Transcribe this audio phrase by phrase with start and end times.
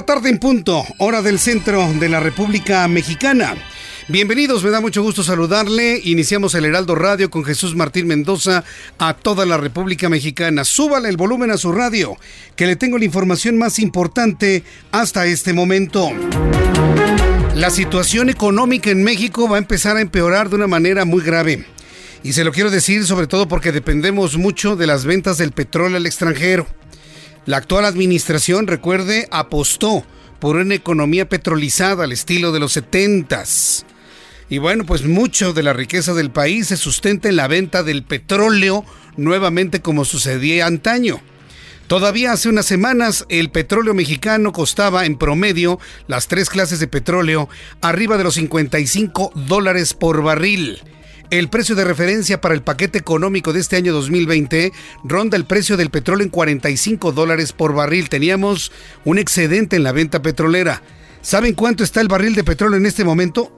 [0.00, 3.54] la tarde en punto, hora del centro de la República Mexicana.
[4.08, 6.00] Bienvenidos, me da mucho gusto saludarle.
[6.02, 8.64] Iniciamos el Heraldo Radio con Jesús Martín Mendoza
[8.96, 10.64] a toda la República Mexicana.
[10.64, 12.16] Súbale el volumen a su radio,
[12.56, 16.10] que le tengo la información más importante hasta este momento.
[17.54, 21.66] La situación económica en México va a empezar a empeorar de una manera muy grave.
[22.22, 25.98] Y se lo quiero decir sobre todo porque dependemos mucho de las ventas del petróleo
[25.98, 26.66] al extranjero.
[27.46, 30.04] La actual administración, recuerde, apostó
[30.40, 33.86] por una economía petrolizada al estilo de los setentas.
[34.48, 38.02] Y bueno, pues mucho de la riqueza del país se sustenta en la venta del
[38.02, 38.84] petróleo,
[39.16, 41.20] nuevamente como sucedía antaño.
[41.86, 47.48] Todavía hace unas semanas el petróleo mexicano costaba en promedio las tres clases de petróleo
[47.80, 50.80] arriba de los 55 dólares por barril.
[51.30, 54.72] El precio de referencia para el paquete económico de este año 2020
[55.04, 58.08] ronda el precio del petróleo en 45 dólares por barril.
[58.08, 58.72] Teníamos
[59.04, 60.82] un excedente en la venta petrolera.
[61.22, 63.52] ¿Saben cuánto está el barril de petróleo en este momento?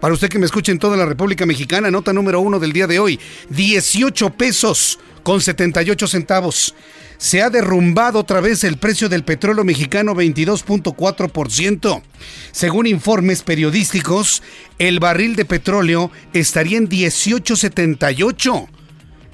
[0.00, 2.88] Para usted que me escuche en toda la República Mexicana, nota número uno del día
[2.88, 6.74] de hoy, 18 pesos con 78 centavos.
[7.22, 12.02] Se ha derrumbado otra vez el precio del petróleo mexicano 22.4%.
[12.50, 14.42] Según informes periodísticos,
[14.80, 18.66] el barril de petróleo estaría en 18.78.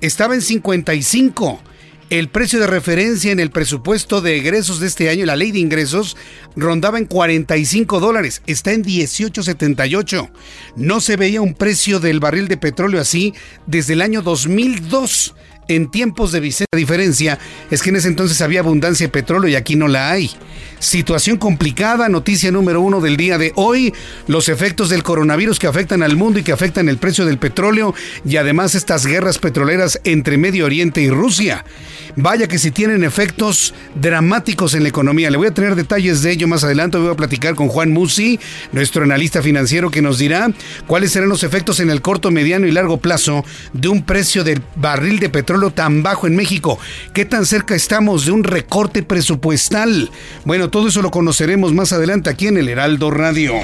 [0.02, 1.62] Estaba en 55.
[2.10, 5.60] El precio de referencia en el presupuesto de egresos de este año, la ley de
[5.60, 6.14] ingresos,
[6.56, 8.42] rondaba en 45 dólares.
[8.46, 10.30] Está en 18.78.
[10.76, 13.32] No se veía un precio del barril de petróleo así
[13.66, 15.34] desde el año 2002
[15.68, 16.76] en tiempos de Vicente.
[16.76, 17.38] Diferencia
[17.70, 20.30] es que en ese entonces había abundancia de petróleo y aquí no la hay.
[20.78, 23.92] Situación complicada, noticia número uno del día de hoy,
[24.26, 27.94] los efectos del coronavirus que afectan al mundo y que afectan el precio del petróleo
[28.24, 31.64] y además estas guerras petroleras entre Medio Oriente y Rusia.
[32.20, 35.30] Vaya que si tienen efectos dramáticos en la economía.
[35.30, 36.98] Le voy a tener detalles de ello más adelante.
[36.98, 38.40] Voy a platicar con Juan Musi,
[38.72, 40.50] nuestro analista financiero, que nos dirá
[40.88, 44.60] cuáles serán los efectos en el corto, mediano y largo plazo de un precio del
[44.74, 46.80] barril de petróleo tan bajo en México.
[47.14, 50.10] ¿Qué tan cerca estamos de un recorte presupuestal?
[50.44, 53.54] Bueno, todo eso lo conoceremos más adelante aquí en el Heraldo Radio.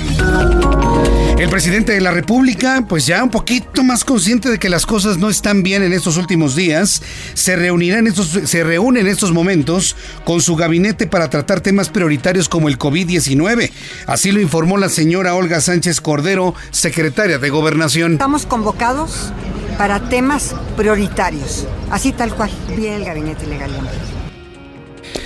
[1.36, 5.18] El presidente de la República, pues ya un poquito más consciente de que las cosas
[5.18, 7.02] no están bien en estos últimos días,
[7.34, 11.88] se reunirá en estos, se reúne en estos momentos con su gabinete para tratar temas
[11.88, 13.72] prioritarios como el COVID-19.
[14.06, 18.12] Así lo informó la señora Olga Sánchez Cordero, secretaria de Gobernación.
[18.12, 19.32] Estamos convocados
[19.76, 22.50] para temas prioritarios, así tal cual.
[22.76, 23.72] Bien el gabinete legal.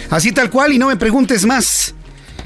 [0.09, 1.95] Así tal cual y no me preguntes más.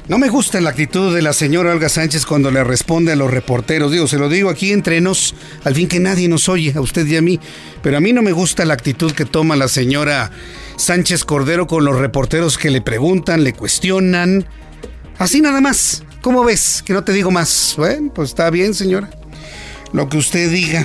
[0.09, 3.31] No me gusta la actitud de la señora Olga Sánchez cuando le responde a los
[3.31, 3.89] reporteros.
[3.89, 5.33] Digo, se lo digo aquí entre nos,
[5.63, 7.39] al fin que nadie nos oye, a usted y a mí.
[7.81, 10.29] Pero a mí no me gusta la actitud que toma la señora
[10.75, 14.45] Sánchez Cordero con los reporteros que le preguntan, le cuestionan.
[15.19, 16.03] Así nada más.
[16.21, 16.83] ¿Cómo ves?
[16.85, 17.75] Que no te digo más.
[17.77, 19.09] Bueno, pues está bien, señora.
[19.93, 20.83] Lo que usted diga.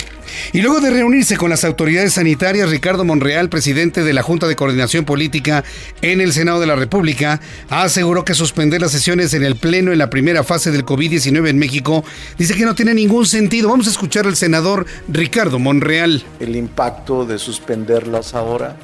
[0.52, 4.54] Y luego de reunirse con las autoridades sanitarias, Ricardo Monreal, presidente de la Junta de
[4.54, 5.64] Coordinación Política
[6.02, 7.40] en el Senado de la República,
[7.70, 11.58] aseguró que suspender las sesiones en el Pleno en la primera fase del COVID-19 en
[11.58, 12.04] México
[12.36, 13.70] dice que no tiene ningún sentido.
[13.70, 16.22] Vamos a escuchar al senador Ricardo Monreal.
[16.38, 18.76] El impacto de suspenderlas ahora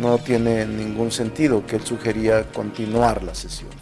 [0.00, 3.76] no tiene ningún sentido, que él sugería continuar las sesiones.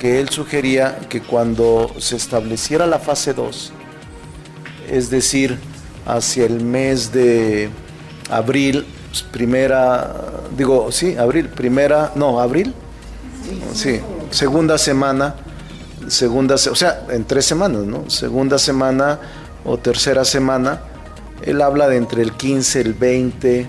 [0.00, 3.72] Que él sugería que cuando se estableciera la fase 2,
[4.90, 5.58] es decir,
[6.06, 7.68] hacia el mes de
[8.30, 10.14] abril, pues, primera,
[10.56, 12.74] digo, sí, abril, primera, no, abril,
[13.72, 14.00] sí,
[14.30, 15.36] segunda semana,
[16.08, 18.10] segunda, o sea, en tres semanas, ¿no?
[18.10, 19.18] Segunda semana
[19.64, 20.80] o tercera semana,
[21.42, 23.66] él habla de entre el 15 y el 20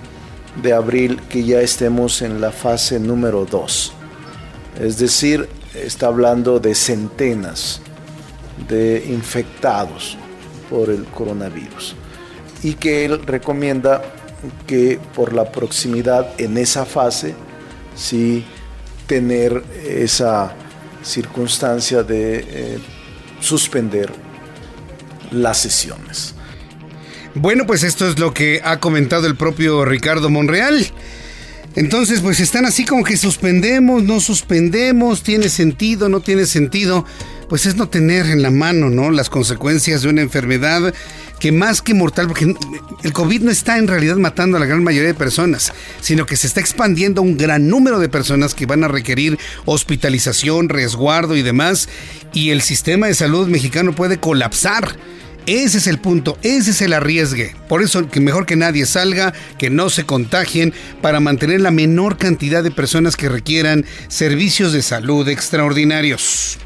[0.62, 3.94] de abril que ya estemos en la fase número 2.
[4.82, 7.82] Es decir, está hablando de centenas
[8.68, 10.18] de infectados
[10.70, 11.96] por el coronavirus
[12.64, 14.02] y que él recomienda
[14.66, 17.36] que por la proximidad en esa fase
[17.96, 18.46] sí
[19.08, 20.54] tener esa
[21.04, 22.80] circunstancia de eh,
[23.40, 24.12] suspender
[25.32, 26.36] las sesiones.
[27.36, 30.88] Bueno, pues esto es lo que ha comentado el propio Ricardo Monreal.
[31.76, 37.06] Entonces, pues están así como que suspendemos, no suspendemos, tiene sentido, no tiene sentido.
[37.50, 39.10] Pues es no tener en la mano, ¿no?
[39.10, 40.94] Las consecuencias de una enfermedad
[41.40, 42.54] que más que mortal, porque
[43.04, 45.72] el COVID no está en realidad matando a la gran mayoría de personas,
[46.02, 49.38] sino que se está expandiendo a un gran número de personas que van a requerir
[49.66, 51.90] hospitalización, resguardo y demás,
[52.34, 54.98] y el sistema de salud mexicano puede colapsar.
[55.46, 57.56] Ese es el punto, ese es el arriesgue.
[57.70, 62.18] Por eso que mejor que nadie salga, que no se contagien, para mantener la menor
[62.18, 66.58] cantidad de personas que requieran servicios de salud extraordinarios.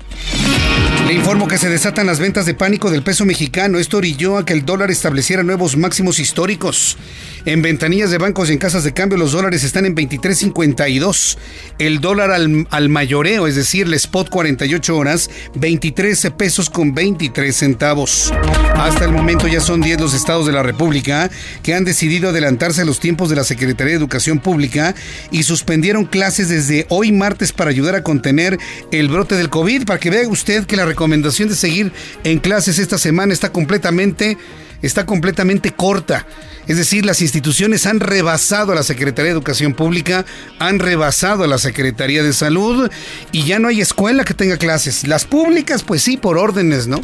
[1.08, 3.80] Le informo que se desatan las ventas de pánico del peso mexicano.
[3.80, 6.98] Esto orilló a que el dólar estableciera nuevos máximos históricos.
[7.44, 11.38] En ventanillas de bancos y en casas de cambio los dólares están en 23.52.
[11.80, 18.32] El dólar al, mayoreo, es decir, el spot 48 horas, 23 pesos con 23 centavos.
[18.76, 21.32] Hasta el momento ya son 10 los estados de la República
[21.64, 24.94] que han decidido adelantarse a los tiempos de la Secretaría de Educación Pública
[25.32, 28.60] y suspendieron clases desde hoy martes para ayudar a contener
[28.92, 29.86] el brote del COVID.
[29.86, 31.92] Para que vea usted que la recomendación de seguir
[32.26, 34.38] en clases esta semana está completamente,
[34.82, 36.28] está completamente corta.
[36.68, 40.26] Es decir, las instituciones han rebasado a la Secretaría de Educación Pública,
[40.60, 42.92] han rebasado a la Secretaría de Salud
[43.32, 45.08] y ya no hay escuela que tenga clases.
[45.08, 47.02] Las públicas, pues sí, por órdenes, ¿no?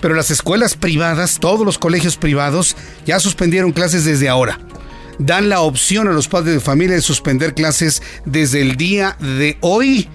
[0.00, 4.60] Pero las escuelas privadas, todos los colegios privados, ya suspendieron clases desde ahora.
[5.18, 9.58] Dan la opción a los padres de familia de suspender clases desde el día de
[9.60, 10.08] hoy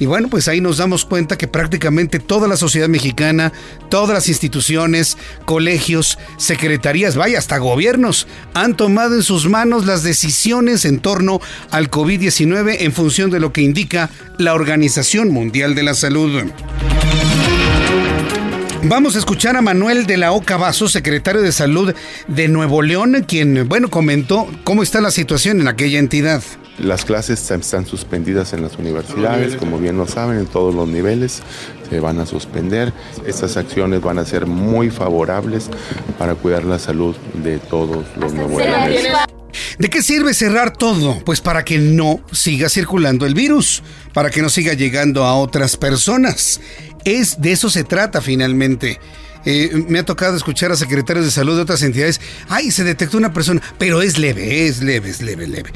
[0.00, 3.52] y bueno, pues ahí nos damos cuenta que prácticamente toda la sociedad mexicana,
[3.90, 10.86] todas las instituciones, colegios, secretarías, vaya, hasta gobiernos, han tomado en sus manos las decisiones
[10.86, 11.38] en torno
[11.70, 14.08] al COVID-19 en función de lo que indica
[14.38, 16.44] la Organización Mundial de la Salud.
[18.84, 21.94] Vamos a escuchar a Manuel de la Oca Vaso, secretario de Salud
[22.26, 26.42] de Nuevo León, quien, bueno, comentó cómo está la situación en aquella entidad.
[26.80, 31.42] Las clases están suspendidas en las universidades, como bien lo saben, en todos los niveles
[31.90, 32.92] se van a suspender.
[33.26, 35.68] Estas acciones van a ser muy favorables
[36.18, 39.12] para cuidar la salud de todos los nuevoleoneses.
[39.78, 41.18] ¿De qué sirve cerrar todo?
[41.24, 43.82] Pues para que no siga circulando el virus,
[44.14, 46.60] para que no siga llegando a otras personas.
[47.04, 49.00] Es de eso se trata finalmente.
[49.44, 52.20] Eh, me ha tocado escuchar a secretarios de salud de otras entidades.
[52.48, 55.70] Ay, se detectó una persona, pero es leve, es leve, es leve, leve.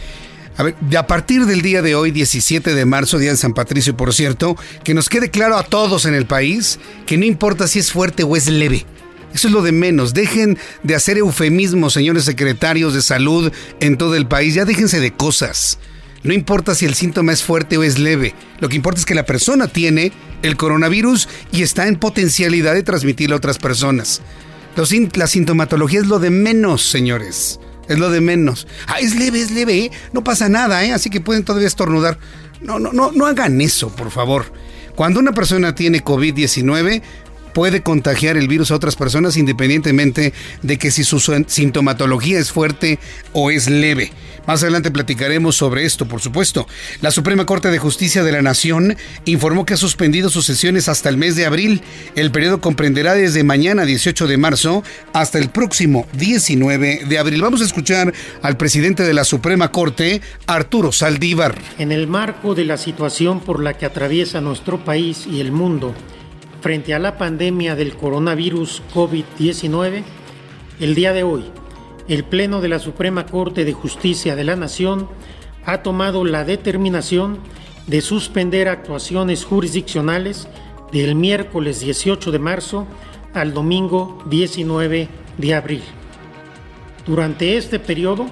[0.57, 3.97] A ver, a partir del día de hoy, 17 de marzo, día de San Patricio,
[3.97, 7.81] por cierto, que nos quede claro a todos en el país que no importa si
[7.81, 8.87] es fuerte o es leve.
[9.35, 10.15] Eso es lo de menos.
[10.15, 14.55] Dejen de hacer eufemismos, señores secretarios de salud en todo el país.
[14.55, 15.81] Ya déjense de cosas.
[16.23, 18.33] No importa si el síntoma es fuerte o es leve.
[18.61, 20.13] Lo que importa es que la persona tiene
[20.43, 24.23] el coronavirus y está en potencialidad de transmitirlo a otras personas.
[25.15, 27.59] la sintomatología es lo de menos, señores.
[27.89, 28.67] Es lo de menos.
[28.87, 29.91] Ah, es leve, es leve, ¿eh?
[30.13, 30.93] No pasa nada, ¿eh?
[30.93, 32.19] Así que pueden todavía estornudar.
[32.61, 34.47] No, no, no, no hagan eso, por favor.
[34.95, 37.03] Cuando una persona tiene COVID-19,
[37.55, 42.99] puede contagiar el virus a otras personas independientemente de que si su sintomatología es fuerte
[43.33, 44.13] o es leve.
[44.47, 46.67] Más adelante platicaremos sobre esto, por supuesto.
[47.01, 51.09] La Suprema Corte de Justicia de la Nación informó que ha suspendido sus sesiones hasta
[51.09, 51.81] el mes de abril.
[52.15, 54.83] El periodo comprenderá desde mañana 18 de marzo
[55.13, 57.43] hasta el próximo 19 de abril.
[57.43, 61.57] Vamos a escuchar al presidente de la Suprema Corte, Arturo Saldívar.
[61.79, 65.95] En el marco de la situación por la que atraviesa nuestro país y el mundo
[66.61, 70.03] frente a la pandemia del coronavirus COVID-19,
[70.81, 71.45] el día de hoy
[72.09, 75.09] el Pleno de la Suprema Corte de Justicia de la Nación
[75.65, 77.39] ha tomado la determinación
[77.87, 80.49] de suspender actuaciones jurisdiccionales
[80.93, 82.87] del miércoles 18 de marzo
[83.33, 85.09] al domingo 19
[85.39, 85.83] de abril.
[87.07, 88.27] Durante este periodo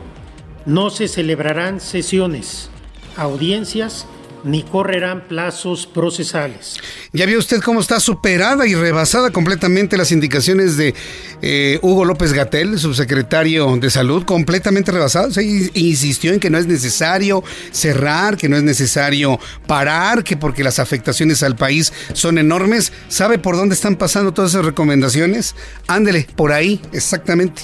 [0.65, 2.71] no se celebrarán sesiones,
[3.17, 4.07] audiencias
[4.45, 6.77] ni correrán plazos procesales.
[7.13, 10.95] Ya vio usted cómo está superada y rebasada completamente las indicaciones de
[11.43, 15.31] eh, Hugo López Gatel, subsecretario de Salud, completamente rebasado.
[15.31, 20.65] Se insistió en que no es necesario cerrar, que no es necesario parar, que porque
[20.65, 22.93] las afectaciones al país son enormes.
[23.09, 25.55] ¿Sabe por dónde están pasando todas esas recomendaciones?
[25.87, 27.63] Ándele, por ahí, exactamente.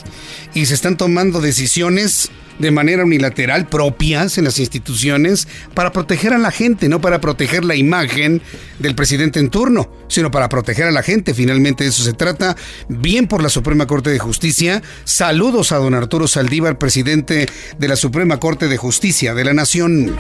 [0.55, 6.39] Y se están tomando decisiones de manera unilateral propias en las instituciones para proteger a
[6.39, 8.43] la gente, no para proteger la imagen
[8.79, 11.35] del presidente en turno, sino para proteger a la gente.
[11.35, 12.57] Finalmente de eso se trata.
[12.89, 14.83] Bien por la Suprema Corte de Justicia.
[15.05, 17.49] Saludos a don Arturo Saldívar, presidente
[17.79, 20.17] de la Suprema Corte de Justicia de la Nación.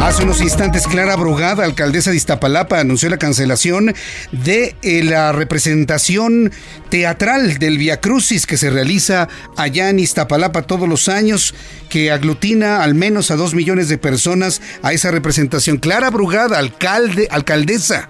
[0.00, 3.94] Hace unos instantes, Clara Brugada, alcaldesa de Iztapalapa, anunció la cancelación
[4.30, 6.52] de eh, la representación
[6.90, 11.54] teatral del Via Crucis que se realiza allá en Iztapalapa todos los años
[11.88, 15.78] que aglutina al menos a dos millones de personas a esa representación.
[15.78, 18.08] Clara Brugada, alcalde, alcaldesa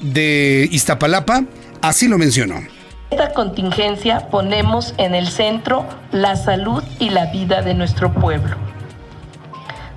[0.00, 1.44] de Iztapalapa,
[1.80, 2.56] así lo mencionó.
[3.10, 8.56] Esta contingencia ponemos en el centro la salud y la vida de nuestro pueblo.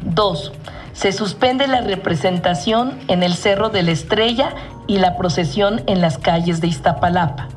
[0.02, 0.52] Dos,
[0.94, 4.56] Se suspende la representación en el Cerro de la Estrella
[4.88, 7.50] y la procesión en las calles de Iztapalapa.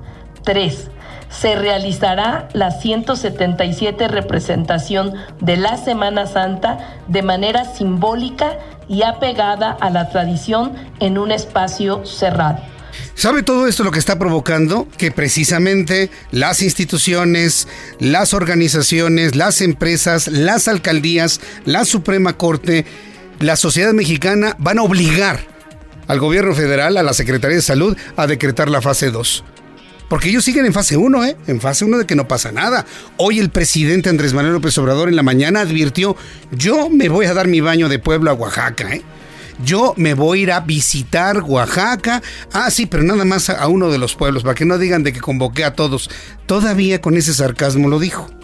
[0.42, 0.90] 3
[1.30, 8.58] se realizará la 177 representación de la Semana Santa de manera simbólica
[8.88, 12.58] y apegada a la tradición en un espacio cerrado.
[13.14, 14.86] ¿Sabe todo esto lo que está provocando?
[14.96, 17.68] Que precisamente las instituciones,
[17.98, 22.86] las organizaciones, las empresas, las alcaldías, la Suprema Corte,
[23.40, 25.40] la sociedad mexicana van a obligar
[26.06, 29.44] al gobierno federal, a la Secretaría de Salud, a decretar la fase 2.
[30.08, 31.36] Porque ellos siguen en fase 1, ¿eh?
[31.46, 32.86] En fase 1 de que no pasa nada.
[33.16, 36.16] Hoy el presidente Andrés Manuel López Obrador en la mañana advirtió,
[36.50, 39.02] yo me voy a dar mi baño de pueblo a Oaxaca, ¿eh?
[39.64, 42.22] Yo me voy a ir a visitar Oaxaca.
[42.52, 45.12] Ah, sí, pero nada más a uno de los pueblos, para que no digan de
[45.12, 46.08] que convoqué a todos.
[46.46, 48.37] Todavía con ese sarcasmo lo dijo.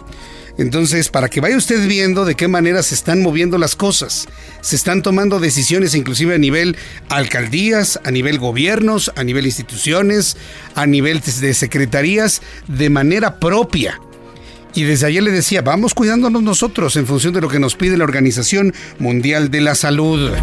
[0.57, 4.27] Entonces, para que vaya usted viendo de qué manera se están moviendo las cosas,
[4.61, 6.77] se están tomando decisiones inclusive a nivel
[7.09, 10.37] alcaldías, a nivel gobiernos, a nivel instituciones,
[10.73, 13.99] a nivel de secretarías, de manera propia.
[14.75, 17.97] Y desde ayer le decía, vamos cuidándonos nosotros en función de lo que nos pide
[17.97, 20.33] la Organización Mundial de la Salud.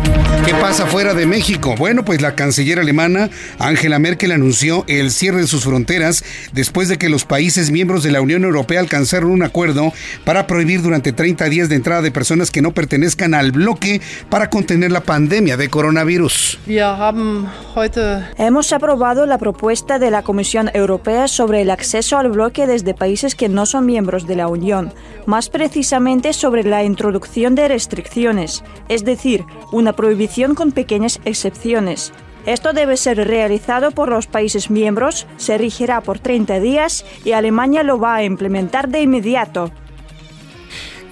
[0.47, 1.75] ¿Qué pasa fuera de México?
[1.77, 6.97] Bueno, pues la canciller alemana Angela Merkel anunció el cierre de sus fronteras después de
[6.97, 9.93] que los países miembros de la Unión Europea alcanzaron un acuerdo
[10.25, 14.49] para prohibir durante 30 días de entrada de personas que no pertenezcan al bloque para
[14.49, 16.59] contener la pandemia de coronavirus.
[18.39, 23.35] Hemos aprobado la propuesta de la Comisión Europea sobre el acceso al bloque desde países
[23.35, 24.93] que no son miembros de la Unión,
[25.27, 32.13] más precisamente sobre la introducción de restricciones, es decir, una prohibición con pequeñas excepciones.
[32.47, 37.85] Esto debe ser realizado por los países miembros, se rigirá por 30 días y Alemania
[37.85, 39.71] lo va a implementar de inmediato.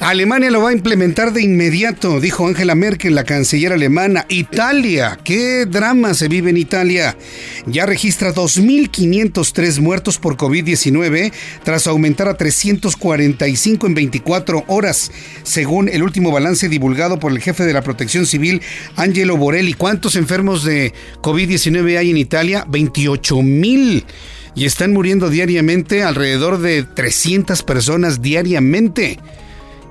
[0.00, 4.25] Alemania lo va a implementar de inmediato, dijo Angela Merkel, la canciller alemana.
[4.30, 7.19] Italia, qué drama se vive en Italia.
[7.66, 11.33] Ya registra 2.503 muertos por COVID-19
[11.64, 17.64] tras aumentar a 345 en 24 horas, según el último balance divulgado por el jefe
[17.64, 18.62] de la Protección Civil,
[18.97, 19.75] Angelo Borelli.
[19.75, 22.64] ¿Cuántos enfermos de COVID-19 hay en Italia?
[22.66, 24.07] 28 mil
[24.54, 29.19] y están muriendo diariamente alrededor de 300 personas diariamente.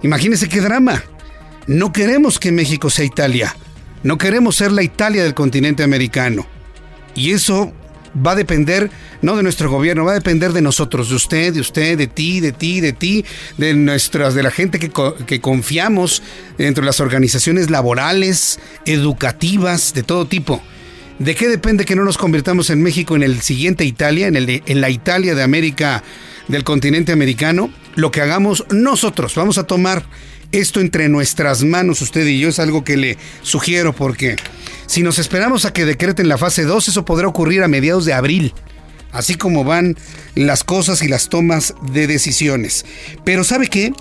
[0.04, 1.04] Imagínense qué drama.
[1.68, 3.56] No queremos que México sea Italia.
[4.04, 6.48] No queremos ser la Italia del continente americano.
[7.16, 7.74] Y eso
[8.26, 8.90] va a depender
[9.22, 12.40] no de nuestro gobierno, va a depender de nosotros, de usted, de usted, de ti,
[12.40, 13.26] de ti, de ti,
[13.58, 14.92] de nuestras, de la gente que,
[15.28, 16.24] que confiamos
[16.58, 20.62] dentro de las organizaciones laborales, educativas, de todo tipo.
[21.20, 24.64] ¿De qué depende que no nos convirtamos en México en el siguiente Italia, en, el
[24.66, 26.02] en la Italia de América,
[26.48, 27.70] del continente americano?
[28.00, 30.06] Lo que hagamos nosotros, vamos a tomar
[30.54, 34.38] esto entre nuestras manos, usted y yo, es algo que le sugiero porque
[34.86, 38.14] si nos esperamos a que decreten la fase 2, eso podrá ocurrir a mediados de
[38.14, 38.54] abril,
[39.12, 39.98] así como van
[40.34, 42.86] las cosas y las tomas de decisiones.
[43.26, 43.92] Pero ¿sabe qué?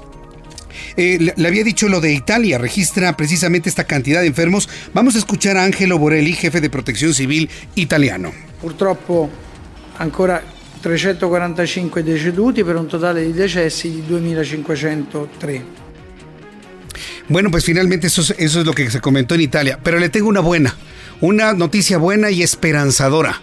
[0.97, 4.69] Eh, le había dicho lo de Italia, registra precisamente esta cantidad de enfermos.
[4.95, 8.31] Vamos a escuchar a Angelo Borelli, jefe de protección civil italiano.
[8.63, 9.29] Purtroppo
[9.99, 10.45] ancora
[10.81, 15.63] 345 deceduti per un totale di decessi di 2503.
[17.29, 19.79] Bueno, pues finalmente eso es, lo que se comentó en Italia.
[19.83, 20.75] Pero le tengo una buena,
[21.21, 23.41] una noticia buena y esperanzadora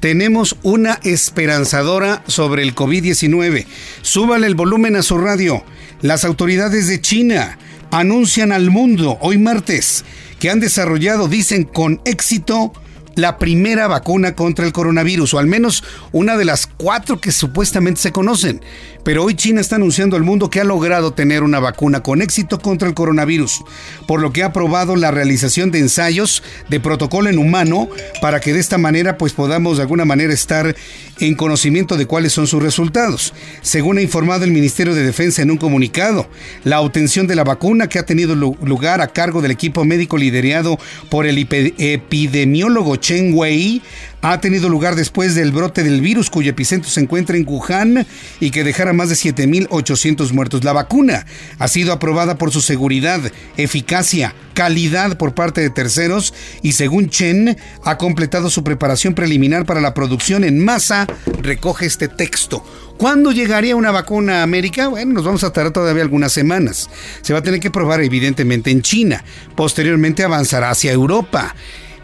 [0.00, 3.66] tenemos una esperanzadora sobre el COVID-19.
[4.02, 5.64] Súbale el volumen a su radio.
[6.02, 7.58] Las autoridades de China
[7.90, 10.04] anuncian al mundo hoy martes
[10.38, 12.72] que han desarrollado, dicen con éxito,
[13.16, 15.82] la primera vacuna contra el coronavirus, o al menos
[16.12, 18.62] una de las cuatro que supuestamente se conocen.
[19.06, 22.58] Pero hoy China está anunciando al mundo que ha logrado tener una vacuna con éxito
[22.58, 23.62] contra el coronavirus,
[24.08, 27.88] por lo que ha aprobado la realización de ensayos de protocolo en humano
[28.20, 30.74] para que de esta manera pues podamos de alguna manera estar
[31.20, 33.32] en conocimiento de cuáles son sus resultados.
[33.62, 36.28] Según ha informado el Ministerio de Defensa en un comunicado,
[36.64, 40.80] la obtención de la vacuna que ha tenido lugar a cargo del equipo médico liderado
[41.10, 43.82] por el epidemiólogo Chen Wei
[44.22, 48.06] ha tenido lugar después del brote del virus cuyo epicentro se encuentra en Wuhan
[48.40, 50.64] y que dejara más de 7.800 muertos.
[50.64, 51.26] La vacuna
[51.58, 53.20] ha sido aprobada por su seguridad,
[53.56, 59.80] eficacia, calidad por parte de terceros y según Chen ha completado su preparación preliminar para
[59.80, 61.06] la producción en masa,
[61.42, 62.64] recoge este texto.
[62.96, 64.88] ¿Cuándo llegaría una vacuna a América?
[64.88, 66.88] Bueno, nos vamos a tardar todavía algunas semanas.
[67.20, 69.22] Se va a tener que probar evidentemente en China.
[69.54, 71.54] Posteriormente avanzará hacia Europa.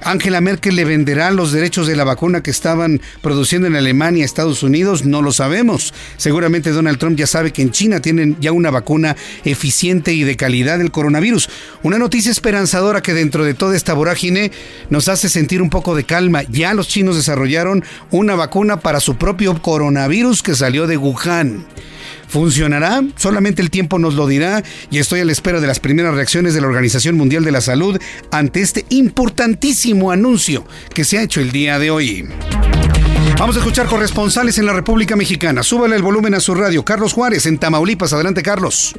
[0.04, 4.62] Angela Merkel le venderá los derechos de la vacuna que estaban produciendo en Alemania, Estados
[4.62, 5.94] Unidos, no lo sabemos.
[6.16, 10.36] Seguramente Donald Trump ya sabe que en China tienen ya una vacuna eficiente y de
[10.36, 11.48] calidad del coronavirus.
[11.82, 14.52] Una noticia esperanzadora que dentro de toda esta vorágine
[14.90, 16.42] nos hace sentir un poco de calma.
[16.44, 21.66] Ya los chinos desarrollaron una vacuna para su propio coronavirus que salió de Wuhan.
[22.32, 23.02] ¿Funcionará?
[23.16, 26.54] Solamente el tiempo nos lo dirá y estoy a la espera de las primeras reacciones
[26.54, 31.42] de la Organización Mundial de la Salud ante este importantísimo anuncio que se ha hecho
[31.42, 32.26] el día de hoy.
[33.38, 35.62] Vamos a escuchar corresponsales en la República Mexicana.
[35.62, 36.86] Súbale el volumen a su radio.
[36.86, 38.14] Carlos Juárez en Tamaulipas.
[38.14, 38.94] Adelante, Carlos.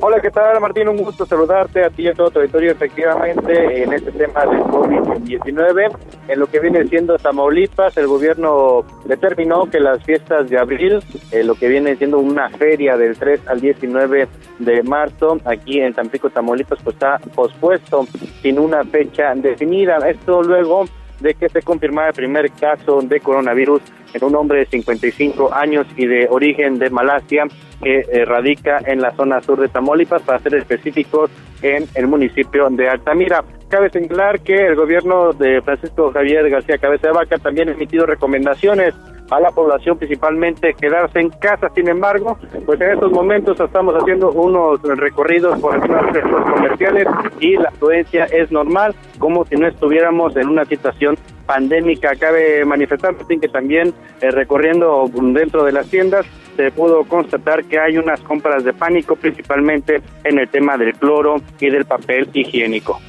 [0.00, 0.88] Hola, ¿qué tal, Martín?
[0.88, 2.70] Un gusto saludarte a ti y a todo tu auditorio.
[2.70, 5.96] Efectivamente, en este tema del COVID-19,
[6.28, 11.02] en lo que viene siendo Tamaulipas, el gobierno determinó que las fiestas de abril,
[11.32, 14.28] eh, lo que viene siendo una feria del 3 al 19
[14.60, 18.06] de marzo, aquí en Tampico, Tamaulipas, pues está pospuesto
[18.42, 19.98] sin una fecha definida.
[20.08, 20.84] Esto luego
[21.20, 23.82] de que se confirmara el primer caso de coronavirus
[24.14, 27.46] en un hombre de 55 años y de origen de Malasia
[27.82, 31.30] que eh, radica en la zona sur de Tamaulipas, para ser específicos,
[31.62, 33.44] en el municipio de Altamira.
[33.68, 38.06] Cabe señalar que el gobierno de Francisco Javier García Cabeza de Vaca también ha emitido
[38.06, 38.94] recomendaciones
[39.30, 41.68] a la población principalmente quedarse en casa.
[41.74, 47.06] Sin embargo, pues en estos momentos estamos haciendo unos recorridos por algunos centros comerciales
[47.40, 52.14] y la afluencia es normal, como si no estuviéramos en una situación pandémica.
[52.16, 57.98] Cabe manifestar que también eh, recorriendo dentro de las tiendas se pudo constatar que hay
[57.98, 63.00] unas compras de pánico, principalmente en el tema del cloro y del papel higiénico.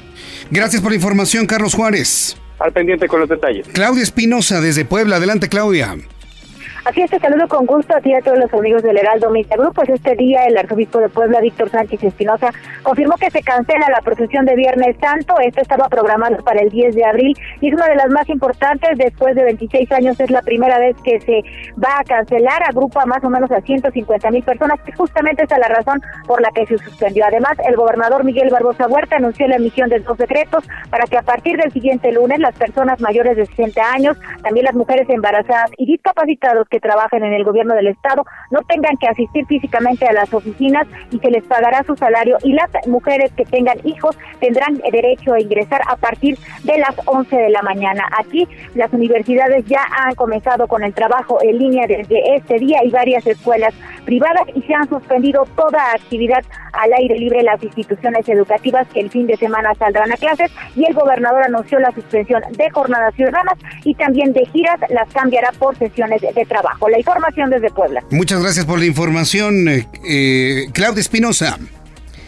[0.50, 2.38] Gracias por la información, Carlos Juárez.
[2.60, 3.68] Al pendiente con los detalles.
[3.74, 5.18] Claudia Espinosa, desde Puebla.
[5.18, 5.96] Adelante, Claudia.
[6.86, 9.32] Así es, te saludo con gusto a ti y a todos los amigos del Heraldo
[9.32, 9.74] Media Group.
[9.74, 12.52] Pues este día el arzobispo de Puebla, Víctor Sánchez Espinosa,
[12.84, 15.34] confirmó que se cancela la procesión de Viernes Santo.
[15.44, 19.00] Esto estaba programado para el 10 de abril y es una de las más importantes.
[19.00, 21.42] Después de 26 años es la primera vez que se
[21.84, 22.62] va a cancelar.
[22.70, 24.80] Agrupa más o menos a 150 mil personas.
[24.96, 27.26] Justamente esa es la razón por la que se suspendió.
[27.26, 31.24] Además, el gobernador Miguel Barbosa Huerta anunció la emisión de dos decretos para que a
[31.24, 35.88] partir del siguiente lunes las personas mayores de 60 años, también las mujeres embarazadas y
[35.88, 40.34] discapacitados que trabajen en el gobierno del estado no tengan que asistir físicamente a las
[40.34, 45.34] oficinas y se les pagará su salario y las mujeres que tengan hijos tendrán derecho
[45.34, 48.04] a ingresar a partir de las 11 de la mañana.
[48.20, 52.92] Aquí las universidades ya han comenzado con el trabajo en línea desde este día y
[52.92, 58.86] varias escuelas privadas y se han suspendido toda actividad al aire libre las instituciones educativas
[58.90, 62.70] que el fin de semana saldrán a clases y el gobernador anunció la suspensión de
[62.70, 66.65] jornadas ciudadanas y también de giras las cambiará por sesiones de trabajo.
[66.90, 68.04] La información desde Puebla.
[68.12, 71.58] Muchas gracias por la información, eh, eh, Claudia Espinosa.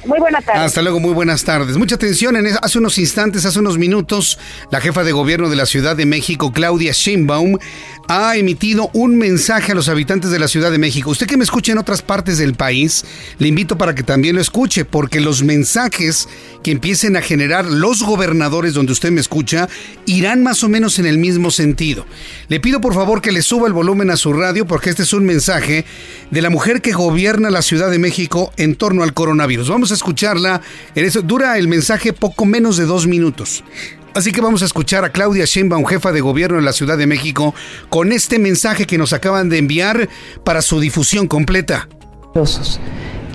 [0.05, 0.61] Muy buenas tardes.
[0.61, 1.75] Hasta luego, muy buenas tardes.
[1.77, 4.39] Mucha atención, en hace unos instantes, hace unos minutos,
[4.71, 7.57] la jefa de gobierno de la Ciudad de México, Claudia Sheinbaum,
[8.07, 11.09] ha emitido un mensaje a los habitantes de la Ciudad de México.
[11.09, 13.03] Usted que me escuche en otras partes del país,
[13.37, 16.29] le invito para que también lo escuche, porque los mensajes
[16.63, 19.67] que empiecen a generar los gobernadores donde usted me escucha
[20.05, 22.05] irán más o menos en el mismo sentido.
[22.47, 25.13] Le pido por favor que le suba el volumen a su radio, porque este es
[25.13, 25.85] un mensaje
[26.31, 29.69] de la mujer que gobierna la Ciudad de México en torno al coronavirus.
[29.69, 30.61] Vamos a escucharla.
[30.95, 33.63] En eso dura el mensaje poco menos de dos minutos.
[34.17, 37.05] Así que vamos a escuchar a Claudia Sheinbaum, jefa de gobierno de la Ciudad de
[37.05, 37.53] México,
[37.89, 40.09] con este mensaje que nos acaban de enviar
[40.43, 41.87] para su difusión completa.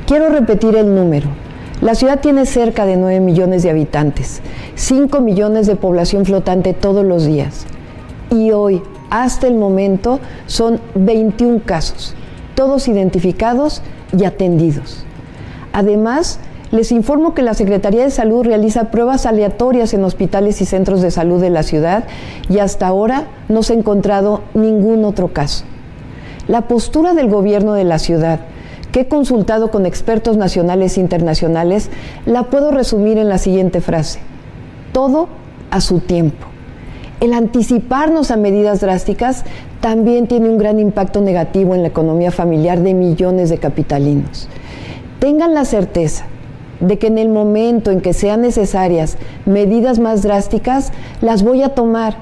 [0.09, 1.29] Quiero repetir el número.
[1.83, 4.41] La ciudad tiene cerca de 9 millones de habitantes,
[4.75, 7.65] 5 millones de población flotante todos los días.
[8.33, 12.17] Y hoy, hasta el momento, son 21 casos,
[12.57, 13.83] todos identificados
[14.19, 15.05] y atendidos.
[15.73, 16.41] Además,
[16.73, 21.11] les informo que la Secretaría de Salud realiza pruebas aleatorias en hospitales y centros de
[21.11, 22.05] salud de la ciudad
[22.49, 25.65] y hasta ahora no se ha encontrado ningún otro caso.
[26.49, 28.41] La postura del gobierno de la ciudad,
[28.91, 31.91] que he consultado con expertos nacionales e internacionales,
[32.25, 34.21] la puedo resumir en la siguiente frase.
[34.93, 35.29] Todo
[35.71, 36.47] a su tiempo.
[37.21, 39.45] El anticiparnos a medidas drásticas
[39.83, 44.49] también tiene un gran impacto negativo en la economía familiar de millones de capitalinos.
[45.21, 46.27] Tengan la certeza
[46.83, 49.17] de que en el momento en que sean necesarias
[49.47, 50.93] medidas más drásticas,
[51.23, 52.17] las voy a tomar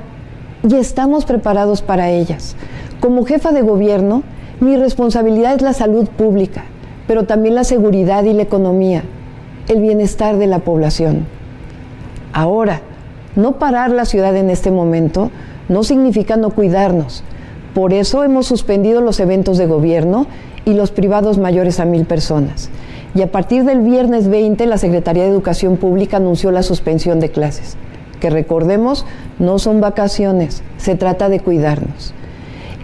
[0.69, 2.55] y estamos preparados para ellas.
[3.01, 4.23] Como jefa de gobierno,
[4.61, 6.65] mi responsabilidad es la salud pública,
[7.07, 9.03] pero también la seguridad y la economía,
[9.69, 11.27] el bienestar de la población.
[12.35, 12.83] Ahora,
[13.37, 15.31] no parar la ciudad en este momento
[15.71, 17.25] no significa no cuidarnos.
[17.75, 20.27] Por eso hemos suspendido los eventos de gobierno
[20.67, 22.71] y los privados mayores a mil personas
[23.15, 27.31] y a partir del viernes 20 la Secretaría de Educación Pública anunció la suspensión de
[27.31, 27.77] clases,
[28.21, 29.05] que recordemos
[29.39, 32.15] no son vacaciones, se trata de cuidarnos.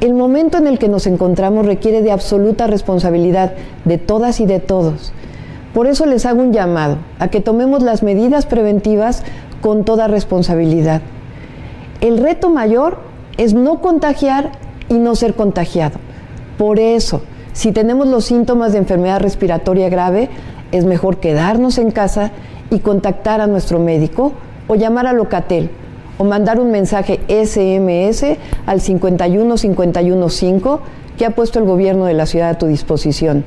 [0.00, 4.60] El momento en el que nos encontramos requiere de absoluta responsabilidad de todas y de
[4.60, 5.12] todos.
[5.72, 9.22] Por eso les hago un llamado a que tomemos las medidas preventivas
[9.62, 11.00] con toda responsabilidad.
[12.00, 12.98] El reto mayor
[13.38, 14.52] es no contagiar
[14.88, 15.98] y no ser contagiado.
[16.58, 17.22] Por eso,
[17.56, 20.28] si tenemos los síntomas de enfermedad respiratoria grave,
[20.72, 22.32] es mejor quedarnos en casa
[22.68, 24.34] y contactar a nuestro médico
[24.68, 25.70] o llamar a Locatel
[26.18, 30.60] o mandar un mensaje SMS al 51515
[31.16, 33.42] que ha puesto el gobierno de la ciudad a tu disposición.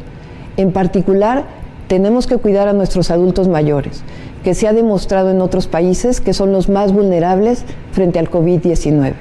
[0.58, 1.44] En particular,
[1.88, 4.02] tenemos que cuidar a nuestros adultos mayores,
[4.44, 9.14] que se ha demostrado en otros países que son los más vulnerables frente al COVID-19.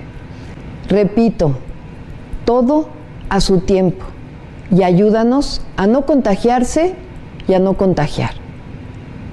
[0.88, 1.58] Repito,
[2.46, 2.88] todo
[3.28, 4.06] a su tiempo
[4.70, 6.94] y ayúdanos a no contagiarse
[7.46, 8.32] y a no contagiar.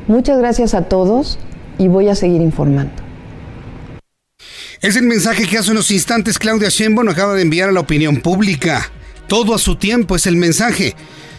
[0.08, 1.40] Muchas gracias a todos
[1.78, 2.94] y voy a seguir informando.
[4.82, 8.18] Es el mensaje que hace unos instantes Claudia Sheinbaum acaba de enviar a la opinión
[8.18, 8.92] pública.
[9.28, 10.96] Todo a su tiempo es el mensaje.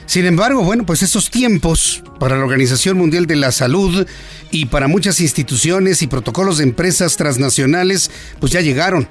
[0.07, 4.07] Sin embargo, bueno, pues esos tiempos para la Organización Mundial de la Salud
[4.51, 9.09] y para muchas instituciones y protocolos de empresas transnacionales, pues ya llegaron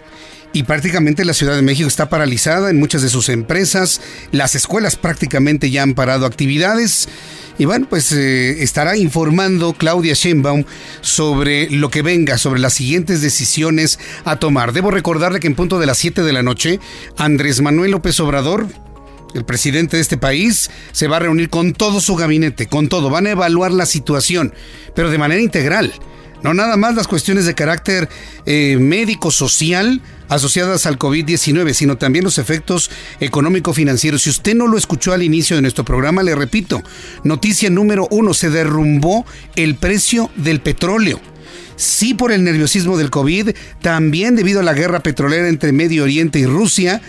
[0.55, 3.99] y prácticamente la Ciudad de México está paralizada en muchas de sus empresas,
[4.31, 7.09] las escuelas prácticamente ya han parado actividades.
[7.57, 10.63] Y bueno, pues eh, estará informando Claudia Sheinbaum
[11.01, 14.71] sobre lo que venga, sobre las siguientes decisiones a tomar.
[14.71, 16.79] Debo recordarle que en punto de las 7 de la noche,
[17.17, 18.65] Andrés Manuel López Obrador,
[19.33, 23.09] el presidente de este país, se va a reunir con todo su gabinete, con todo.
[23.09, 24.53] Van a evaluar la situación,
[24.95, 25.91] pero de manera integral.
[26.43, 28.09] No nada más las cuestiones de carácter
[28.45, 34.23] eh, médico-social asociadas al COVID-19, sino también los efectos económico-financieros.
[34.23, 36.81] Si usted no lo escuchó al inicio de nuestro programa, le repito,
[37.23, 41.19] noticia número uno, se derrumbó el precio del petróleo.
[41.75, 43.49] Sí por el nerviosismo del COVID,
[43.81, 47.01] también debido a la guerra petrolera entre Medio Oriente y Rusia,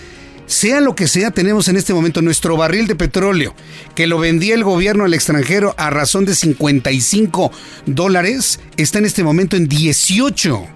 [0.46, 3.54] sea lo que sea, tenemos en este momento nuestro barril de petróleo,
[3.94, 7.50] que lo vendía el gobierno al extranjero a razón de 55
[7.86, 10.66] dólares, está en este momento en 18.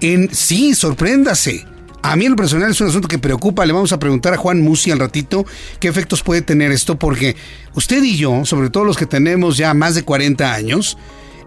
[0.00, 1.66] En sí, sorpréndase.
[2.00, 3.66] A mí en lo personal es un asunto que preocupa.
[3.66, 5.44] Le vamos a preguntar a Juan Musi al ratito
[5.80, 7.36] qué efectos puede tener esto, porque
[7.74, 10.96] usted y yo, sobre todo los que tenemos ya más de 40 años,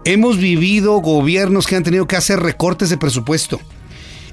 [0.04, 3.60] hemos vivido gobiernos que han tenido que hacer recortes de presupuesto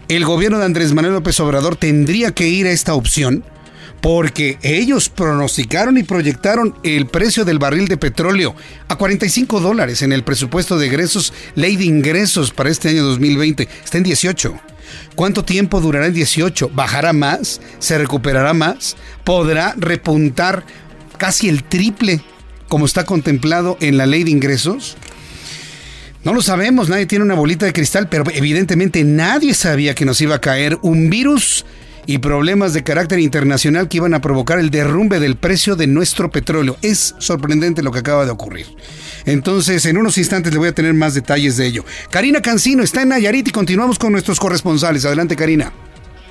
[0.10, 3.44] el gobierno de Andrés Manuel López Obrador tendría que ir a esta opción
[4.02, 8.56] porque ellos pronosticaron y proyectaron el precio del barril de petróleo
[8.88, 13.68] a 45 dólares en el presupuesto de egresos, ley de ingresos para este año 2020.
[13.84, 14.60] Está en 18.
[15.14, 16.72] ¿Cuánto tiempo durará en 18?
[16.74, 17.62] ¿Bajará más?
[17.78, 18.98] ¿Se recuperará más?
[19.24, 20.64] ¿Podrá repuntar
[21.18, 22.22] casi el triple
[22.68, 24.98] como está contemplado en la ley de ingresos?
[26.24, 30.20] No lo sabemos, nadie tiene una bolita de cristal, pero evidentemente nadie sabía que nos
[30.20, 31.66] iba a caer un virus
[32.06, 36.30] y problemas de carácter internacional que iban a provocar el derrumbe del precio de nuestro
[36.30, 36.76] petróleo.
[36.82, 38.66] Es sorprendente lo que acaba de ocurrir.
[39.26, 41.86] Entonces, en unos instantes le voy a tener más detalles de ello.
[42.10, 45.06] Karina Cancino está en Nayarit y continuamos con nuestros corresponsales.
[45.06, 45.72] Adelante, Karina.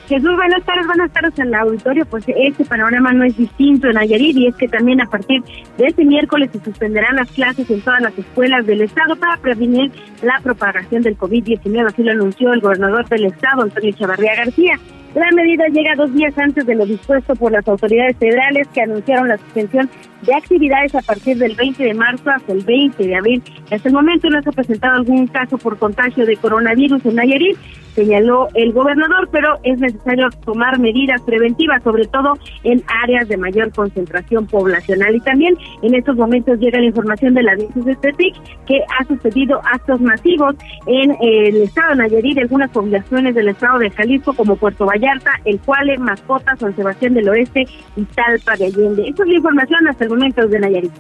[0.09, 2.07] Jesús, buenas tardes, buenas tardes en el auditorio.
[2.07, 5.43] Pues este panorama no es distinto en Nayarit y es que también a partir
[5.77, 9.93] de este miércoles se suspenderán las clases en todas las escuelas del Estado para prevenir
[10.23, 11.87] la propagación del COVID-19.
[11.87, 14.81] Así lo anunció el gobernador del Estado, Antonio Chavarría García.
[15.15, 19.29] La medida llega dos días antes de lo dispuesto por las autoridades federales que anunciaron
[19.29, 19.91] la suspensión
[20.23, 23.43] de actividades a partir del 20 de marzo hasta el 20 de abril.
[23.71, 27.57] Hasta el momento no se ha presentado algún caso por contagio de coronavirus en Nayarit.
[27.95, 33.73] señaló el gobernador, pero es necesario tomar medidas preventivas, sobre todo en áreas de mayor
[33.73, 35.17] concentración poblacional.
[35.17, 39.61] Y también en estos momentos llega la información de la de Tepic que ha sucedido
[39.73, 40.55] actos masivos
[40.87, 45.59] en el estado de Nayarit, algunas poblaciones del estado de Jalisco como Puerto Vallarta, El
[45.61, 49.09] Cuale, Mascota, San Sebastián del Oeste y Talpa de Allende.
[49.09, 50.93] Esa es la información hasta el de Nayarit.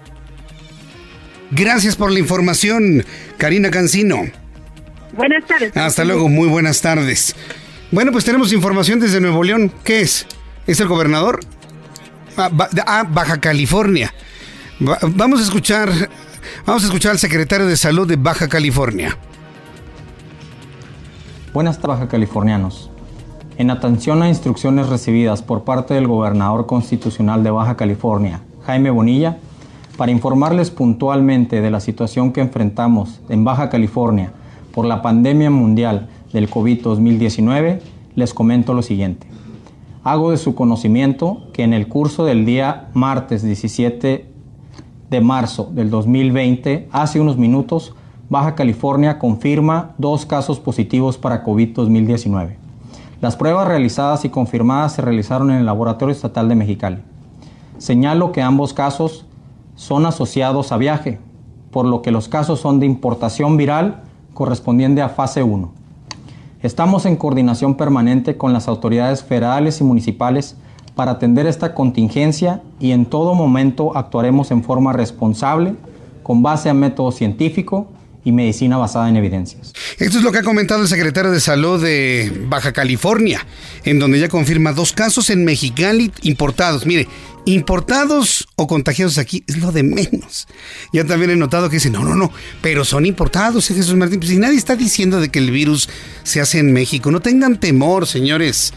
[1.50, 3.04] Gracias por la información,
[3.38, 4.22] Karina Cancino.
[5.12, 5.76] Buenas tardes.
[5.76, 7.34] Hasta luego, muy buenas tardes.
[7.90, 9.72] Bueno, pues tenemos información desde Nuevo León.
[9.82, 10.26] ¿Qué es?
[10.66, 11.40] ¿Es el gobernador?
[12.36, 12.50] Ah,
[12.86, 14.12] ah Baja California.
[15.14, 15.90] vamos a escuchar,
[16.66, 19.16] vamos a escuchar al secretario de Salud de Baja California.
[21.54, 22.90] Buenas tardes, Baja Californianos.
[23.56, 29.38] En atención a instrucciones recibidas por parte del gobernador constitucional de Baja California, Jaime Bonilla,
[29.96, 34.32] para informarles puntualmente de la situación que enfrentamos en Baja California
[34.74, 37.80] por la pandemia mundial del COVID-2019,
[38.14, 39.26] les comento lo siguiente.
[40.04, 44.26] Hago de su conocimiento que en el curso del día martes 17
[45.08, 47.94] de marzo del 2020, hace unos minutos,
[48.28, 52.56] Baja California confirma dos casos positivos para COVID-2019.
[53.22, 56.98] Las pruebas realizadas y confirmadas se realizaron en el Laboratorio Estatal de Mexicali.
[57.78, 59.24] Señalo que ambos casos
[59.76, 61.20] son asociados a viaje,
[61.70, 64.02] por lo que los casos son de importación viral
[64.34, 65.70] correspondiente a fase 1.
[66.60, 70.56] Estamos en coordinación permanente con las autoridades federales y municipales
[70.96, 75.76] para atender esta contingencia y en todo momento actuaremos en forma responsable,
[76.24, 77.86] con base a método científico
[78.24, 79.72] y medicina basada en evidencias.
[79.98, 83.46] Esto es lo que ha comentado el secretario de Salud de Baja California,
[83.84, 86.84] en donde ya confirma dos casos en Mexicali importados.
[86.84, 87.08] Mire,
[87.44, 90.46] importados o contagiados aquí es lo de menos.
[90.92, 94.20] Ya también he notado que dicen, no, no, no, pero son importados, ¿eh, Jesús Martín.
[94.20, 95.88] Pues si nadie está diciendo de que el virus
[96.24, 98.74] se hace en México, no tengan temor, señores.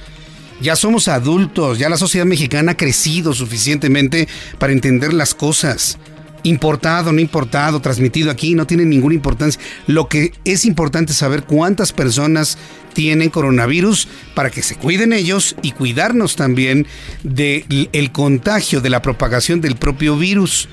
[0.62, 4.28] Ya somos adultos, ya la sociedad mexicana ha crecido suficientemente
[4.60, 5.98] para entender las cosas
[6.44, 9.62] importado, no importado, transmitido aquí, no tiene ninguna importancia.
[9.88, 12.58] Lo que es importante es saber cuántas personas
[12.94, 16.88] tienen coronavirus para que se cuiden ellos y cuidarnos también
[17.24, 20.68] del el contagio, de la propagación del propio virus.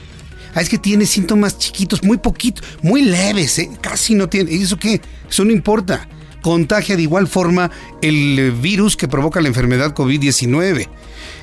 [0.54, 3.70] Ah, es que tiene síntomas chiquitos, muy poquitos, muy leves, ¿eh?
[3.80, 4.52] casi no tiene.
[4.52, 5.00] ¿Y eso qué?
[5.28, 6.08] Eso no importa.
[6.42, 10.88] Contagia de igual forma el virus que provoca la enfermedad COVID-19.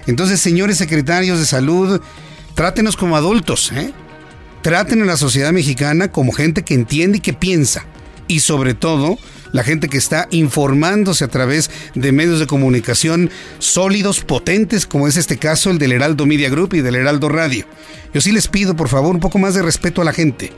[0.08, 2.02] Entonces, señores secretarios de salud,
[2.56, 3.94] trátenos como adultos, ¿eh?
[4.66, 7.86] Traten a la sociedad mexicana como gente que entiende y que piensa.
[8.28, 9.20] Y sobre todo,
[9.52, 15.18] la gente que está informándose a través de medios de comunicación sólidos, potentes, como es
[15.18, 17.68] este caso, el del Heraldo Media Group y del Heraldo Radio.
[18.12, 20.52] Yo sí les pido, por favor, un poco más de respeto a la gente.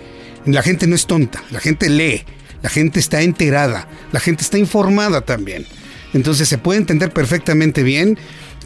[0.46, 2.24] La gente no es tonta, la gente lee,
[2.62, 5.65] la gente está enterada, la gente está informada también.
[6.13, 8.17] Entonces se puede entender perfectamente bien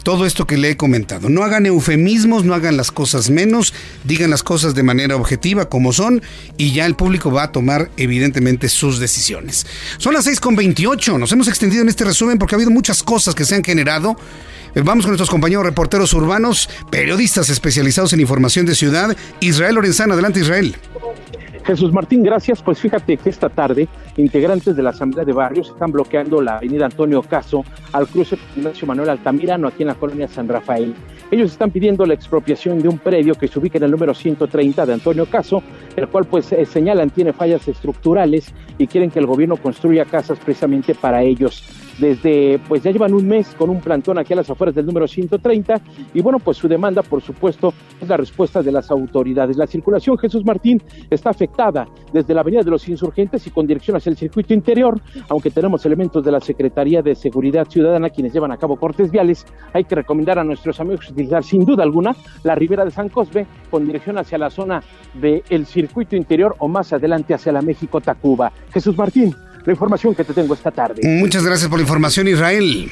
[0.02, 1.28] todo esto que le he comentado.
[1.28, 3.72] No hagan eufemismos, no hagan las cosas menos,
[4.04, 6.22] digan las cosas de manera objetiva como son
[6.56, 9.66] y ya el público va a tomar evidentemente sus decisiones.
[9.98, 13.44] Son las 6.28, nos hemos extendido en este resumen porque ha habido muchas cosas que
[13.44, 14.16] se han generado.
[14.74, 19.16] Eh, vamos con nuestros compañeros reporteros urbanos, periodistas especializados en información de ciudad.
[19.40, 20.76] Israel Lorenzana, adelante Israel.
[21.64, 22.62] Jesús Martín, gracias.
[22.62, 26.86] Pues fíjate que esta tarde integrantes de la Asamblea de Barrios están bloqueando la avenida
[26.86, 30.94] Antonio Caso al cruce Ignacio Manuel Altamirano aquí en la colonia San Rafael.
[31.30, 34.86] Ellos están pidiendo la expropiación de un predio que se ubica en el número 130
[34.86, 35.62] de Antonio Caso,
[35.96, 40.38] el cual pues eh, señalan tiene fallas estructurales y quieren que el gobierno construya casas
[40.38, 41.62] precisamente para ellos
[42.02, 45.06] desde, pues ya llevan un mes con un plantón aquí a las afueras del número
[45.06, 45.80] 130
[46.12, 49.56] y bueno, pues su demanda, por supuesto, es la respuesta de las autoridades.
[49.56, 53.96] La circulación, Jesús Martín, está afectada desde la Avenida de los Insurgentes y con dirección
[53.96, 58.50] hacia el circuito interior, aunque tenemos elementos de la Secretaría de Seguridad Ciudadana quienes llevan
[58.50, 62.56] a cabo cortes viales, hay que recomendar a nuestros amigos utilizar sin duda alguna la
[62.56, 64.82] ribera de San Cosme con dirección hacia la zona
[65.14, 68.50] del circuito interior o más adelante hacia la México-Tacuba.
[68.72, 69.32] Jesús Martín,
[69.64, 71.00] la información que te tengo esta tarde.
[71.04, 72.90] Muchas gracias por la información, Israel.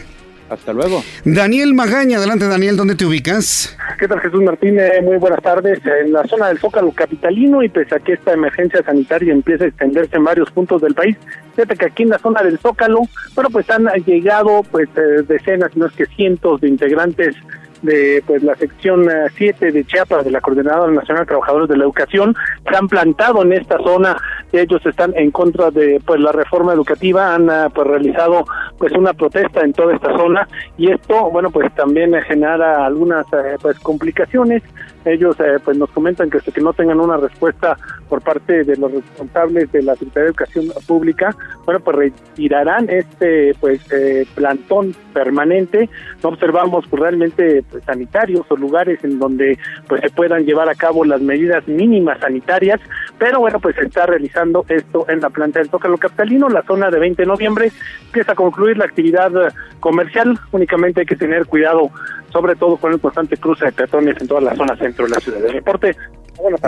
[0.51, 1.03] Hasta luego.
[1.25, 3.77] Daniel Magaña, adelante Daniel, ¿dónde te ubicas?
[4.01, 5.01] ¿Qué tal Jesús Martínez?
[5.05, 5.79] Muy buenas tardes.
[6.05, 9.69] En la zona del Zócalo Capitalino y pese a que esta emergencia sanitaria empieza a
[9.69, 11.17] extenderse en varios puntos del país,
[11.55, 13.03] fíjate que aquí en la zona del Zócalo,
[13.37, 17.37] bueno, pues han llegado pues eh, decenas, no es que cientos de integrantes
[17.83, 21.77] de pues la sección 7 eh, de Chiapas de la Coordinadora Nacional de Trabajadores de
[21.77, 22.35] la Educación
[22.69, 24.17] se han plantado en esta zona.
[24.53, 28.45] Ellos están en contra de pues la reforma educativa, han ah, pues realizado
[28.79, 30.47] pues una protesta en toda esta zona.
[30.77, 34.63] Y esto bueno pues también genera algunas eh, pues complicaciones
[35.05, 37.77] ellos eh, pues nos comentan que hasta que no tengan una respuesta
[38.09, 41.35] por parte de los responsables de la Secretaría de Educación Pública,
[41.65, 45.89] bueno, pues retirarán este pues eh, plantón permanente.
[46.23, 49.59] No observamos pues, realmente pues, sanitarios o lugares en donde
[49.89, 52.81] pues se puedan llevar a cabo las medidas mínimas sanitarias,
[53.19, 56.91] pero bueno, pues se está realizando esto en la planta del Tócalo Capitalino, la zona
[56.91, 57.73] de 20 de noviembre,
[58.07, 59.31] empieza a concluir la actividad
[59.79, 61.91] comercial, únicamente hay que tener cuidado
[62.33, 65.21] sobre todo con el constante cruce de peatones en toda la zona centro de la
[65.21, 65.41] ciudad.
[65.41, 65.97] De reporte,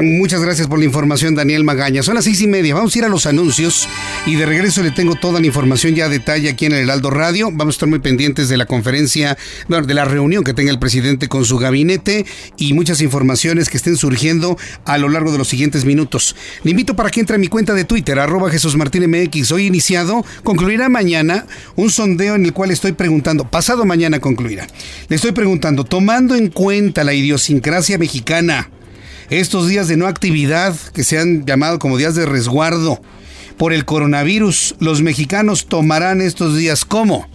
[0.01, 2.03] Muchas gracias por la información, Daniel Magaña.
[2.03, 2.75] Son las seis y media.
[2.75, 3.89] Vamos a ir a los anuncios
[4.27, 7.11] y de regreso le tengo toda la información ya a detalle aquí en el Heraldo
[7.11, 7.51] Radio.
[7.53, 9.37] Vamos a estar muy pendientes de la conferencia,
[9.69, 13.77] bueno, de la reunión que tenga el presidente con su gabinete y muchas informaciones que
[13.77, 16.37] estén surgiendo a lo largo de los siguientes minutos.
[16.65, 19.53] Le invito para que entre a mi cuenta de Twitter, arroba Jesús Martín MX.
[19.53, 24.67] Hoy iniciado, concluirá mañana un sondeo en el cual estoy preguntando, pasado mañana concluirá.
[25.09, 28.71] Le estoy preguntando, tomando en cuenta la idiosincrasia mexicana,
[29.41, 33.01] estos días de no actividad, que se han llamado como días de resguardo
[33.57, 37.27] por el coronavirus, los mexicanos tomarán estos días como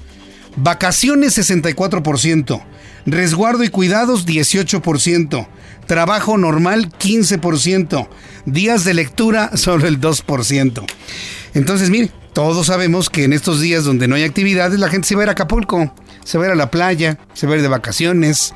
[0.58, 2.62] vacaciones 64%,
[3.08, 5.48] resguardo y cuidados 18%,
[5.88, 8.08] trabajo normal 15%,
[8.48, 10.86] días de lectura solo el 2%.
[11.54, 15.16] Entonces, mire, todos sabemos que en estos días donde no hay actividades, la gente se
[15.16, 17.56] va a ir a Acapulco, se va a ir a la playa, se va a
[17.58, 18.54] ir de vacaciones.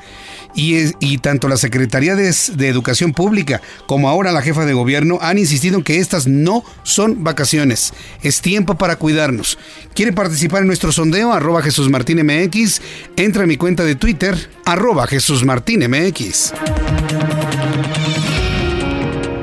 [0.54, 2.30] Y, tanto la Secretaría de,
[2.68, 7.24] Educación Pública como ahora la jefa de gobierno han insistido en que estas no son
[7.24, 7.94] vacaciones.
[8.22, 9.58] Es tiempo para cuidarnos.
[9.96, 11.32] ¿Quiere participar en nuestro sondeo?
[11.32, 12.82] Arroba Jesús Martín MX.
[13.16, 16.54] Entra a mi cuenta de Twitter, arroba Jesús Martín MX.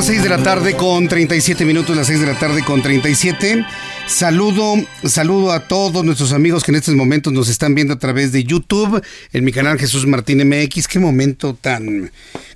[0.00, 3.66] Las 6 de la tarde con 37 minutos, las 6 de la tarde con 37.
[4.06, 8.32] Saludo, saludo a todos nuestros amigos que en estos momentos nos están viendo a través
[8.32, 9.02] de YouTube,
[9.34, 10.88] en mi canal Jesús Martín MX.
[10.88, 12.10] Qué momento tan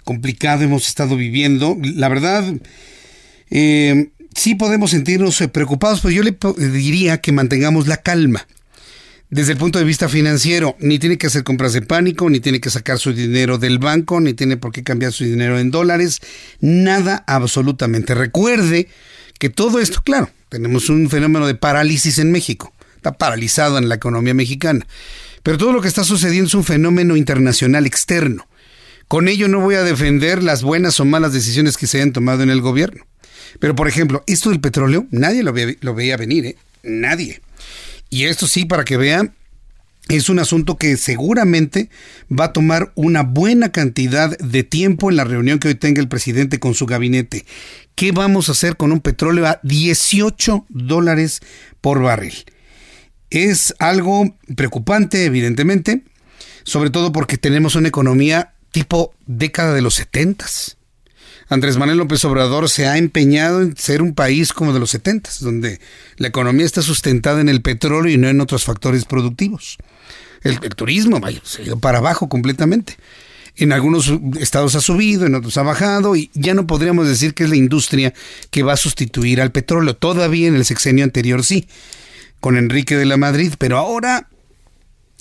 [0.04, 1.76] complicado hemos estado viviendo.
[1.83, 2.50] La verdad,
[3.50, 6.35] eh, sí podemos sentirnos preocupados, pero yo le
[6.70, 8.46] diría que mantengamos la calma
[9.34, 12.60] desde el punto de vista financiero, ni tiene que hacer compras de pánico, ni tiene
[12.60, 16.20] que sacar su dinero del banco, ni tiene por qué cambiar su dinero en dólares,
[16.60, 18.14] nada absolutamente.
[18.14, 18.86] Recuerde
[19.40, 23.96] que todo esto, claro, tenemos un fenómeno de parálisis en México, está paralizado en la
[23.96, 24.86] economía mexicana,
[25.42, 28.46] pero todo lo que está sucediendo es un fenómeno internacional externo.
[29.08, 32.44] Con ello no voy a defender las buenas o malas decisiones que se hayan tomado
[32.44, 33.04] en el gobierno.
[33.58, 36.56] Pero, por ejemplo, esto del petróleo, nadie lo veía, lo veía venir, ¿eh?
[36.84, 37.40] Nadie.
[38.14, 39.35] Y esto sí, para que vean,
[40.09, 41.90] es un asunto que seguramente
[42.31, 46.07] va a tomar una buena cantidad de tiempo en la reunión que hoy tenga el
[46.07, 47.44] presidente con su gabinete.
[47.96, 51.40] ¿Qué vamos a hacer con un petróleo a 18 dólares
[51.81, 52.35] por barril?
[53.31, 56.05] Es algo preocupante, evidentemente,
[56.62, 60.46] sobre todo porque tenemos una economía tipo década de los 70
[61.48, 65.30] Andrés Manuel López Obrador se ha empeñado en ser un país como de los 70,
[65.40, 65.80] donde
[66.16, 69.76] la economía está sustentada en el petróleo y no en otros factores productivos.
[70.42, 72.96] El, turismo vaya, se ha ido para abajo completamente.
[73.57, 77.44] En algunos estados ha subido, en otros ha bajado y ya no podríamos decir que
[77.44, 78.12] es la industria
[78.50, 79.94] que va a sustituir al petróleo.
[79.94, 81.68] Todavía en el sexenio anterior sí,
[82.40, 84.28] con Enrique de la Madrid, pero ahora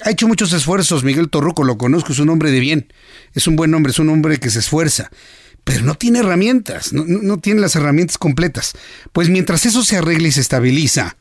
[0.04, 1.04] ha hecho muchos esfuerzos.
[1.04, 2.92] Miguel Torruco lo conozco, es un hombre de bien,
[3.34, 5.10] es un buen hombre, es un hombre que se esfuerza
[5.64, 8.74] pero no tiene herramientas, no, tiene las herramientas completas.
[9.12, 11.16] Pues mientras eso se arregle y se estabiliza,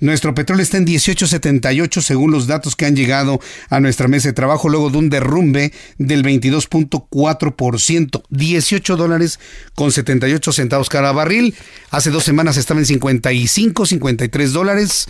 [0.00, 4.32] nuestro petróleo está en 18.78 según los datos que han llegado a nuestra mesa de
[4.32, 9.38] trabajo luego de un derrumbe del 22.4%, 18 dólares
[9.74, 11.54] con 78 centavos cada barril.
[11.90, 15.08] Hace dos semanas estaba en 55, 53 dólares.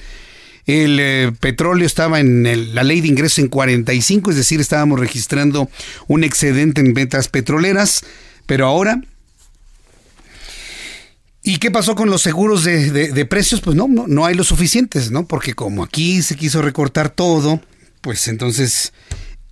[0.66, 5.68] El eh, petróleo estaba en la ley de ingreso en 45, es decir, estábamos registrando
[6.08, 8.02] un excedente en ventas petroleras.
[8.46, 9.00] Pero ahora...
[11.46, 13.60] ¿Y qué pasó con los seguros de, precios?
[13.60, 15.26] Pues no, no, no hay los suficientes, ¿no?
[15.26, 17.60] Porque como aquí se quiso recortar todo,
[18.00, 18.94] pues entonces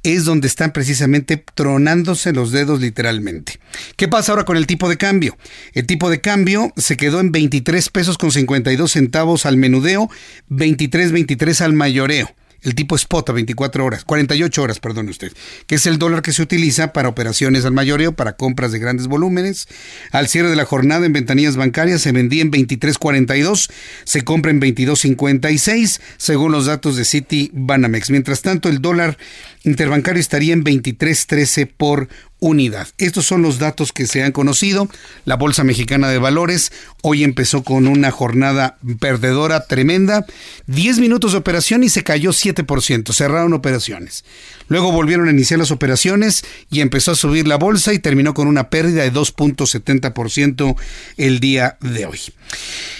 [0.02, 3.60] es donde están precisamente tronándose los dedos literalmente.
[3.96, 5.36] ¿Qué pasa ahora con el tipo de cambio?
[5.74, 10.10] El tipo de cambio se quedó en 23 pesos con 52 centavos al menudeo,
[10.48, 15.32] 23, 23 al mayoreo el tipo spot a 24 horas, 48 horas, perdone usted,
[15.66, 19.08] que es el dólar que se utiliza para operaciones al mayoreo, para compras de grandes
[19.08, 19.68] volúmenes.
[20.10, 23.70] Al cierre de la jornada en ventanillas bancarias se vendía en 23.42,
[24.04, 28.10] se compra en 22.56, según los datos de City Banamex.
[28.10, 29.18] Mientras tanto, el dólar
[29.64, 32.08] interbancario estaría en 23.13 por
[32.40, 32.88] unidad.
[32.98, 34.88] Estos son los datos que se han conocido.
[35.24, 40.26] La Bolsa Mexicana de Valores hoy empezó con una jornada perdedora tremenda.
[40.66, 43.12] 10 minutos de operación y se cayó 7%.
[43.12, 44.24] Cerraron operaciones.
[44.72, 48.48] Luego volvieron a iniciar las operaciones y empezó a subir la bolsa y terminó con
[48.48, 50.76] una pérdida de 2.70%
[51.18, 52.18] el día de hoy.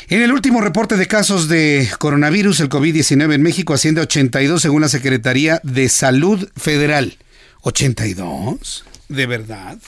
[0.09, 4.61] En el último reporte de casos de coronavirus, el COVID-19 en México asciende a 82
[4.61, 7.17] según la Secretaría de Salud Federal.
[7.63, 8.83] ¿82?
[9.09, 9.79] ¿De verdad?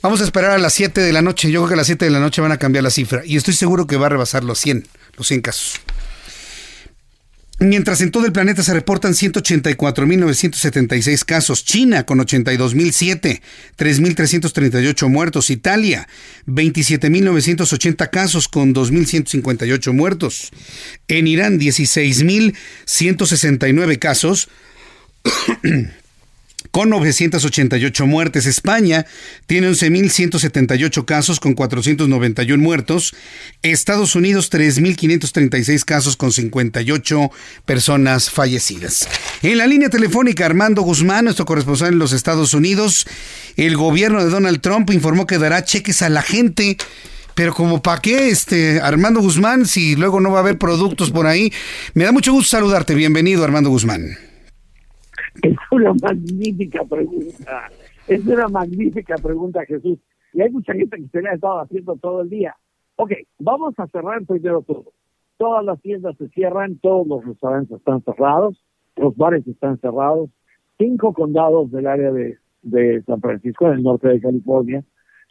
[0.00, 1.50] Vamos a esperar a las 7 de la noche.
[1.50, 3.20] Yo creo que a las 7 de la noche van a cambiar la cifra.
[3.22, 4.88] Y estoy seguro que va a rebasar los 100,
[5.18, 5.74] los 100 casos.
[7.58, 13.40] Mientras en todo el planeta se reportan 184.976 casos, China con 82.007,
[13.78, 16.06] 3.338 muertos, Italia
[16.46, 20.50] 27.980 casos con 2.158 muertos,
[21.08, 24.50] en Irán 16.169 casos
[26.70, 28.46] con 988 muertes.
[28.46, 29.06] España
[29.46, 33.14] tiene 11.178 casos con 491 muertos.
[33.62, 37.30] Estados Unidos 3.536 casos con 58
[37.64, 39.08] personas fallecidas.
[39.42, 43.06] En la línea telefónica, Armando Guzmán, nuestro corresponsal en los Estados Unidos,
[43.56, 46.76] el gobierno de Donald Trump informó que dará cheques a la gente.
[47.34, 51.26] Pero como para qué, este, Armando Guzmán, si luego no va a haber productos por
[51.26, 51.52] ahí.
[51.92, 52.94] Me da mucho gusto saludarte.
[52.94, 54.16] Bienvenido, Armando Guzmán.
[55.42, 57.70] Es una magnífica pregunta.
[58.08, 59.98] Es una magnífica pregunta, Jesús.
[60.32, 62.54] Y hay mucha gente que se le ha estado haciendo todo el día.
[62.96, 64.92] Ok, vamos a cerrar primero todo.
[65.38, 68.62] Todas las tiendas se cierran, todos los restaurantes están cerrados,
[68.96, 70.30] los bares están cerrados.
[70.78, 74.84] Cinco condados del área de, de San Francisco, en el norte de California,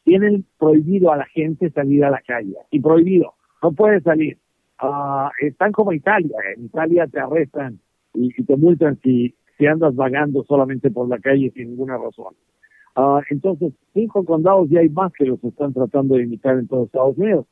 [0.04, 2.56] tienen prohibido a la gente salir a la calle.
[2.72, 4.38] Y prohibido, no puede salir.
[4.80, 6.36] Ah, están como Italia.
[6.56, 7.80] En Italia te arrestan
[8.14, 12.36] y, y te multan si si andas vagando solamente por la calle sin ninguna razón.
[12.96, 16.86] Ah, entonces, cinco condados y hay más que los están tratando de imitar en todos
[16.86, 17.46] Estados Unidos.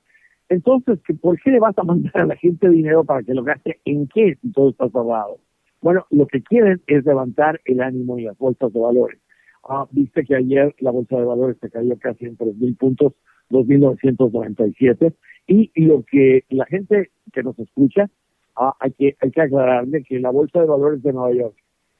[0.50, 3.80] Entonces, ¿por qué le vas a mandar a la gente dinero para que lo gaste
[3.86, 5.40] en qué si todo está cerrado?
[5.82, 9.20] Bueno, lo que quieren es levantar el ánimo y las bolsas de valores.
[9.68, 13.14] Ah, viste que ayer la bolsa de valores se cayó casi en 3.000 puntos,
[13.50, 15.14] 2.997,
[15.48, 18.10] y, lo que la gente que nos escucha,
[18.56, 21.56] ah, hay, que, hay que aclararle que la bolsa de valores de Nueva York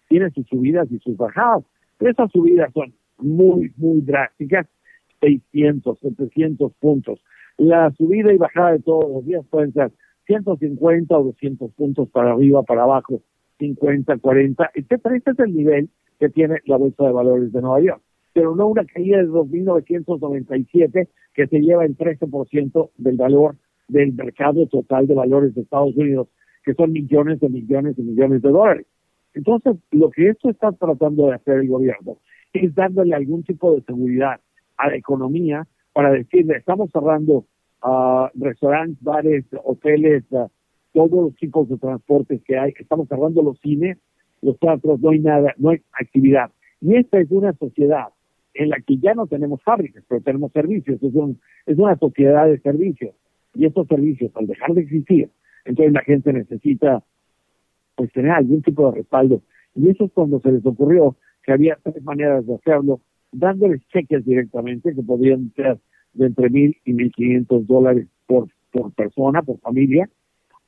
[0.08, 1.64] tiene sus subidas y sus bajadas.
[2.00, 4.68] esas subidas son muy, muy drásticas,
[5.22, 7.20] 600, 700 puntos.
[7.58, 9.92] La subida y bajada de todos los días pueden ser
[10.26, 13.22] 150 o 200 puntos para arriba, para abajo,
[13.60, 15.16] 50, 40, etcétera.
[15.16, 15.90] Este es el nivel
[16.20, 18.02] que tiene la Bolsa de Valores de Nueva York.
[18.34, 23.56] Pero no una caída de 2.997 que se lleva el 13% del valor
[23.88, 26.28] del mercado total de valores de Estados Unidos,
[26.64, 28.88] que son millones de millones de millones de dólares.
[29.34, 32.18] Entonces, lo que esto está tratando de hacer el gobierno
[32.54, 34.40] es dándole algún tipo de seguridad
[34.78, 37.46] a la economía para decirle, estamos cerrando
[37.84, 40.48] uh, restaurantes, bares, hoteles, uh,
[40.94, 43.98] todos los tipos de transportes que hay, estamos cerrando los cines,
[44.42, 46.52] los teatros, no hay nada, no hay actividad.
[46.82, 48.10] Y esta es una sociedad
[48.54, 52.46] en la que ya no tenemos fábricas, pero tenemos servicios, es, un, es una sociedad
[52.46, 53.16] de servicios.
[53.56, 55.30] Y estos servicios, al dejar de existir,
[55.66, 57.04] entonces la gente necesita
[57.96, 59.42] pues tener algún tipo de respaldo.
[59.76, 64.26] Y eso es cuando se les ocurrió que había tres maneras de hacerlo, dándoles cheques
[64.26, 65.80] directamente, que podían ser
[66.14, 70.10] de entre mil y mil quinientos dólares por, por persona, por familia.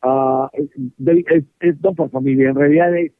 [0.03, 3.11] Uh, es, no por familia, en realidad es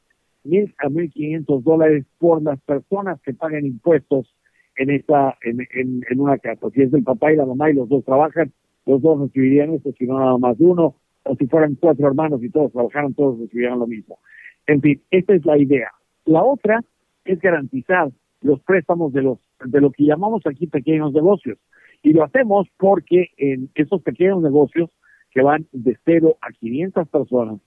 [0.43, 4.36] mil a mil quinientos dólares por las personas que pagan impuestos
[4.78, 6.70] en esta en, en, en, una casa.
[6.74, 8.51] Si es el papá y la mamá y los dos trabajan,
[8.86, 10.95] los dos recibirían esto, si no nada más uno
[11.26, 14.19] o si fueran cuatro hermanos y todos trabajaran, todos recibieran lo mismo.
[14.67, 15.91] En fin, esta es la idea.
[16.26, 16.82] La otra
[17.26, 18.09] es garantizar
[18.41, 21.57] los préstamos de los de lo que llamamos aquí pequeños negocios.
[22.03, 24.89] Y lo hacemos porque en esos pequeños negocios
[25.32, 27.59] que van de cero a 500 personas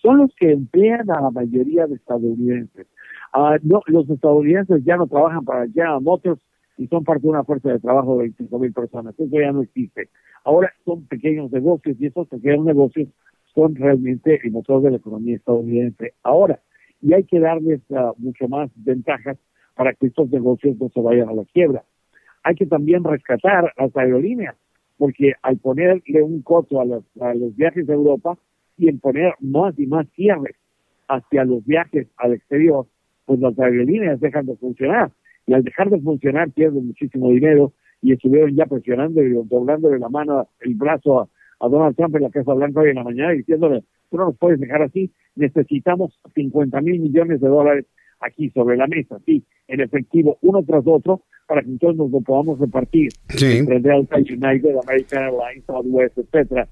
[0.00, 2.86] son los que emplean a la mayoría de estadounidenses.
[3.34, 6.40] Uh, no, los estadounidenses ya no trabajan para General Motors
[6.78, 9.14] y son parte de una fuerza de trabajo de 25 mil personas.
[9.18, 10.08] Eso ya no existe.
[10.44, 13.08] Ahora son pequeños negocios y esos pequeños negocios
[13.54, 16.14] son realmente el motor de la economía estadounidense.
[16.22, 16.60] Ahora,
[17.02, 19.38] y hay que darles uh, mucho más ventajas
[19.74, 21.84] para que estos negocios no se vayan a la quiebra.
[22.42, 24.56] Hay que también rescatar las aerolíneas,
[24.98, 28.38] porque al ponerle un costo a los, a los viajes a Europa
[28.76, 30.56] y en poner más y más cierres
[31.08, 32.86] hacia los viajes al exterior,
[33.24, 35.10] pues las aerolíneas dejan de funcionar.
[35.46, 37.72] Y al dejar de funcionar pierden muchísimo dinero
[38.02, 41.28] y estuvieron ya presionando y doblándole la mano, el brazo a,
[41.60, 44.38] a Donald Trump en la Casa Blanca hoy en la mañana diciéndole, tú no nos
[44.38, 47.86] puedes dejar así, necesitamos 50 mil millones de dólares
[48.20, 52.20] aquí sobre la mesa, sí, en efectivo, uno tras otro, para que entonces nos lo
[52.20, 53.58] podamos repartir Sí.
[53.58, 56.68] entre Delta, United, American Airlines, Southwest, etcétera,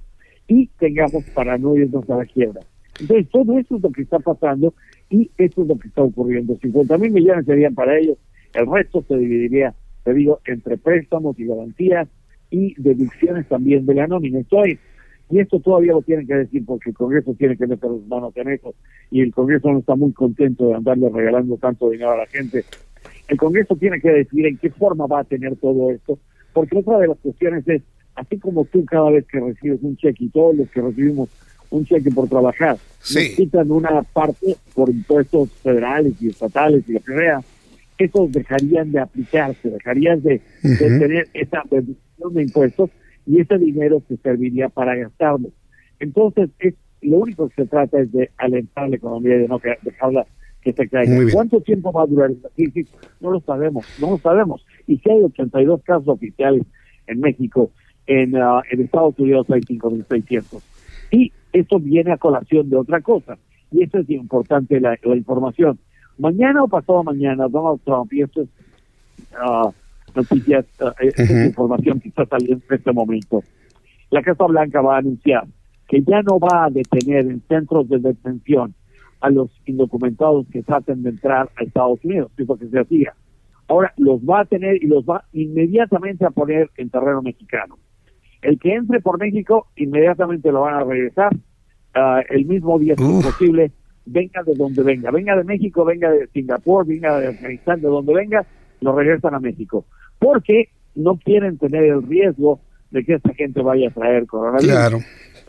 [0.47, 2.61] y tengamos para no irnos a la quiebra.
[3.01, 4.75] Entonces, todo eso es lo que está pasando
[5.09, 6.57] y eso es lo que está ocurriendo.
[6.61, 8.19] 50 mil millones serían para ellos,
[8.55, 9.75] el resto se dividiría,
[10.05, 12.09] te digo, entre préstamos y garantías
[12.51, 14.39] y deducciones también de la nómina.
[14.41, 14.79] Estoy,
[15.31, 18.35] y esto todavía lo tienen que decir porque el Congreso tiene que meter las manos
[18.37, 18.75] en eso
[19.11, 22.65] y el Congreso no está muy contento de andarle regalando tanto dinero a la gente.
[23.29, 26.19] El Congreso tiene que decir en qué forma va a tener todo esto,
[26.55, 27.83] porque otra de las cuestiones es,
[28.15, 31.29] así como tú cada vez que recibes un cheque y todos los que recibimos
[31.71, 33.35] un cheque por trabajar, Sí.
[33.37, 37.41] quitan una parte por impuestos federales y estatales y lo que sea,
[37.99, 42.91] esos dejarían de aplicarse, dejarían de, tener esa reducción de impuestos
[43.27, 45.51] y ese dinero se serviría para gastarlo.
[45.99, 49.61] Entonces, es, lo único que se trata es de alentar la economía y de no
[49.83, 50.27] dejarla
[50.63, 51.17] que se caiga.
[51.33, 52.89] ¿Cuánto tiempo va a durar esta crisis?
[53.21, 54.65] No lo sabemos, no lo sabemos.
[54.87, 56.63] Y si hay 82 casos oficiales
[57.07, 57.71] en México,
[58.07, 60.63] en, ah, en Estados Unidos hay 5.600.
[61.11, 63.39] Y esto viene a colación de otra cosa.
[63.71, 65.79] Y esto es importante la, la información.
[66.19, 68.49] Mañana o pasado mañana, Donald Trump, y esto es
[69.41, 69.71] ah,
[70.15, 70.67] noticias,
[71.01, 71.39] es Ujú.
[71.47, 73.43] información que está saliendo en este momento.
[74.11, 75.45] La Casa Blanca va a anunciar
[75.87, 78.75] que ya no va a detener en centros de detención
[79.21, 82.79] a los indocumentados que traten de entrar a Estados Unidos, que es lo que se
[82.79, 83.15] hacía.
[83.69, 87.79] Ahora los va a tener y los va inmediatamente a poner en terreno mexicano.
[88.43, 91.37] El que entre por México, inmediatamente lo van a regresar
[91.95, 93.73] ah, el mismo día si es posible,
[94.09, 98.15] venga de donde venga, venga de México, venga de Singapur, venga de Afganistán, de donde
[98.15, 98.45] venga,
[98.81, 99.85] lo regresan a México.
[100.19, 104.71] Porque no quieren tener el riesgo de que esta gente vaya a traer coronavirus.
[104.71, 104.99] Claro.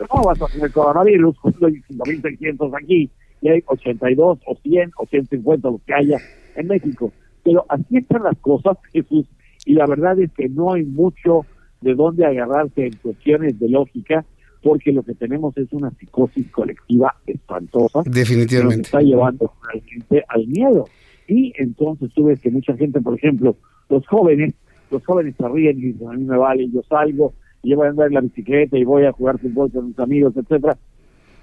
[0.08, 3.10] ¿Cómo vas a tener coronavirus cuando hay 5.600 aquí
[3.42, 6.18] y hay 82 o 100 o 150 los que haya
[6.56, 7.12] en México?
[7.42, 9.26] Pero así están las cosas, Jesús,
[9.64, 11.46] y la verdad es que no hay mucho
[11.80, 14.24] de dónde agarrarse en cuestiones de lógica,
[14.62, 18.02] porque lo que tenemos es una psicosis colectiva espantosa.
[18.04, 18.74] Definitivamente.
[18.74, 20.86] Que nos está llevando realmente al miedo.
[21.28, 23.56] Y entonces tú ves que mucha gente, por ejemplo,
[23.88, 24.54] los jóvenes,
[24.90, 27.32] los jóvenes se ríen y dicen, a mí me vale, yo salgo,
[27.62, 29.98] y yo voy a andar en la bicicleta y voy a jugar fútbol con mis
[29.98, 30.76] amigos, etcétera.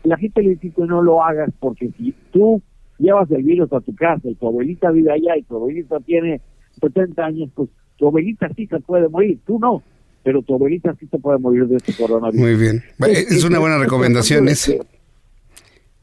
[0.03, 2.61] La gente le dice que no lo hagas porque si tú
[2.97, 6.41] llevas el virus a tu casa y tu abuelita vive allá y tu abuelita tiene
[6.81, 9.83] 70 años, pues tu abuelita sí se puede morir, tú no,
[10.27, 12.41] pero tu abuelita sí se puede morir de este coronavirus.
[12.41, 12.83] Muy bien.
[13.07, 14.73] Es una buena recomendación esa.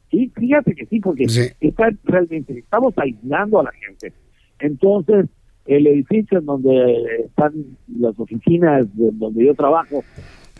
[0.09, 1.25] Sí, fíjate que sí, porque
[1.59, 4.13] está realmente, estamos aislando a la gente.
[4.57, 5.27] Entonces,
[5.67, 7.53] el edificio en donde están
[7.99, 10.03] las oficinas de donde yo trabajo,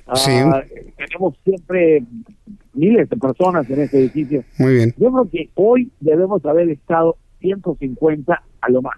[0.05, 0.61] ah,
[0.97, 2.03] tenemos siempre
[2.75, 4.43] miles de personas en ese edificio.
[4.59, 4.93] Muy bien.
[4.95, 8.95] Yo creo que hoy debemos haber estado 150 a lo más.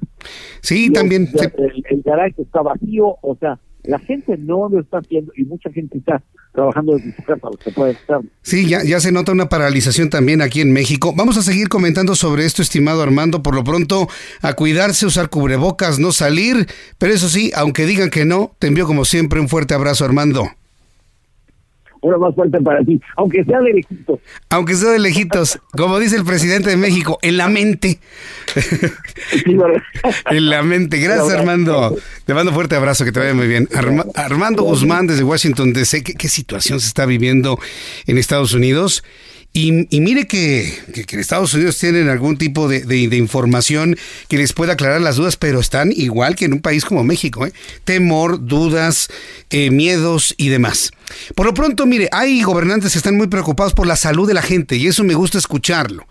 [0.59, 1.30] Sí, también.
[1.57, 3.57] El, el garaje está vacío, o sea,
[3.88, 6.21] la gente no lo está haciendo y mucha gente está
[6.53, 8.21] trabajando desde su casa, que puede estar.
[8.41, 11.13] Sí, ya, ya se nota una paralización también aquí en México.
[11.15, 13.41] Vamos a seguir comentando sobre esto, estimado Armando.
[13.41, 14.07] Por lo pronto,
[14.41, 16.67] a cuidarse, usar cubrebocas, no salir.
[16.97, 20.49] Pero eso sí, aunque digan que no, te envío como siempre un fuerte abrazo, Armando.
[22.08, 24.20] Una más fuerte para ti, aunque sea de lejitos.
[24.49, 27.99] Aunque sea de lejitos, como dice el presidente de México, en la mente.
[30.30, 30.99] en la mente.
[30.99, 31.95] Gracias, Armando.
[32.26, 33.68] Te mando fuerte abrazo, que te vaya muy bien.
[33.74, 36.03] Arma- Armando Guzmán desde Washington DC.
[36.03, 37.60] ¿Qué, qué situación se está viviendo
[38.05, 39.03] en Estados Unidos?
[39.60, 43.97] Y, y mire que, que- en Estados Unidos tienen algún tipo de información
[44.28, 47.43] que les pueda aclarar las dudas, pero están igual que en un país como México.
[47.43, 47.53] ¿eh?
[47.84, 49.08] Temor, dudas,
[49.49, 50.91] eh, miedos y demás.
[51.34, 54.43] Por lo pronto, mire, hay gobernantes que están muy preocupados por la salud de la
[54.43, 56.05] gente y eso me gusta escucharlo.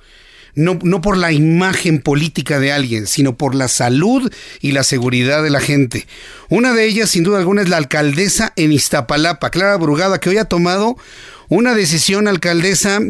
[0.57, 4.28] No, no por la imagen política de alguien, sino por la salud
[4.61, 6.09] y la seguridad de la gente.
[6.49, 10.38] Una de ellas, sin duda alguna, es la alcaldesa en Iztapalapa, Clara Brugada, que hoy
[10.38, 10.97] ha tomado
[11.49, 13.01] una decisión, alcaldesa,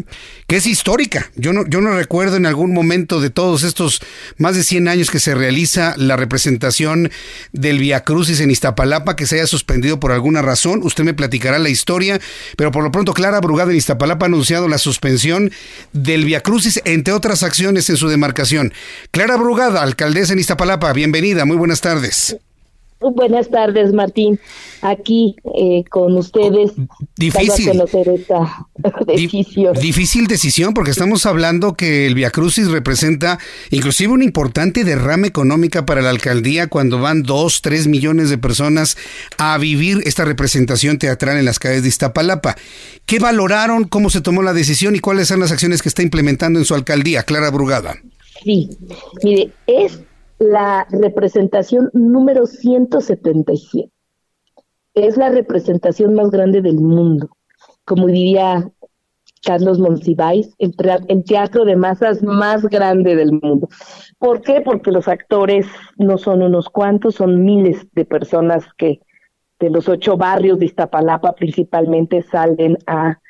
[0.46, 1.30] que es histórica.
[1.36, 4.00] Yo no, yo no recuerdo en algún momento de todos estos
[4.38, 7.10] más de 100 años que se realiza la representación
[7.52, 10.80] del Via Crucis en Iztapalapa que se haya suspendido por alguna razón.
[10.82, 12.20] Usted me platicará la historia,
[12.56, 15.50] pero por lo pronto Clara Brugada en Iztapalapa ha anunciado la suspensión
[15.92, 18.72] del Via Crucis, entre otras acciones en su demarcación.
[19.10, 22.36] Clara Brugada, alcaldesa en Iztapalapa, bienvenida, muy buenas tardes.
[22.98, 24.40] Buenas tardes, Martín.
[24.80, 26.72] Aquí eh, con ustedes.
[27.16, 27.82] Difícil.
[27.82, 28.66] esta
[29.06, 29.74] decisión.
[29.74, 33.38] Difícil decisión porque estamos hablando que el Via Crucis representa
[33.70, 38.96] inclusive una importante derrama económica para la alcaldía cuando van dos, tres millones de personas
[39.36, 42.56] a vivir esta representación teatral en las calles de Iztapalapa.
[43.04, 43.84] ¿Qué valoraron?
[43.84, 46.74] ¿Cómo se tomó la decisión y cuáles son las acciones que está implementando en su
[46.74, 47.24] alcaldía?
[47.24, 47.96] Clara Brugada.
[48.42, 48.70] Sí,
[49.22, 50.00] mire, es
[50.38, 53.90] la representación número 177.
[54.94, 57.28] Es la representación más grande del mundo.
[57.84, 58.70] Como diría
[59.44, 60.74] Carlos Monsiváis, el,
[61.24, 63.68] teatro de masas más grande del mundo.
[64.18, 64.60] ¿Por qué?
[64.60, 65.66] Porque los actores
[65.96, 69.00] no son unos cuantos, son miles de personas que
[69.60, 73.20] de los ocho barrios de Iztapalapa principalmente salen a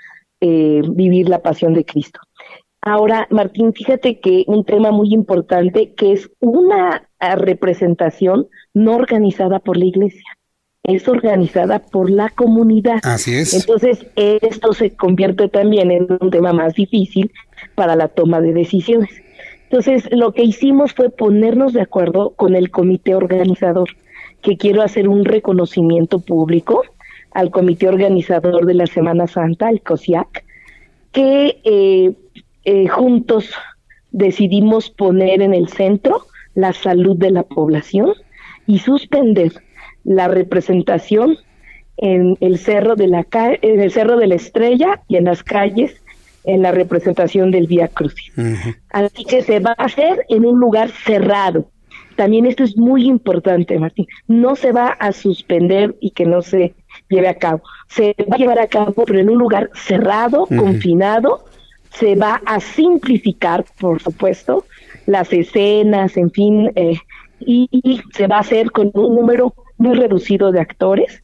[0.41, 2.21] eh, vivir la pasión de Cristo.
[2.87, 9.59] Ahora, Martín, fíjate que un tema muy importante que es una ah, representación no organizada
[9.59, 10.39] por la iglesia,
[10.85, 13.01] es organizada por la comunidad.
[13.03, 13.55] Así es.
[13.55, 17.33] Entonces, esto se convierte también en un tema más difícil
[17.75, 19.11] para la toma de decisiones.
[19.65, 23.89] Entonces, lo que hicimos fue ponernos de acuerdo con el comité organizador,
[24.43, 26.85] que quiero hacer un reconocimiento público
[27.33, 30.45] al comité organizador de la Semana Santa, el COSIAC,
[31.11, 32.13] que eh,
[32.67, 33.49] eh, juntos
[34.11, 38.13] decidimos poner en el centro la salud de la población
[38.67, 39.53] y suspender
[40.03, 41.39] la representación
[41.97, 46.03] en el cerro de la en el cerro de la Estrella y en las calles
[46.43, 48.33] en la representación del Vía Crucis.
[48.91, 51.71] Así que se va a hacer en un lugar cerrado.
[52.17, 54.07] También esto es muy importante, Martín.
[54.27, 56.75] No se va a suspender y que no se
[57.09, 57.63] lleve a cabo.
[57.89, 61.45] Se va a llevar a cabo, pero en un lugar cerrado, confinado,
[61.99, 64.65] se va a simplificar, por supuesto,
[65.07, 66.99] las escenas, en fin, eh,
[67.41, 71.23] y, se va a hacer con un número muy reducido de actores,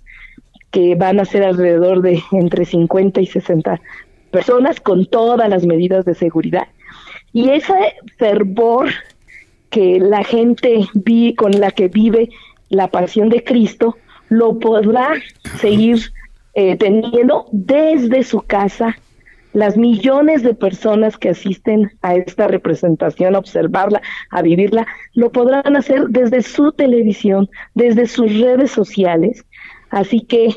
[0.71, 3.81] que van a ser alrededor de entre 50 y 60
[4.31, 6.69] personas con todas las medidas de seguridad.
[7.35, 8.89] Y ese fervor
[9.69, 12.31] que la gente vi, con la que vive
[12.71, 13.99] la pasión de Cristo,
[14.31, 15.13] lo podrá
[15.59, 15.99] seguir
[16.55, 18.97] eh, teniendo desde su casa
[19.53, 24.01] las millones de personas que asisten a esta representación, a observarla,
[24.31, 29.45] a vivirla, lo podrán hacer desde su televisión, desde sus redes sociales.
[29.91, 30.55] Así que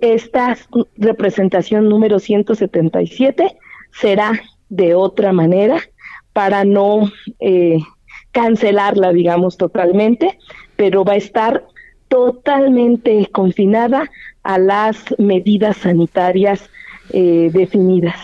[0.00, 0.56] esta
[0.96, 3.56] representación número 177
[3.92, 5.80] será de otra manera
[6.32, 7.10] para no
[7.40, 7.78] eh,
[8.30, 10.38] cancelarla, digamos, totalmente,
[10.76, 11.64] pero va a estar
[12.08, 14.10] totalmente confinada
[14.42, 16.70] a las medidas sanitarias
[17.12, 18.16] eh, definidas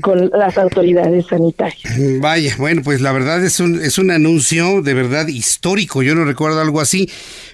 [0.00, 2.20] con las autoridades sanitarias.
[2.20, 6.24] Vaya, bueno, pues la verdad es un, es un anuncio de verdad histórico, yo no
[6.24, 7.10] recuerdo algo así,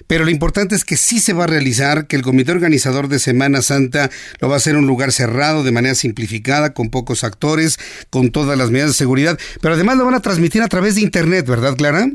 [0.07, 3.19] pero lo importante es que sí se va a realizar, que el comité organizador de
[3.19, 4.09] Semana Santa
[4.39, 7.77] lo va a hacer en un lugar cerrado, de manera simplificada, con pocos actores,
[8.09, 11.01] con todas las medidas de seguridad, pero además lo van a transmitir a través de
[11.01, 12.09] Internet, ¿verdad, Clara?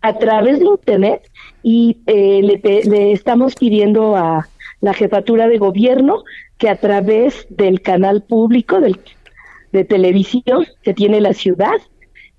[0.00, 1.22] A través de Internet
[1.62, 4.48] y eh, le, le estamos pidiendo a
[4.82, 6.24] la jefatura de gobierno
[6.58, 8.98] que a través del canal público del,
[9.72, 11.80] de televisión que tiene la ciudad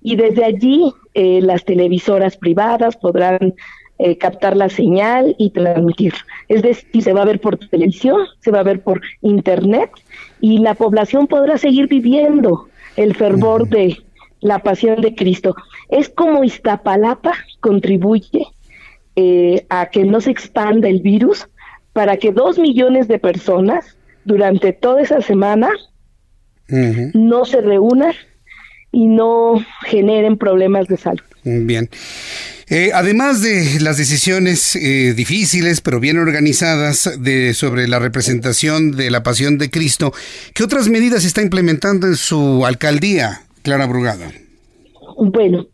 [0.00, 3.54] y desde allí eh, las televisoras privadas podrán
[3.98, 6.12] eh, captar la señal y transmitir.
[6.48, 9.90] Es decir, se va a ver por televisión, se va a ver por internet
[10.40, 13.96] y la población podrá seguir viviendo el fervor de
[14.40, 15.54] la pasión de Cristo.
[15.88, 18.46] Es como Iztapalapa contribuye
[19.16, 21.48] eh, a que no se expanda el virus
[21.94, 25.70] para que dos millones de personas durante toda esa semana
[27.14, 28.12] no se reúnan
[28.90, 31.22] y no generen problemas de salud.
[31.44, 31.88] Bien.
[32.68, 39.10] Eh, además de las decisiones eh, difíciles pero bien organizadas de, sobre la representación de
[39.10, 40.12] la pasión de Cristo,
[40.54, 44.32] ¿qué otras medidas está implementando en su alcaldía, Clara Brugada?
[45.18, 45.66] Bueno,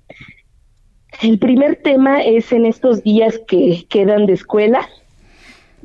[1.22, 4.88] el primer tema es en estos días que quedan de escuela,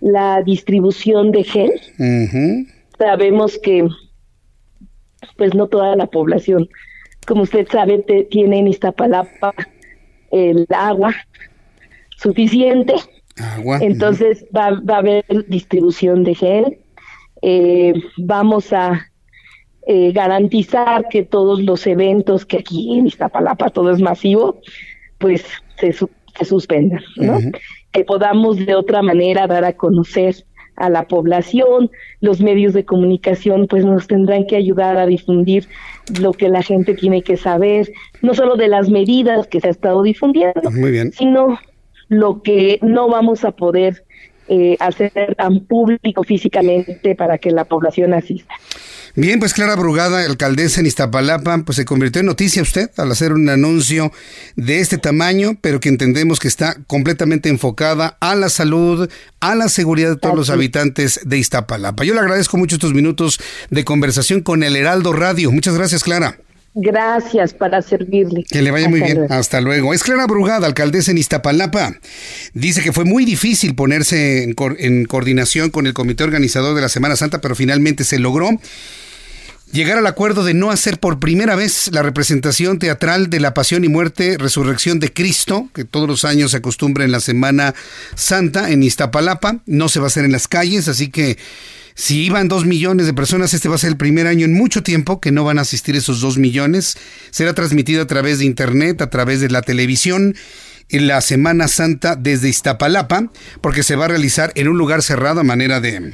[0.05, 1.71] la distribución de gel.
[2.99, 3.87] Sabemos que
[5.35, 6.69] pues no toda la población,
[7.25, 9.55] como usted sabe, tiene en Iztapalapa
[10.31, 11.15] el agua
[12.17, 12.93] suficiente.
[13.81, 16.77] Entonces va, va, a haber distribución de gel.
[17.41, 19.11] Eh, vamos a
[19.87, 24.61] eh, garantizar que todos los eventos que aquí en Iztapalapa todo es masivo,
[25.17, 25.43] pues
[25.79, 27.39] se, se suspendan, ¿no?
[27.95, 30.35] Que podamos de otra manera dar a conocer
[30.75, 31.89] a la población,
[32.19, 35.67] los medios de comunicación pues nos tendrán que ayudar a difundir
[36.19, 37.91] lo que la gente tiene que saber,
[38.21, 40.69] no solo de las medidas que se ha estado difundiendo,
[41.13, 41.57] sino
[42.09, 44.03] lo que no vamos a poder
[44.47, 48.53] eh, hacer tan público físicamente para que la población asista.
[49.17, 53.31] Bien, pues Clara Brugada, alcaldesa en Iztapalapa, pues se convirtió en noticia usted al hacer
[53.31, 54.11] un anuncio
[54.57, 59.09] de este tamaño, pero que entendemos que está completamente enfocada a la salud,
[59.39, 62.03] a la seguridad de todos los habitantes de Iztapalapa.
[62.03, 63.39] Yo le agradezco mucho estos minutos
[63.69, 65.49] de conversación con el Heraldo Radio.
[65.49, 66.37] Muchas gracias, Clara.
[66.73, 68.43] Gracias para servirle.
[68.43, 69.31] Que le vaya muy bien.
[69.31, 69.93] Hasta luego.
[69.93, 71.95] Es Clara Brugada, alcaldesa en Iztapalapa.
[72.53, 76.89] Dice que fue muy difícil ponerse en, en coordinación con el comité organizador de la
[76.89, 78.49] Semana Santa, pero finalmente se logró
[79.75, 83.83] llegar al acuerdo de no hacer por primera vez la representación teatral de la Pasión
[83.83, 87.75] y Muerte, Resurrección de Cristo, que todos los años se acostumbra en la Semana
[88.15, 89.57] Santa en Iztapalapa.
[89.65, 91.37] No se va a hacer en las calles, así que
[91.93, 94.81] si iban dos millones de personas, este va a ser el primer año en mucho
[94.81, 96.97] tiempo que no van a asistir esos dos millones.
[97.29, 100.35] Será transmitido a través de Internet, a través de la televisión
[100.87, 105.41] en la Semana Santa desde Iztapalapa, porque se va a realizar en un lugar cerrado
[105.41, 106.13] a manera de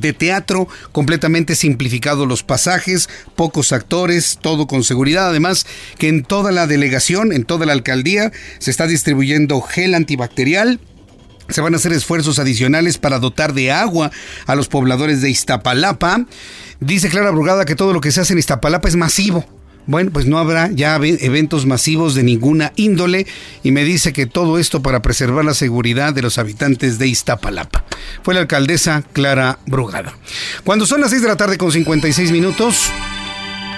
[0.00, 5.28] de teatro, completamente simplificado los pasajes, pocos actores, todo con seguridad.
[5.28, 5.66] Además,
[5.98, 10.80] que en toda la delegación, en toda la alcaldía, se está distribuyendo gel antibacterial.
[11.48, 14.10] Se van a hacer esfuerzos adicionales para dotar de agua
[14.46, 16.26] a los pobladores de Iztapalapa.
[16.80, 19.44] Dice Clara Brugada que todo lo que se hace en Iztapalapa es masivo
[19.86, 23.26] bueno, pues no habrá ya eventos masivos de ninguna índole
[23.62, 27.84] y me dice que todo esto para preservar la seguridad de los habitantes de Iztapalapa.
[28.22, 30.16] Fue la alcaldesa Clara Brugada.
[30.64, 32.90] Cuando son las 6 de la tarde con 56 minutos,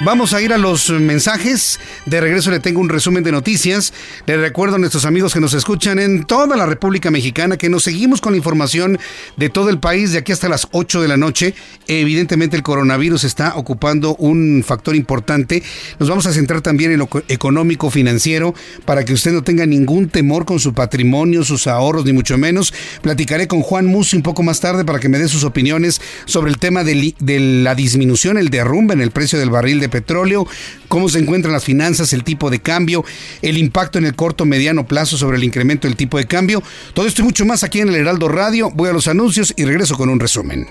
[0.03, 1.79] Vamos a ir a los mensajes.
[2.05, 3.95] De regreso le tengo un resumen de noticias.
[4.27, 7.85] Le recuerdo a nuestros amigos que nos escuchan en toda la República Mexicana que nos
[7.85, 8.99] seguimos con la información
[9.37, 11.55] de todo el país de aquí hasta las 8 de la noche.
[11.87, 15.63] Evidentemente el coronavirus está ocupando un factor importante.
[15.99, 18.53] Nos vamos a centrar también en lo económico, financiero,
[18.85, 22.75] para que usted no tenga ningún temor con su patrimonio, sus ahorros, ni mucho menos.
[23.01, 26.51] Platicaré con Juan Musi un poco más tarde para que me dé sus opiniones sobre
[26.51, 27.15] el tema de,
[27.63, 30.47] la disminución, el derrumbe en el precio del barril de petróleo,
[30.89, 33.05] cómo se encuentran las finanzas, el tipo de cambio,
[33.43, 36.63] el impacto en el corto mediano plazo sobre el incremento del tipo de cambio.
[36.93, 38.71] Todo esto y mucho más aquí en el Heraldo Radio.
[38.75, 40.67] Voy a los anuncios y regreso con un resumen.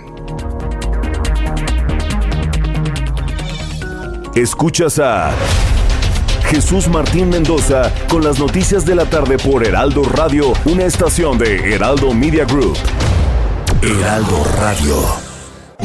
[4.35, 5.31] Escuchas a
[6.49, 11.73] Jesús Martín Mendoza con las noticias de la tarde por Heraldo Radio, una estación de
[11.73, 12.77] Heraldo Media Group.
[13.81, 15.32] Heraldo Radio.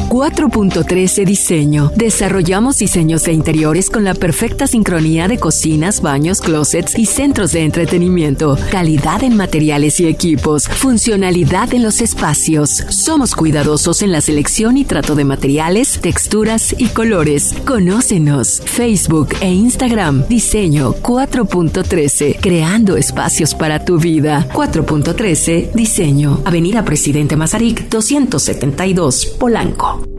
[0.07, 1.91] 4.13 Diseño.
[1.95, 7.63] Desarrollamos diseños de interiores con la perfecta sincronía de cocinas, baños, closets y centros de
[7.63, 8.57] entretenimiento.
[8.71, 10.67] Calidad en materiales y equipos.
[10.67, 12.83] Funcionalidad en los espacios.
[12.89, 17.53] Somos cuidadosos en la selección y trato de materiales, texturas y colores.
[17.65, 18.61] Conócenos.
[18.65, 20.27] Facebook e Instagram.
[20.27, 22.37] Diseño 4.13.
[22.39, 24.47] Creando espacios para tu vida.
[24.53, 26.41] 4.13 Diseño.
[26.45, 29.88] Avenida Presidente Mazarik 272 Polanco.
[29.91, 30.18] Oh.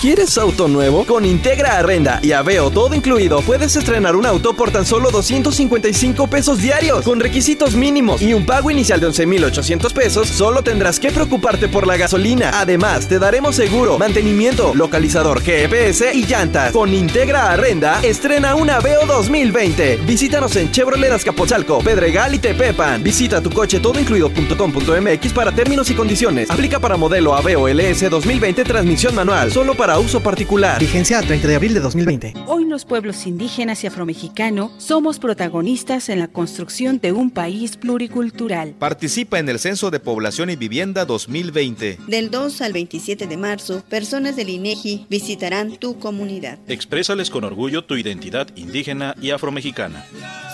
[0.00, 1.04] ¿Quieres auto nuevo?
[1.04, 6.26] Con Integra Arrenda y Aveo todo incluido, puedes estrenar un auto por tan solo 255
[6.26, 10.26] pesos diarios, con requisitos mínimos y un pago inicial de 11,800 pesos.
[10.26, 12.50] Solo tendrás que preocuparte por la gasolina.
[12.54, 16.72] Además, te daremos seguro, mantenimiento, localizador GPS y llantas.
[16.72, 19.96] Con Integra Arrenda, estrena un Aveo 2020.
[20.06, 23.02] Visítanos en Chevrolet Azcapotzalco, Pedregal y Tepepan.
[23.02, 26.50] Visita tu coche todoincluido.com.mx para términos y condiciones.
[26.50, 30.78] Aplica para modelo Aveo LS 2020 transmisión manual, solo para uso particular.
[30.78, 32.34] Vigencia 30 de abril de 2020.
[32.46, 38.74] Hoy los pueblos indígenas y afromexicanos somos protagonistas en la construcción de un país pluricultural.
[38.78, 41.98] Participa en el Censo de Población y Vivienda 2020.
[42.06, 46.58] Del 2 al 27 de marzo, personas del INEGI visitarán tu comunidad.
[46.68, 50.06] Exprésales con orgullo tu identidad indígena y afromexicana.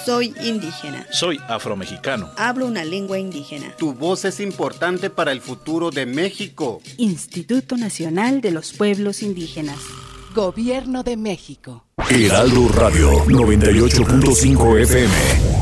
[0.06, 1.04] Soy indígena.
[1.10, 2.30] Soy afromexicano.
[2.36, 3.74] Hablo una lengua indígena.
[3.76, 6.80] Tu voz es importante para el futuro de México.
[6.96, 9.25] Instituto Nacional de los Pueblos Indígenas.
[10.34, 11.84] Gobierno de México.
[12.10, 15.55] Heraldo Radio 98.5 FM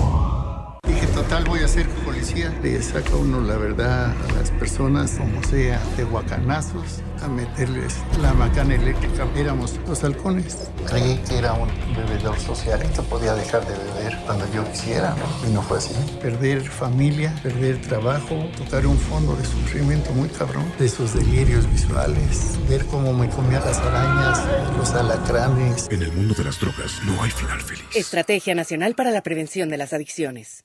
[1.35, 2.57] tal voy a ser policía.
[2.63, 8.33] Le saca uno la verdad a las personas, como sea, de guacanazos, a meterles la
[8.35, 9.27] macana eléctrica.
[9.35, 10.71] Éramos los halcones.
[10.87, 12.81] Creí que era un bebedor social.
[12.83, 15.49] Esto podía dejar de beber cuando yo quisiera, ¿no?
[15.49, 15.93] Y no fue así.
[16.23, 22.61] Perder familia, perder trabajo, tocar un fondo de sufrimiento muy cabrón, de esos delirios visuales,
[22.69, 24.41] ver cómo me comía las arañas,
[24.77, 25.89] los alacranes.
[25.91, 27.83] En el mundo de las drogas no hay final feliz.
[27.97, 30.65] Estrategia Nacional para la Prevención de las Adicciones.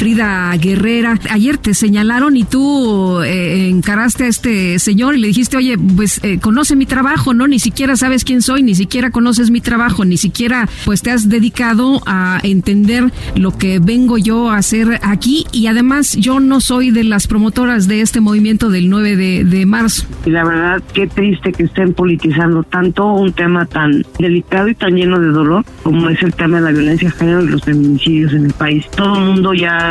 [0.00, 5.58] Frida Guerrera, ayer te señalaron y tú eh, encaraste a este señor y le dijiste,
[5.58, 7.46] oye, pues eh, conoce mi trabajo, ¿no?
[7.46, 11.28] Ni siquiera sabes quién soy, ni siquiera conoces mi trabajo, ni siquiera pues te has
[11.28, 16.92] dedicado a entender lo que vengo yo a hacer aquí y además yo no soy
[16.92, 20.06] de las promotoras de este movimiento del 9 de, de marzo.
[20.24, 24.94] Y la verdad, qué triste que estén politizando tanto un tema tan delicado y tan
[24.94, 28.32] lleno de dolor como es el tema de la violencia de género y los feminicidios
[28.32, 28.88] en el país.
[28.96, 29.89] Todo el mundo ya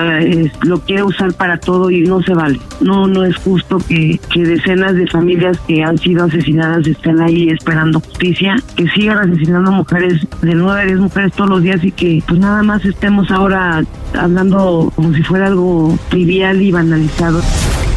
[0.63, 2.59] lo quiere usar para todo y no se vale.
[2.81, 7.49] No, no es justo que, que decenas de familias que han sido asesinadas estén ahí
[7.49, 11.91] esperando justicia, que sigan asesinando mujeres de nueve a diez mujeres todos los días y
[11.91, 13.83] que pues nada más estemos ahora
[14.17, 17.41] hablando como si fuera algo trivial y banalizado.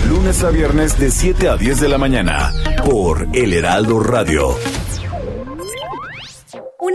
[0.09, 2.51] Lunes a viernes de 7 a 10 de la mañana
[2.85, 4.57] por El Heraldo Radio.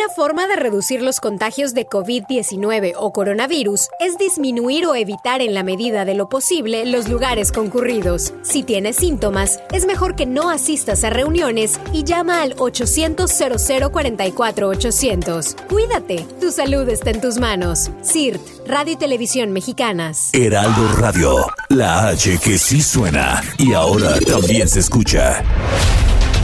[0.07, 5.53] Una forma de reducir los contagios de COVID-19 o coronavirus es disminuir o evitar en
[5.53, 8.33] la medida de lo posible los lugares concurridos.
[8.41, 14.69] Si tienes síntomas, es mejor que no asistas a reuniones y llama al 800 0044
[14.69, 15.55] 800.
[15.67, 17.91] Cuídate, tu salud está en tus manos.
[18.01, 20.29] CIRT, Radio y Televisión Mexicanas.
[20.31, 25.43] Heraldo Radio, la H que sí suena y ahora también se escucha.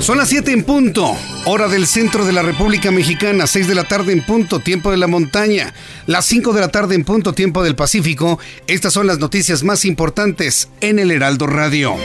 [0.00, 3.84] Son las 7 en punto, hora del centro de la República Mexicana, 6 de la
[3.84, 5.74] tarde en punto, tiempo de la montaña,
[6.06, 8.38] las 5 de la tarde en punto, tiempo del Pacífico.
[8.66, 11.96] Estas son las noticias más importantes en el Heraldo Radio.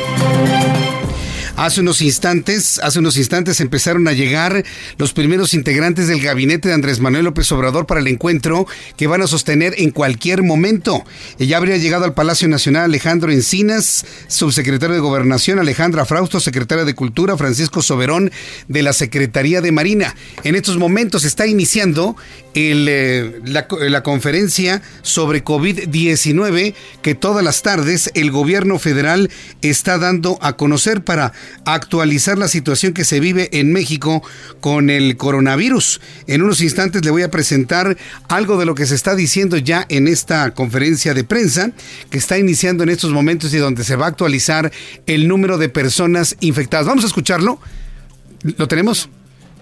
[1.58, 4.66] Hace unos instantes, hace unos instantes empezaron a llegar
[4.98, 9.22] los primeros integrantes del gabinete de Andrés Manuel López Obrador para el encuentro que van
[9.22, 11.06] a sostener en cualquier momento.
[11.40, 16.94] Ya habría llegado al Palacio Nacional Alejandro Encinas, subsecretario de Gobernación, Alejandra Frausto, secretaria de
[16.94, 18.32] Cultura, Francisco Soberón
[18.68, 20.14] de la Secretaría de Marina.
[20.44, 22.18] En estos momentos está iniciando
[22.56, 29.30] el, eh, la, la conferencia sobre COVID-19 que todas las tardes el gobierno federal
[29.62, 31.34] está dando a conocer para
[31.66, 34.24] actualizar la situación que se vive en México
[34.62, 36.02] con el coronavirus.
[36.28, 37.98] En unos instantes le voy a presentar
[38.30, 41.72] algo de lo que se está diciendo ya en esta conferencia de prensa
[42.10, 44.72] que está iniciando en estos momentos y donde se va a actualizar
[45.06, 46.88] el número de personas infectadas.
[46.88, 47.60] Vamos a escucharlo.
[48.58, 49.10] ¿Lo tenemos?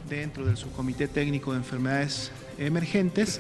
[0.09, 3.39] Dentro del subcomité técnico de enfermedades emergentes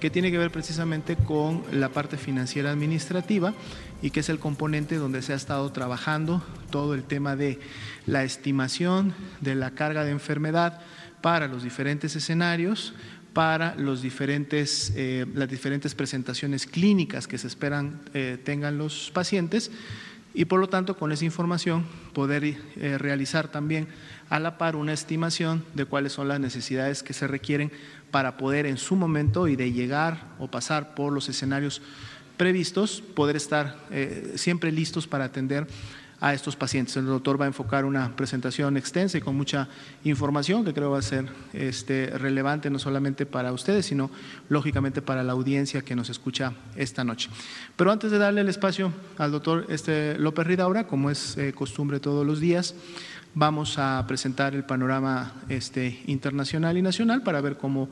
[0.00, 3.54] que tiene que ver precisamente con la parte financiera administrativa
[4.02, 7.58] y que es el componente donde se ha estado trabajando todo el tema de
[8.06, 10.80] la estimación de la carga de enfermedad
[11.22, 12.92] para los diferentes escenarios,
[13.32, 19.70] para los diferentes, eh, las diferentes presentaciones clínicas que se esperan eh, tengan los pacientes
[20.34, 23.88] y por lo tanto con esa información poder eh, realizar también
[24.28, 27.70] a la par una estimación de cuáles son las necesidades que se requieren
[28.14, 31.82] para poder en su momento y de llegar o pasar por los escenarios
[32.36, 35.66] previstos, poder estar eh, siempre listos para atender
[36.20, 36.96] a estos pacientes.
[36.96, 39.66] El doctor va a enfocar una presentación extensa y con mucha
[40.04, 44.12] información que creo va a ser este, relevante no solamente para ustedes, sino
[44.48, 47.30] lógicamente para la audiencia que nos escucha esta noche.
[47.74, 51.98] Pero antes de darle el espacio al doctor este, López Ridaura, como es eh, costumbre
[51.98, 52.76] todos los días,
[53.34, 57.88] vamos a presentar el panorama este, internacional y nacional para ver cómo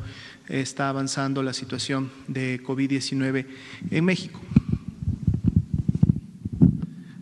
[0.49, 3.47] está avanzando la situación de COVID-19
[3.90, 4.40] en México.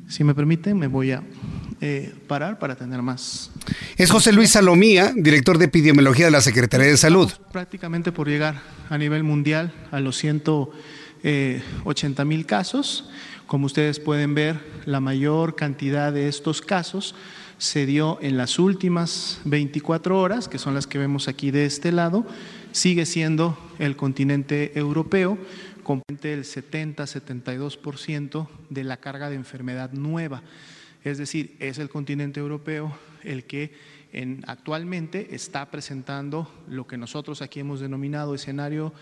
[0.08, 1.22] Si me permiten, me voy a
[1.80, 3.50] eh, parar para tener más.
[3.96, 7.28] Es José Luis Salomía, director de epidemiología de la Secretaría de Salud.
[7.28, 8.60] Estamos prácticamente por llegar
[8.90, 13.08] a nivel mundial a los 180 mil casos.
[13.46, 17.14] Como ustedes pueden ver, la mayor cantidad de estos casos
[17.60, 21.92] se dio en las últimas 24 horas, que son las que vemos aquí de este
[21.92, 22.24] lado,
[22.72, 25.36] sigue siendo el continente europeo,
[25.82, 30.42] con el 70-72% de la carga de enfermedad nueva.
[31.04, 33.74] Es decir, es el continente europeo el que
[34.14, 38.94] en, actualmente está presentando lo que nosotros aquí hemos denominado escenario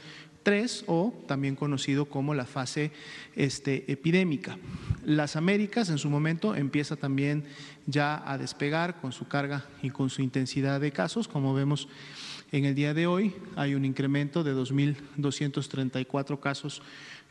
[0.48, 2.90] 3 o también conocido como la fase
[3.36, 4.56] este, epidémica.
[5.04, 7.44] Las Américas en su momento empieza también
[7.84, 11.86] ya a despegar con su carga y con su intensidad de casos, como vemos
[12.50, 16.80] en el día de hoy hay un incremento de 2.234 casos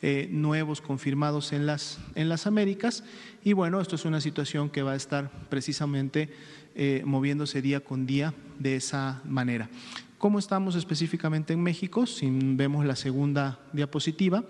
[0.03, 3.03] eh, nuevos confirmados en las, en las Américas
[3.43, 6.29] y bueno, esto es una situación que va a estar precisamente
[6.75, 9.71] eh, moviéndose día con día de esa manera.
[10.17, 12.07] ¿Cómo estamos específicamente en México?
[12.07, 14.43] Si vemos la segunda diapositiva,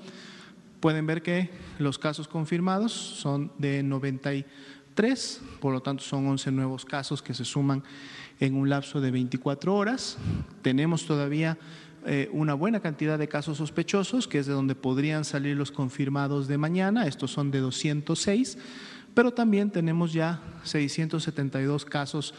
[0.79, 6.85] pueden ver que los casos confirmados son de 93, por lo tanto son 11 nuevos
[6.85, 7.83] casos que se suman
[8.39, 10.17] en un lapso de 24 horas.
[10.61, 11.57] Tenemos todavía
[12.05, 16.47] eh, una buena cantidad de casos sospechosos, que es de donde podrían salir los confirmados
[16.47, 18.57] de mañana, estos son de 206,
[19.13, 22.33] pero también tenemos ya 672 casos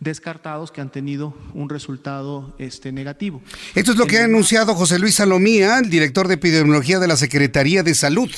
[0.00, 3.42] descartados que han tenido un resultado este, negativo.
[3.74, 7.16] Esto es lo que ha anunciado José Luis Salomía, el director de epidemiología de la
[7.16, 8.30] Secretaría de Salud.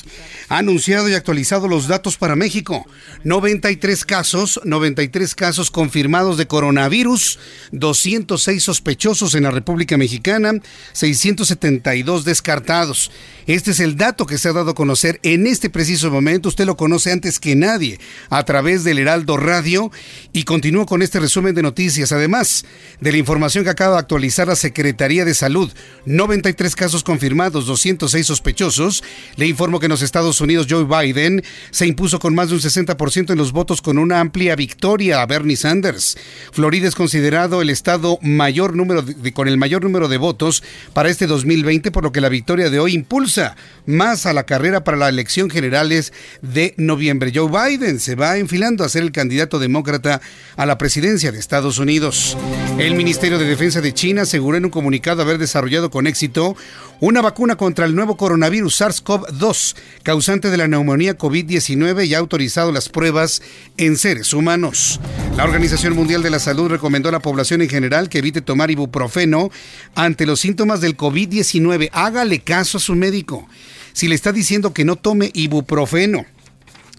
[0.49, 2.85] Ha anunciado y actualizado los datos para México.
[3.23, 7.39] 93 casos, 93 casos confirmados de coronavirus,
[7.71, 10.53] 206 sospechosos en la República Mexicana,
[10.93, 13.11] 672 descartados.
[13.47, 16.49] Este es el dato que se ha dado a conocer en este preciso momento.
[16.49, 17.99] Usted lo conoce antes que nadie
[18.29, 19.91] a través del Heraldo Radio
[20.33, 22.11] y continúo con este resumen de noticias.
[22.11, 22.65] Además
[22.99, 25.71] de la información que acaba de actualizar la Secretaría de Salud,
[26.05, 29.03] 93 casos confirmados, 206 sospechosos.
[29.35, 32.61] Le informo que en los Estados Unidos Joe Biden se impuso con más de un
[32.61, 36.17] 60% en los votos con una amplia victoria a Bernie Sanders.
[36.51, 41.27] Florida es considerado el estado mayor número con el mayor número de votos para este
[41.27, 45.09] 2020, por lo que la victoria de hoy impulsa más a la carrera para las
[45.09, 47.31] elecciones generales de noviembre.
[47.33, 50.21] Joe Biden se va enfilando a ser el candidato demócrata
[50.55, 52.37] a la presidencia de Estados Unidos.
[52.77, 56.55] El Ministerio de Defensa de China aseguró en un comunicado haber desarrollado con éxito
[56.99, 62.71] una vacuna contra el nuevo coronavirus SARS-CoV-2, causante de la neumonía COVID-19 y ha autorizado
[62.71, 63.41] las pruebas
[63.77, 64.99] en seres humanos.
[65.35, 68.71] La Organización Mundial de la Salud recomendó a la población en general que evite tomar
[68.71, 69.51] ibuprofeno
[69.95, 71.89] ante los síntomas del COVID-19.
[71.93, 73.47] Hágale caso a su médico.
[73.93, 76.25] Si le está diciendo que no tome ibuprofeno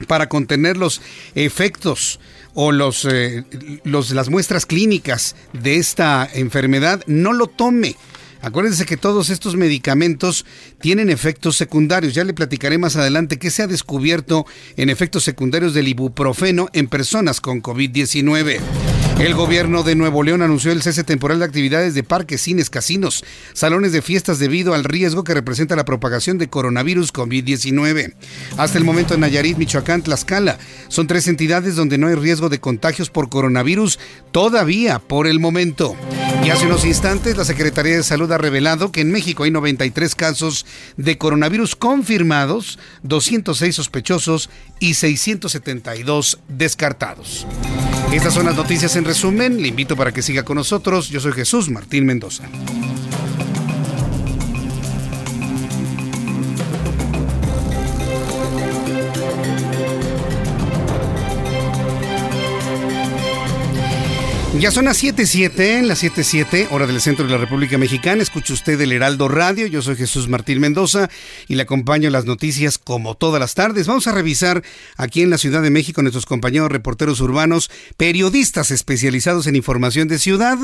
[0.07, 1.01] para contener los
[1.35, 2.21] efectos
[2.61, 3.45] o los, eh,
[3.85, 7.95] los, las muestras clínicas de esta enfermedad, no lo tome.
[8.43, 10.45] Acuérdense que todos estos medicamentos
[10.81, 12.15] tienen efectos secundarios.
[12.15, 14.45] Ya le platicaré más adelante qué se ha descubierto
[14.77, 19.08] en efectos secundarios del ibuprofeno en personas con COVID-19.
[19.19, 23.25] El gobierno de Nuevo León anunció el cese temporal de actividades de parques, cines, casinos,
[23.53, 28.15] salones de fiestas debido al riesgo que representa la propagación de coronavirus COVID-19.
[28.59, 32.61] Hasta el momento en Nayarit, Michoacán, Tlaxcala, son tres entidades donde no hay riesgo de
[32.61, 33.99] contagios por coronavirus
[34.31, 35.97] todavía por el momento.
[36.45, 40.15] Y hace unos instantes la Secretaría de Salud ha revelado que en México hay 93
[40.15, 40.65] casos
[40.97, 44.49] de coronavirus confirmados, 206 sospechosos
[44.79, 47.49] y 672 descartados.
[48.13, 49.61] Estas son las noticias en resumen.
[49.61, 51.09] Le invito para que siga con nosotros.
[51.09, 52.45] Yo soy Jesús Martín Mendoza.
[64.61, 68.23] Ya son las 7.7, las 7.7, hora del centro de la República Mexicana.
[68.23, 69.69] Escucha usted el Heraldo Radio.
[69.69, 71.07] Yo soy Jesús Martín Mendoza
[71.47, 73.87] y le acompaño en las noticias como todas las tardes.
[73.87, 74.63] Vamos a revisar
[74.97, 80.19] aquí en la Ciudad de México nuestros compañeros reporteros urbanos, periodistas especializados en información de
[80.19, 80.59] ciudad.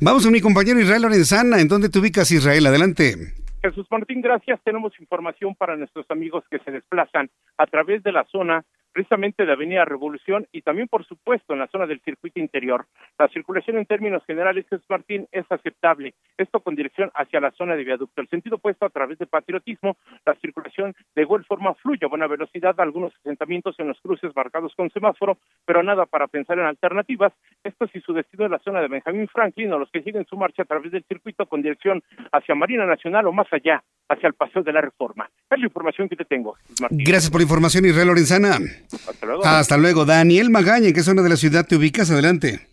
[0.00, 1.60] Vamos a mi compañero Israel Lorenzana.
[1.60, 2.66] ¿En dónde te ubicas, Israel?
[2.66, 3.14] Adelante.
[3.62, 4.60] Jesús Martín, gracias.
[4.64, 8.64] Tenemos información para nuestros amigos que se desplazan a través de la zona
[8.98, 12.86] precisamente de Avenida Revolución y también, por supuesto, en la zona del circuito interior.
[13.16, 16.14] La circulación en términos generales, Jesús Martín, es aceptable.
[16.36, 18.20] Esto con dirección hacia la zona de viaducto.
[18.20, 19.96] El sentido opuesto a través de patriotismo,
[20.26, 24.74] la circulación de igual forma fluye a buena velocidad, algunos asentamientos en los cruces marcados
[24.74, 27.32] con semáforo, pero nada para pensar en alternativas.
[27.62, 30.36] Esto si su destino es la zona de Benjamín Franklin o los que siguen su
[30.36, 34.34] marcha a través del circuito con dirección hacia Marina Nacional o más allá, hacia el
[34.34, 35.30] Paseo de la Reforma.
[35.50, 36.56] Es la información que te tengo.
[36.80, 37.04] Martín.
[37.04, 38.58] Gracias por la información, Israel Lorenzana.
[38.92, 39.44] Hasta luego.
[39.44, 40.04] Hasta luego.
[40.04, 42.10] Daniel Magaña, ¿en qué zona de la ciudad te ubicas?
[42.10, 42.66] Adelante.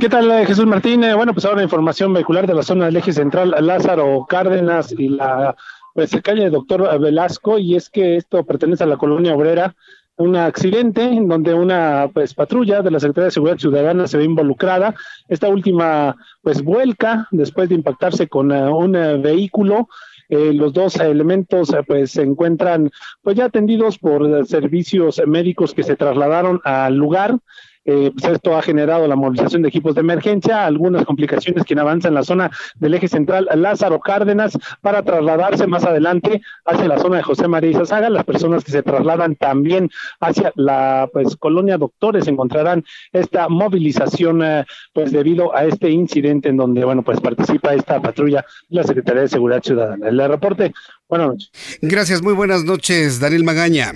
[0.00, 1.04] ¿Qué tal, eh, Jesús Martín?
[1.04, 5.08] Eh, bueno, pues ahora información vehicular de la zona del eje central, Lázaro Cárdenas y
[5.08, 5.54] la
[5.94, 9.74] pues, calle Doctor Velasco, y es que esto pertenece a la colonia obrera.
[10.16, 14.24] Un accidente en donde una pues patrulla de la Secretaría de Seguridad Ciudadana se ve
[14.24, 14.94] involucrada.
[15.28, 19.88] Esta última pues vuelca después de impactarse con uh, un uh, vehículo
[20.28, 22.90] eh, los dos elementos eh, pues se encuentran
[23.22, 27.38] pues ya atendidos por servicios médicos que se trasladaron al lugar.
[27.84, 32.08] Eh, pues esto ha generado la movilización de equipos de emergencia, algunas complicaciones quien avanza
[32.08, 37.18] en la zona del eje central Lázaro Cárdenas para trasladarse más adelante hacia la zona
[37.18, 38.08] de José María Izazaga.
[38.08, 44.64] Las personas que se trasladan también hacia la pues colonia Doctores encontrarán esta movilización eh,
[44.92, 49.22] pues debido a este incidente en donde bueno pues participa esta patrulla de la Secretaría
[49.22, 50.08] de Seguridad Ciudadana.
[50.08, 50.72] El reporte
[51.08, 51.50] Buenas noches.
[51.82, 53.92] Gracias, muy buenas noches, Daniel Magaña.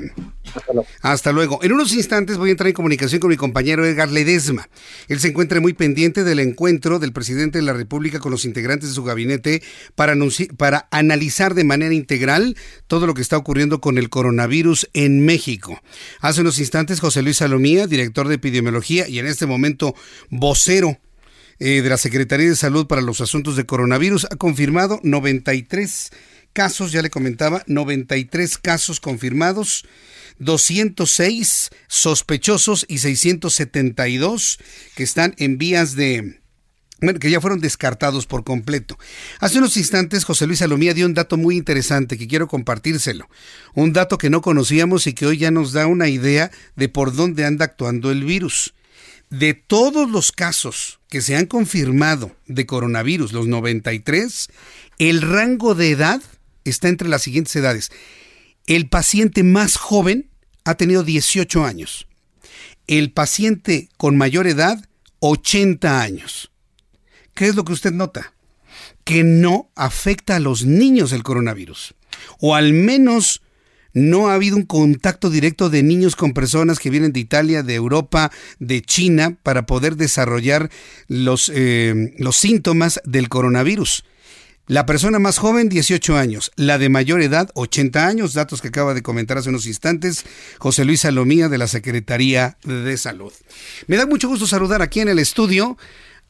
[1.01, 1.59] Hasta luego.
[1.63, 4.69] En unos instantes voy a entrar en comunicación con mi compañero Edgar Ledesma.
[5.09, 8.91] Él se encuentra muy pendiente del encuentro del presidente de la República con los integrantes
[8.91, 9.63] de su gabinete
[9.95, 10.15] para,
[10.59, 12.57] para analizar de manera integral
[12.87, 15.81] todo lo que está ocurriendo con el coronavirus en México.
[16.21, 19.95] Hace unos instantes, José Luis Salomía, director de epidemiología y en este momento
[20.29, 20.99] vocero
[21.59, 26.11] eh, de la Secretaría de Salud para los Asuntos de Coronavirus, ha confirmado 93
[26.53, 29.85] casos, ya le comentaba, 93 casos confirmados,
[30.39, 34.59] 206 sospechosos y 672
[34.95, 36.41] que están en vías de...
[37.01, 38.99] Bueno, que ya fueron descartados por completo.
[39.39, 43.29] Hace unos instantes José Luis Salomía dio un dato muy interesante que quiero compartírselo.
[43.75, 47.15] Un dato que no conocíamos y que hoy ya nos da una idea de por
[47.15, 48.75] dónde anda actuando el virus.
[49.31, 54.49] De todos los casos que se han confirmado de coronavirus, los 93,
[54.99, 56.21] el rango de edad
[56.65, 57.91] está entre las siguientes edades.
[58.67, 60.31] El paciente más joven
[60.65, 62.07] ha tenido 18 años.
[62.87, 64.85] El paciente con mayor edad,
[65.21, 66.51] 80 años.
[67.35, 68.35] ¿Qué es lo que usted nota?
[69.05, 71.95] Que no afecta a los niños el coronavirus.
[72.41, 73.43] O al menos
[73.93, 77.75] no ha habido un contacto directo de niños con personas que vienen de Italia, de
[77.75, 80.71] Europa, de China, para poder desarrollar
[81.09, 84.05] los, eh, los síntomas del coronavirus.
[84.69, 86.53] La persona más joven, 18 años.
[86.57, 88.35] La de mayor edad, 80 años.
[88.35, 90.27] Datos que acaba de comentar hace unos instantes
[90.59, 93.33] José Luis Salomía de la Secretaría de Salud.
[93.87, 95.79] Me da mucho gusto saludar aquí en el estudio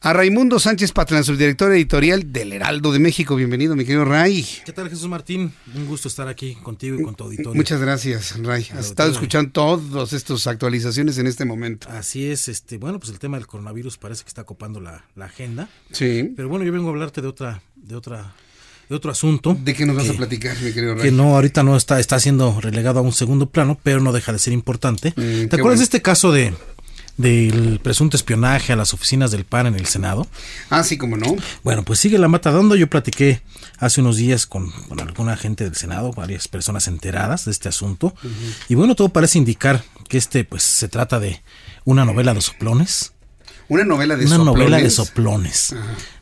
[0.01, 3.35] a Raimundo Sánchez Patlán, subdirector editorial del Heraldo de México.
[3.35, 4.47] Bienvenido, mi querido Ray.
[4.65, 5.51] ¿Qué tal, Jesús Martín?
[5.75, 7.53] Un gusto estar aquí contigo y con tu auditorio.
[7.53, 8.67] Muchas gracias, Ray.
[8.73, 11.89] Has estado escuchando todas estas actualizaciones en este momento.
[11.89, 15.25] Así es, este, bueno, pues el tema del coronavirus parece que está copando la, la
[15.25, 15.69] agenda.
[15.91, 16.31] Sí.
[16.35, 18.33] Pero bueno, yo vengo a hablarte de otra, de otra
[18.87, 19.55] de otro asunto.
[19.63, 21.03] ¿De qué nos vas a platicar, mi querido Ray?
[21.03, 24.33] Que no, ahorita no está, está siendo relegado a un segundo plano, pero no deja
[24.33, 25.13] de ser importante.
[25.15, 26.55] Mm, ¿Te acuerdas de este caso de
[27.19, 30.25] del presunto espionaje a las oficinas del PAN en el Senado?
[30.69, 31.35] Ah, sí, como no.
[31.65, 32.75] Bueno, pues sigue la mata dando.
[32.75, 33.41] Yo platiqué
[33.77, 38.15] hace unos días con, alguna gente del Senado, varias personas enteradas de este asunto.
[38.69, 41.43] Y bueno, todo parece indicar que este, pues, se trata de
[41.83, 43.11] una novela de soplones
[43.69, 44.59] una novela de Una soplones.
[44.59, 45.75] novela de soplones.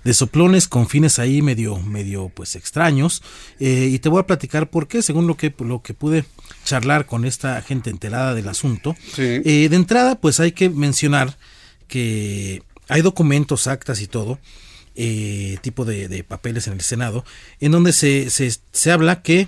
[0.04, 3.24] De soplones con fines ahí medio, medio pues extraños.
[3.60, 6.26] Eh, y te voy a platicar por qué, según lo que, lo que pude
[6.66, 8.95] charlar con esta gente enterada del asunto.
[9.18, 11.38] Eh, de entrada, pues hay que mencionar
[11.88, 14.39] que hay documentos, actas y todo,
[14.95, 17.24] eh, tipo de, de, papeles en el Senado,
[17.60, 19.48] en donde se, se, se habla que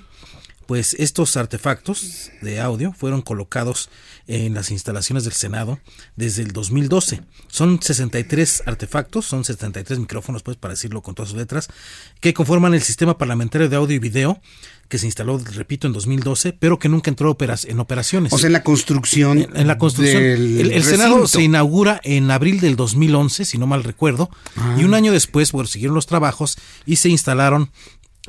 [0.69, 3.89] pues estos artefactos de audio fueron colocados
[4.27, 5.79] en las instalaciones del Senado
[6.15, 7.21] desde el 2012.
[7.47, 11.69] Son 63 artefactos, son 73 micrófonos, pues para decirlo con todas sus letras,
[12.19, 14.39] que conforman el sistema parlamentario de audio y video
[14.89, 18.31] que se instaló, repito, en 2012, pero que nunca entró en operaciones.
[18.31, 19.47] O sea, en la construcción.
[19.55, 20.23] En, la construcción.
[20.23, 24.29] el, Senado se inaugura en abril del 2011, si no mal recuerdo,
[24.77, 24.97] y un ah.
[24.97, 27.71] año después, bueno, siguieron los trabajos y se instalaron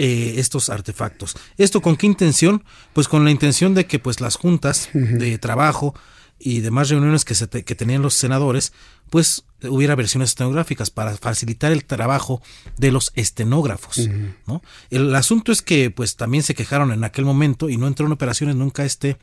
[0.03, 1.36] eh, estos artefactos.
[1.59, 2.64] ¿Esto con qué intención?
[2.94, 5.94] Pues con la intención de que pues las juntas de trabajo
[6.38, 8.72] y demás reuniones que, se que tenían los senadores,
[9.11, 12.40] pues hubiera versiones estenográficas para facilitar el trabajo
[12.78, 14.09] de los estenógrafos.
[14.46, 14.62] ¿no?
[14.88, 18.12] El asunto es que pues también se quejaron en aquel momento y no entró en
[18.12, 19.18] operaciones nunca este,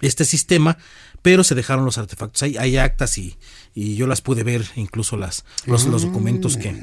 [0.00, 0.78] este sistema,
[1.22, 2.42] pero se dejaron los artefactos.
[2.42, 3.36] Hay, hay actas y,
[3.72, 6.74] y yo las pude ver, incluso las, los, los documentos que,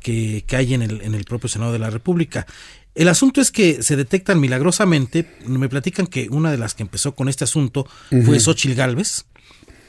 [0.00, 2.46] que, hay en el, en el propio Senado de la República.
[2.94, 7.14] El asunto es que se detectan milagrosamente, me platican que una de las que empezó
[7.14, 7.86] con este asunto
[8.24, 9.26] fue Xochil Gálvez,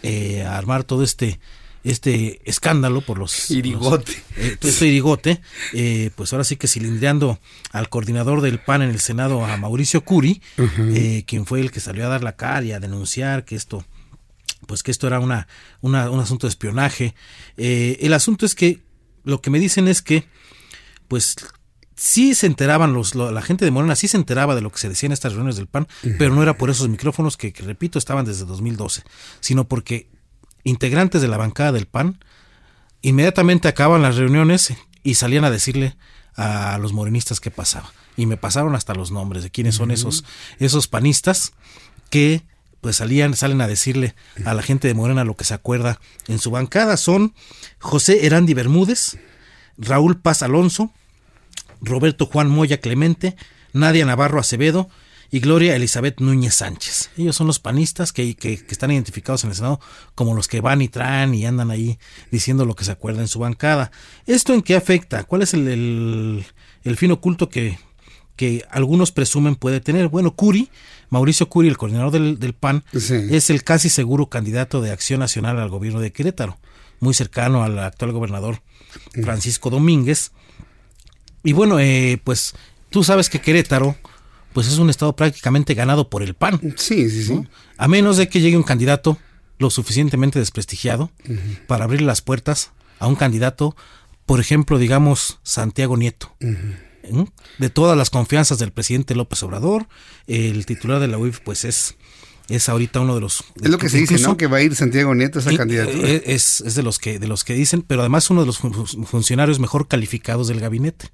[0.04, 1.40] eh, a armar todo este
[1.84, 4.12] este escándalo por los irigote.
[4.38, 5.42] eh, este irigote
[5.74, 7.40] eh, pues ahora sí que cilindreando
[7.72, 10.42] al coordinador del PAN en el Senado a Mauricio Curi
[11.26, 13.84] quien fue el que salió a dar la cara y a denunciar que esto
[14.68, 15.48] pues que esto era una,
[15.82, 17.16] una un asunto de espionaje.
[17.58, 18.80] El asunto es que
[19.24, 20.26] lo que me dicen es que,
[21.08, 21.36] pues,
[21.96, 24.90] sí se enteraban, los, la gente de Morena sí se enteraba de lo que se
[24.90, 28.26] decía en estas reuniones del PAN, pero no era por esos micrófonos que, repito, estaban
[28.26, 29.04] desde 2012,
[29.40, 30.10] sino porque
[30.64, 32.24] integrantes de la bancada del PAN
[33.02, 35.96] inmediatamente acaban las reuniones y salían a decirle
[36.36, 37.92] a los morenistas qué pasaba.
[38.18, 40.24] Y me pasaron hasta los nombres de quiénes son esos,
[40.60, 41.54] esos panistas
[42.10, 42.44] que
[42.82, 46.40] pues salían, salen a decirle a la gente de Morena lo que se acuerda en
[46.40, 46.98] su bancada.
[46.98, 47.34] Son
[47.80, 49.18] José Erandi Bermúdez,
[49.78, 50.92] Raúl Paz Alonso,
[51.82, 53.36] Roberto Juan Moya Clemente,
[53.74, 54.90] Nadia Navarro Acevedo
[55.32, 57.10] y Gloria Elizabeth Núñez Sánchez.
[57.18, 59.80] Ellos son los panistas que, que, están identificados en el Senado
[60.14, 61.98] como los que van y traen y andan ahí
[62.32, 63.92] diciendo lo que se acuerda en su bancada.
[64.26, 65.24] ¿Esto en qué afecta?
[65.24, 66.46] ¿Cuál es el,
[66.84, 67.80] el, fin oculto que,
[68.42, 70.08] que algunos presumen puede tener?
[70.08, 70.70] Bueno, Curi,
[71.12, 75.60] Mauricio Curi, el coordinador del, del PAN, es el casi seguro candidato de Acción Nacional
[75.60, 76.58] al gobierno de Querétaro,
[77.00, 78.64] muy cercano al actual gobernador
[79.22, 80.32] Francisco Domínguez.
[81.44, 82.56] Y bueno, eh, pues
[82.90, 83.96] tú sabes que Querétaro
[84.54, 86.60] pues es un estado prácticamente ganado por el PAN.
[86.78, 87.48] Sí, sí, sí.
[87.78, 89.20] A menos de que llegue un candidato
[89.60, 91.12] lo suficientemente desprestigiado
[91.68, 93.76] para abrir las puertas a un candidato,
[94.26, 96.36] por ejemplo, digamos, Santiago Nieto.
[97.58, 99.88] De todas las confianzas del presidente López Obrador,
[100.28, 101.96] el titular de la UIF, pues es
[102.50, 104.76] es ahorita uno de los es lo que se dice no que va a ir
[104.76, 106.06] Santiago Nieto a esa candidatura.
[106.06, 108.58] eh, es, es, de los que de los que dicen pero además uno de los
[108.58, 111.12] funcionarios mejor calificados del gabinete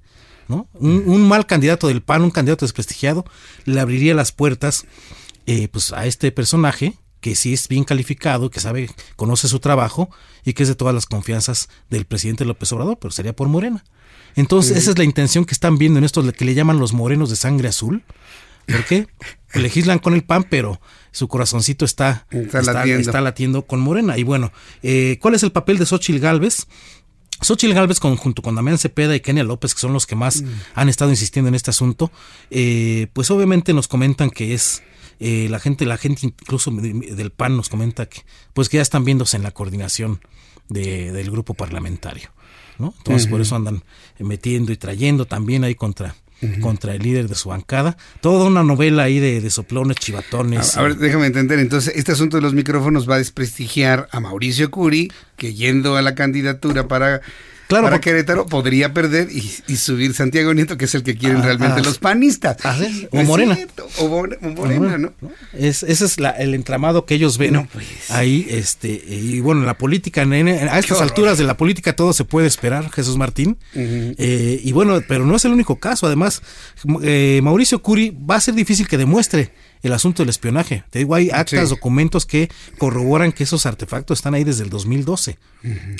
[0.48, 3.24] un, mal candidato del PAN, un candidato desprestigiado,
[3.64, 4.86] le abriría las puertas
[5.46, 10.08] eh, pues a este personaje que sí es bien calificado, que sabe, conoce su trabajo
[10.44, 13.84] y que es de todas las confianzas del presidente López Obrador, pero sería por Morena.
[14.36, 17.30] Entonces, esa es la intención que están viendo en esto que le llaman los morenos
[17.30, 18.04] de sangre azul.
[18.66, 19.06] ¿Por qué?
[19.54, 20.80] Legislan con el PAN, pero
[21.10, 23.66] su corazoncito está, está, latiendo.
[23.66, 24.18] con Morena.
[24.18, 24.52] Y bueno,
[24.82, 26.66] eh, ¿cuál es el papel de Xochitl Galvez?
[27.40, 30.46] Xochitl Galvez junto con Damián Cepeda y Kenia López, que son los que más mm.
[30.74, 32.10] han estado insistiendo en este asunto,
[32.50, 34.82] eh, pues obviamente nos comentan que es
[35.20, 38.22] eh, la gente, la gente incluso del PAN nos comenta que
[38.54, 40.20] pues que ya están viéndose en la coordinación
[40.68, 42.30] de, del grupo parlamentario,
[42.78, 42.94] ¿no?
[42.98, 43.82] Entonces por eso andan
[44.18, 46.14] metiendo y trayendo también ahí contra
[46.60, 47.96] contra el líder de su bancada.
[48.20, 50.76] Toda una novela ahí de, de soplones, chivatones.
[50.76, 51.58] A, ver, déjame entender.
[51.58, 56.02] Entonces, este asunto de los micrófonos va a desprestigiar a Mauricio Curi, que yendo a
[56.02, 57.22] la candidatura para
[57.68, 61.42] Claro, para Querétaro podría perder y, subir Santiago Nieto, que es el que quieren ah,
[61.42, 62.56] realmente ah, los panistas.
[62.64, 62.78] Ah,
[63.10, 63.58] o Morena.
[63.98, 65.12] o, Morena, ¿no?
[65.52, 68.10] Es, ese es el entramado que ellos ven pues.
[68.10, 68.46] ahí.
[68.48, 72.90] este Y bueno, la política, a estas alturas de la política todo se puede esperar,
[72.90, 73.58] Jesús Martín.
[73.74, 76.06] Eh, y bueno, pero no es el único caso.
[76.06, 76.40] Además,
[77.02, 79.52] eh, Mauricio Curi va a ser difícil que demuestre
[79.82, 80.84] el asunto del espionaje.
[80.90, 85.38] Te digo, hay actas, documentos que corroboran que esos artefactos están ahí desde el 2012.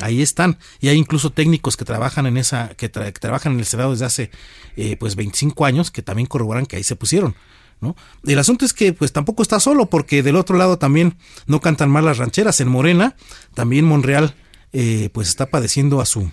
[0.01, 0.59] Ahí están.
[0.81, 4.31] Y hay incluso técnicos que trabajan en esa, que, trabajan en el Senado desde hace
[4.77, 7.35] eh, pues 25 años que también corroboran que ahí se pusieron.
[7.81, 7.95] ¿No?
[8.27, 11.91] El asunto es que pues tampoco está solo porque del otro lado también no cantan
[11.91, 12.61] mal las rancheras.
[12.61, 13.15] En Morena
[13.55, 14.35] también Monreal
[14.73, 16.31] eh, pues está padeciendo a su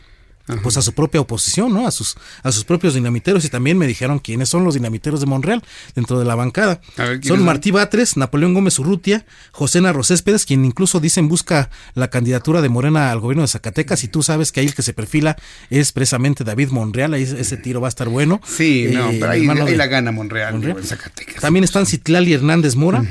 [0.62, 1.88] pues a su propia oposición, ¿no?
[1.88, 5.26] A sus, a sus propios dinamiteros y también me dijeron quiénes son los dinamiteros de
[5.26, 5.64] Monreal
[5.96, 6.82] dentro de la bancada.
[7.22, 12.62] son Martí Batres, Napoleón Gómez Urrutia, José Narro Céspedes, quien incluso dicen busca la candidatura
[12.62, 15.36] de Morena al gobierno de Zacatecas y tú sabes que ahí el que se perfila
[15.70, 18.42] es precisamente David Monreal, ahí ese tiro va a estar bueno.
[18.46, 19.46] Sí, no, eh, pero ahí,
[19.76, 21.42] la gana Monreal, en Zacatecas.
[21.42, 23.04] También están Citlali Hernández Mora,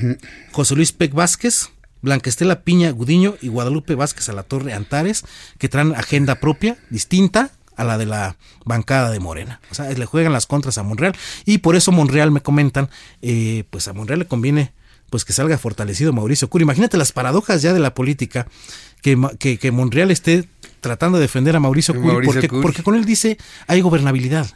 [0.53, 1.71] José Luis Peck Vázquez,
[2.05, 5.25] Blanquestela Piña Gudiño y Guadalupe Vázquez a la Torre Antares,
[5.59, 9.61] que traen agenda propia, distinta a la de la bancada de Morena.
[9.71, 12.91] O sea, le juegan las contras a Monreal y por eso Monreal me comentan,
[13.23, 14.73] eh, pues a Monreal le conviene
[15.09, 16.63] pues que salga fortalecido Mauricio Curi.
[16.63, 18.47] Imagínate las paradojas ya de la política,
[19.01, 20.49] que, que, que Monreal esté
[20.81, 24.47] tratando de defender a Mauricio Curi, porque, porque con él dice hay gobernabilidad.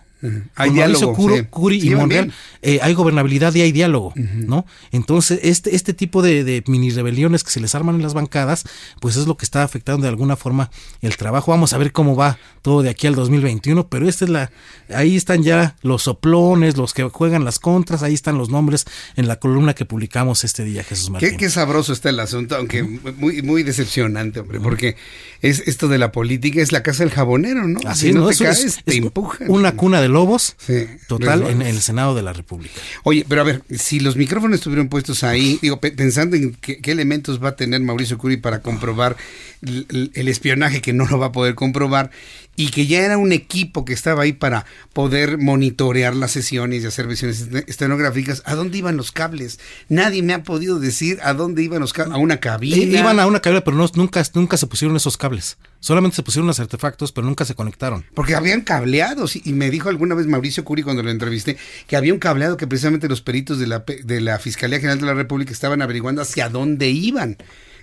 [0.57, 1.15] Hay diálogo.
[1.51, 2.33] Curi y Monreal,
[2.63, 4.67] eh, hay gobernabilidad y hay diálogo, ¿no?
[4.91, 8.65] Entonces, este, este tipo de, mini rebeliones que se les arman en las bancadas,
[9.01, 10.71] pues es lo que está afectando de alguna forma
[11.03, 11.53] el trabajo.
[11.53, 14.51] Vamos a ver cómo va todo de aquí al 2021, pero esta es la,
[14.93, 18.87] ahí están ya los soplones, los que juegan las contras, ahí están los nombres
[19.17, 21.37] en la columna que publicamos este día, Jesús Martín.
[21.37, 24.97] Qué, sabroso está el asunto, aunque muy, muy decepcionante, hombre, porque
[25.41, 27.81] es esto de la política es la casa del jabonero, ¿no?
[27.87, 29.51] Así no, te caes, te empujan.
[29.51, 30.57] Una cuna de Lobos,
[31.07, 32.75] total, en el Senado de la República.
[33.05, 37.43] Oye, pero a ver, si los micrófonos estuvieron puestos ahí, digo, pensando en qué, elementos
[37.43, 39.17] va a tener Mauricio Curi para comprobar
[39.63, 42.11] el, espionaje que no lo va a poder comprobar
[42.59, 46.87] y que ya era un equipo que estaba ahí para poder monitorear las sesiones y
[46.87, 49.61] hacer versiones estenográficas, ¿a dónde iban los cables?
[49.89, 52.77] Nadie me ha podido decir a dónde iban los cables, a una cabina.
[52.77, 55.57] Iban a una cabina, pero no, nunca, nunca se pusieron esos cables.
[55.79, 58.05] Solamente se pusieron los artefactos, pero nunca se conectaron.
[58.13, 59.37] Porque habían cableados.
[59.37, 61.57] Y me dijo alguna vez Mauricio Curi cuando lo entrevisté
[61.87, 65.07] que había un cableado que precisamente los peritos de la, de la Fiscalía General de
[65.07, 67.37] la República estaban averiguando hacia dónde iban.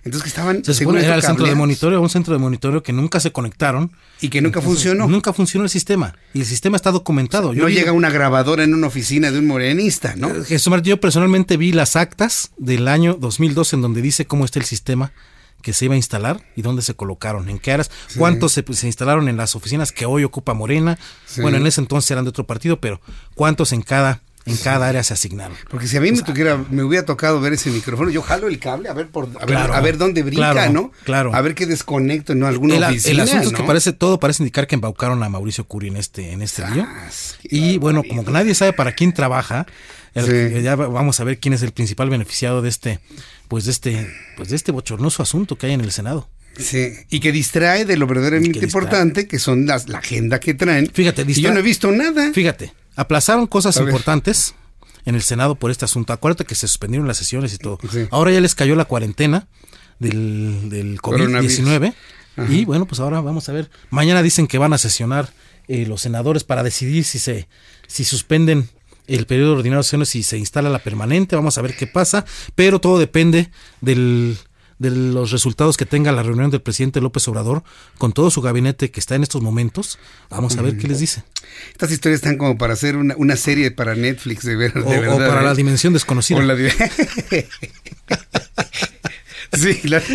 [0.06, 0.64] Entonces que estaban...
[0.64, 3.92] Se supone era el centro de monitoreo, un centro de monitoreo que nunca se conectaron.
[4.22, 5.08] Y que nunca funcionó.
[5.08, 6.16] Nunca funcionó el sistema.
[6.32, 7.54] Y el sistema está documentado.
[7.54, 10.30] Yo no llega una grabadora en una oficina de un morenista, ¿no?
[10.30, 14.46] Eh, Jesús Martín, yo personalmente vi las actas del año 2012 en donde dice cómo
[14.46, 15.12] está el sistema
[15.64, 18.86] que se iba a instalar y dónde se colocaron, en qué áreas, cuántos se, se,
[18.86, 21.00] instalaron en las oficinas que hoy ocupa Morena.
[21.42, 23.02] Bueno, en ese entonces eran de otro partido, pero
[23.34, 25.58] cuántos en cada en cada área se asignaron.
[25.70, 28.60] Porque si a mí me, tuviera, me hubiera tocado ver ese micrófono, yo jalo el
[28.60, 30.92] cable a ver por a, ver, a ver dónde brinca, ¿no?
[31.04, 31.34] Claro.
[31.34, 32.46] A ver qué desconecto, ¿no?
[32.46, 33.50] Alguna el, oficina, el asunto ¿no?
[33.50, 36.64] es que parece, todo parece indicar que embaucaron a Mauricio Curi en este, en este
[36.70, 36.86] lío.
[37.44, 39.66] Y bueno, como que nadie sabe para quién trabaja,
[40.14, 43.00] el, ya vamos a ver quién es el principal beneficiado de este,
[43.48, 44.08] pues de este,
[44.38, 46.30] pues de este bochornoso asunto que hay en el Senado.
[46.58, 50.90] Sí, y que distrae de lo verdaderamente importante, que son las, la agenda que traen.
[50.94, 52.32] Fíjate, y yo no he visto nada.
[52.32, 54.56] Fíjate, aplazaron cosas importantes
[55.06, 56.14] en el Senado por este asunto.
[56.14, 57.78] Acuérdate que se suspendieron las sesiones y todo.
[57.92, 58.08] Sí.
[58.12, 59.48] Ahora ya les cayó la cuarentena
[60.00, 61.94] del, del COVID-19.
[62.50, 63.70] Y bueno, pues ahora vamos a ver.
[63.90, 65.30] Mañana dicen que van a sesionar
[65.68, 67.48] eh, los senadores para decidir si se
[67.88, 68.70] si suspenden
[69.08, 71.36] el periodo ordinario de sesiones y se instala la permanente.
[71.36, 72.26] Vamos a ver qué pasa.
[72.56, 73.52] Pero todo depende
[73.82, 74.38] del
[74.80, 77.64] de los resultados que tenga la reunión del presidente López Obrador
[77.98, 80.00] con todo su gabinete que está en estos momentos.
[80.30, 81.24] Vamos a ver qué les dice.
[81.72, 84.90] Estas historias están como para hacer una, una serie para Netflix de, ver, de o,
[84.90, 85.16] verdad.
[85.16, 85.46] O para ¿eh?
[85.46, 86.42] la dimensión desconocida.
[86.44, 86.68] La di
[89.66, 90.06] Sí, claro.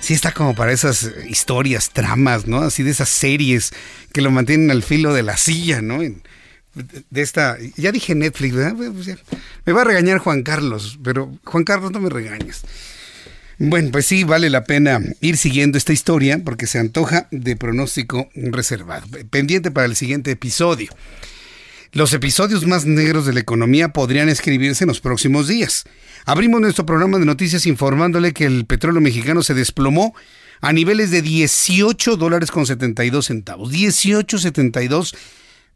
[0.00, 2.62] Sí está como para esas historias, tramas, ¿no?
[2.62, 3.72] Así de esas series
[4.12, 6.02] que lo mantienen al filo de la silla, ¿no?
[6.02, 6.22] En,
[6.82, 8.54] de esta, ya dije Netflix.
[8.76, 9.18] Pues
[9.66, 12.62] me va a regañar Juan Carlos, pero Juan Carlos no me regañes.
[13.58, 18.30] Bueno, pues sí, vale la pena ir siguiendo esta historia porque se antoja de pronóstico
[18.34, 19.06] reservado.
[19.28, 20.90] Pendiente para el siguiente episodio.
[21.92, 25.84] Los episodios más negros de la economía podrían escribirse en los próximos días.
[26.24, 30.14] Abrimos nuestro programa de noticias informándole que el petróleo mexicano se desplomó
[30.60, 33.72] a niveles de 18 dólares con 72 centavos.
[33.72, 35.14] 18.72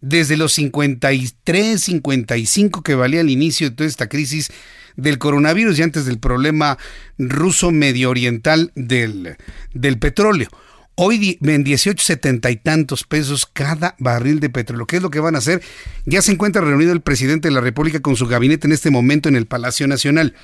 [0.00, 4.50] desde los 53, 55 que valía al inicio de toda esta crisis
[4.96, 6.78] del coronavirus y antes del problema
[7.18, 9.36] ruso medio oriental del,
[9.72, 10.48] del petróleo.
[10.96, 14.86] Hoy en 18.70 y tantos pesos cada barril de petróleo.
[14.86, 15.60] ¿Qué es lo que van a hacer?
[16.04, 19.28] Ya se encuentra reunido el presidente de la República con su gabinete en este momento
[19.28, 20.34] en el Palacio Nacional.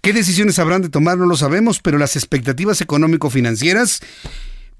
[0.00, 1.18] ¿Qué decisiones habrán de tomar?
[1.18, 4.00] No lo sabemos, pero las expectativas económico-financieras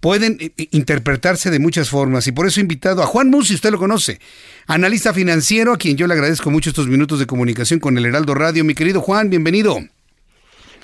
[0.02, 0.36] pueden
[0.72, 4.18] interpretarse de muchas formas y por eso he invitado a Juan Musi, usted lo conoce,
[4.66, 8.34] analista financiero, a quien yo le agradezco mucho estos minutos de comunicación con el Heraldo
[8.34, 8.64] Radio.
[8.64, 9.78] Mi querido Juan, bienvenido.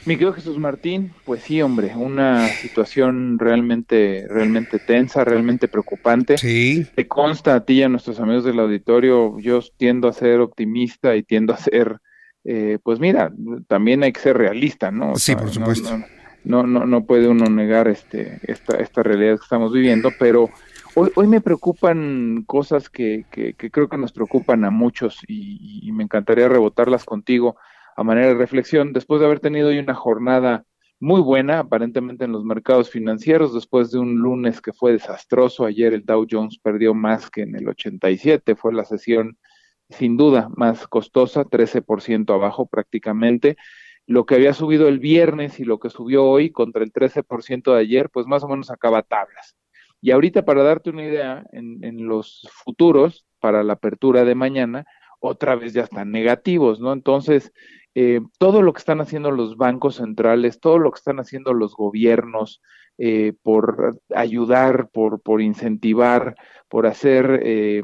[0.07, 6.39] Mi querido Jesús Martín, pues sí, hombre, una situación realmente, realmente tensa, realmente preocupante.
[6.39, 6.87] Sí.
[6.95, 11.17] Te consta a ti y a nuestros amigos del auditorio, yo tiendo a ser optimista
[11.17, 11.99] y tiendo a ser,
[12.45, 13.33] eh, pues mira,
[13.67, 15.15] también hay que ser realista, ¿no?
[15.15, 15.91] O sí, sea, por supuesto.
[15.91, 16.18] No, no,
[16.49, 20.51] no, no puede uno negar este, esta, esta realidad que estamos viviendo, pero
[20.95, 26.05] hoy, hoy me preocupan cosas que creo que nos preocupan a muchos y, y me
[26.05, 27.57] encantaría rebotarlas contigo
[27.97, 30.65] a manera de reflexión, después de haber tenido hoy una jornada
[31.01, 35.95] muy buena, aparentemente en los mercados financieros, después de un lunes que fue desastroso, ayer
[35.95, 39.39] el Dow Jones perdió más que en el 87, fue la sesión
[39.91, 43.57] sin duda más costosa, 13% abajo prácticamente,
[44.09, 47.79] lo que había subido el viernes y lo que subió hoy contra el 13% de
[47.79, 49.55] ayer, pues más o menos acaba tablas.
[50.01, 54.87] Y ahorita para darte una idea, en, los futuros, para la apertura de mañana,
[55.21, 56.95] otra vez ya están negativos, ¿no?
[56.95, 57.53] Entonces,
[57.95, 61.75] eh, todo lo que están haciendo los bancos centrales, todo lo que están haciendo los
[61.75, 62.63] gobiernos
[62.97, 66.35] eh, por ayudar, por, por incentivar,
[66.69, 67.83] por hacer eh,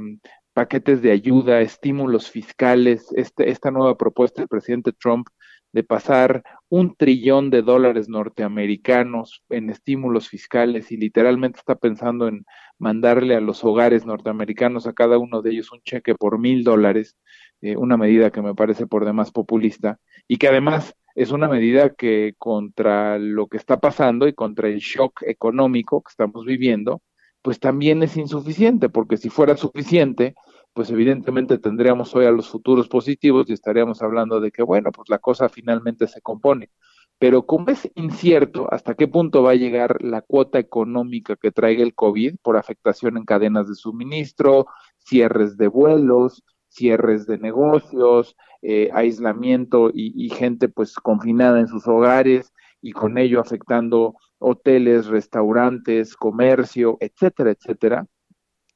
[0.54, 5.28] paquetes de ayuda, estímulos fiscales, este, esta nueva propuesta del presidente Trump
[5.74, 12.46] de pasar un trillón de dólares norteamericanos en estímulos fiscales y literalmente está pensando en
[12.78, 17.16] mandarle a los hogares norteamericanos a cada uno de ellos un cheque por mil dólares,
[17.60, 19.98] eh, una medida que me parece por demás populista
[20.28, 24.78] y que además es una medida que contra lo que está pasando y contra el
[24.78, 27.02] shock económico que estamos viviendo,
[27.42, 30.36] pues también es insuficiente, porque si fuera suficiente,
[30.74, 35.08] pues evidentemente tendríamos hoy a los futuros positivos y estaríamos hablando de que, bueno, pues
[35.08, 36.70] la cosa finalmente se compone.
[37.18, 41.84] Pero como es incierto hasta qué punto va a llegar la cuota económica que traiga
[41.84, 44.66] el COVID por afectación en cadenas de suministro,
[44.98, 52.52] cierres de vuelos, cierres de negocios, eh, aislamiento y, gente pues confinada en sus hogares
[52.82, 58.06] y con ello afectando hoteles, restaurantes, comercio, etcétera, etcétera,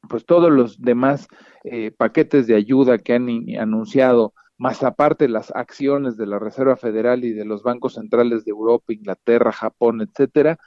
[0.08, 1.28] pues todos los demás
[1.64, 7.24] eh, paquetes de ayuda que han anunciado, más aparte las acciones de la Reserva Federal
[7.24, 10.58] y de los bancos centrales de Europa, Inglaterra, Japón, etcétera,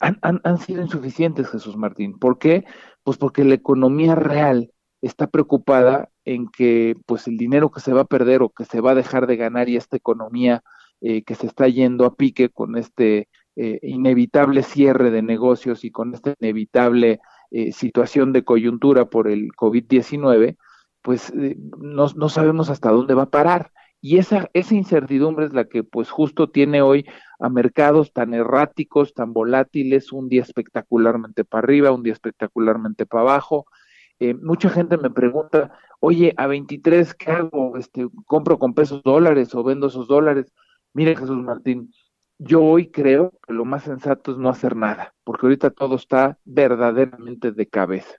[0.00, 2.18] han, han, han sido insuficientes, Jesús Martín.
[2.18, 2.64] ¿Por qué?
[3.02, 8.02] Pues porque la economía real está preocupada en que pues el dinero que se va
[8.02, 10.62] a perder o que se va a dejar de ganar y esta economía
[11.00, 15.90] eh, que se está yendo a pique con este eh, inevitable cierre de negocios y
[15.90, 20.56] con esta inevitable eh, situación de coyuntura por el COVID-19,
[21.02, 23.72] pues no, no, sabemos hasta dónde va a parar.
[24.00, 27.06] Y esa, esa incertidumbre es la que pues justo tiene hoy
[27.38, 33.22] a mercados tan erráticos, tan volátiles, un día espectacularmente para arriba, un día espectacularmente para
[33.22, 33.66] abajo,
[34.20, 37.76] eh, mucha gente me pregunta, oye, a 23, ¿qué hago?
[37.76, 40.52] Este, ¿Compro con pesos dólares o vendo esos dólares?
[40.92, 41.92] Mire, Jesús Martín,
[42.38, 46.38] yo hoy creo que lo más sensato es no hacer nada, porque ahorita todo está
[46.44, 48.16] verdaderamente de cabeza.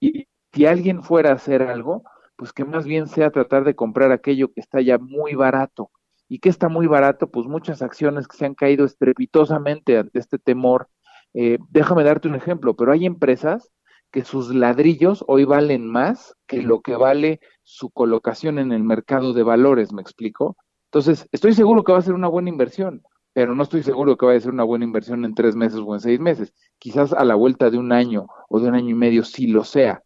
[0.00, 2.04] Y si alguien fuera a hacer algo,
[2.36, 5.90] pues que más bien sea tratar de comprar aquello que está ya muy barato.
[6.28, 7.30] ¿Y que está muy barato?
[7.30, 10.88] Pues muchas acciones que se han caído estrepitosamente ante este temor.
[11.34, 13.70] Eh, déjame darte un ejemplo, pero hay empresas
[14.10, 19.32] que sus ladrillos hoy valen más que lo que vale su colocación en el mercado
[19.32, 20.56] de valores, ¿me explico?
[20.86, 23.02] Entonces, estoy seguro que va a ser una buena inversión,
[23.34, 25.92] pero no estoy seguro que vaya a ser una buena inversión en tres meses o
[25.92, 26.54] en seis meses.
[26.78, 29.64] Quizás a la vuelta de un año o de un año y medio sí lo
[29.64, 30.02] sea.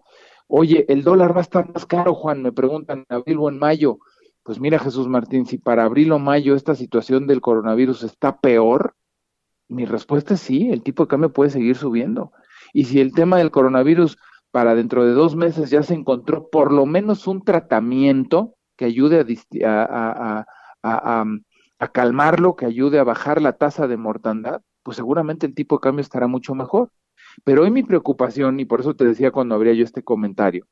[0.49, 3.59] Oye, el dólar va a estar más caro, Juan, me preguntan en abril o en
[3.59, 3.99] mayo.
[4.43, 8.95] Pues mira, Jesús Martín, si para abril o mayo esta situación del coronavirus está peor,
[9.69, 12.33] mi respuesta es sí, el tipo de cambio puede seguir subiendo.
[12.73, 14.17] Y si el tema del coronavirus
[14.51, 19.27] para dentro de dos meses ya se encontró por lo menos un tratamiento que ayude
[19.67, 20.47] a,
[20.83, 21.25] a,
[21.79, 25.81] a, calmarlo, que ayude a bajar la tasa de mortandad, pues seguramente el tipo de
[25.81, 26.91] cambio estará mucho mejor.
[27.45, 30.67] Pero hoy mi preocupación, y por eso te decía cuando abría yo este comentario,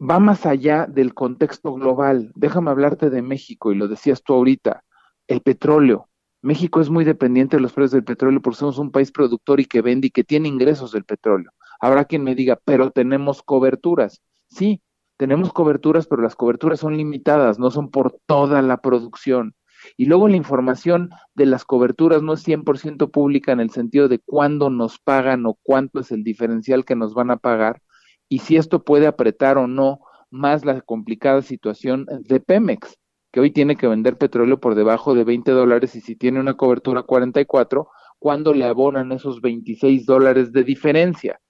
[0.00, 2.32] va más allá del contexto global.
[2.34, 4.84] Déjame hablarte de México, y lo decías tú ahorita,
[5.26, 6.08] el petróleo.
[6.40, 9.64] México es muy dependiente de los precios del petróleo porque somos un país productor y
[9.64, 11.50] que vende y que tiene ingresos del petróleo.
[11.80, 14.22] Habrá quien me diga, pero tenemos coberturas.
[14.48, 14.80] Sí,
[15.16, 19.54] tenemos coberturas, pero las coberturas son limitadas, no son por toda la producción.
[19.96, 24.18] Y luego la información de las coberturas no es 100% pública en el sentido de
[24.18, 27.82] cuándo nos pagan o cuánto es el diferencial que nos van a pagar
[28.28, 30.00] y si esto puede apretar o no
[30.30, 32.98] más la complicada situación de Pemex
[33.32, 36.54] que hoy tiene que vender petróleo por debajo de 20 dólares y si tiene una
[36.54, 37.88] cobertura 44,
[38.18, 41.40] ¿cuándo le abonan esos 26 dólares de diferencia?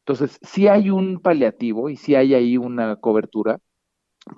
[0.00, 3.58] Entonces, sí hay un paliativo y sí hay ahí una cobertura,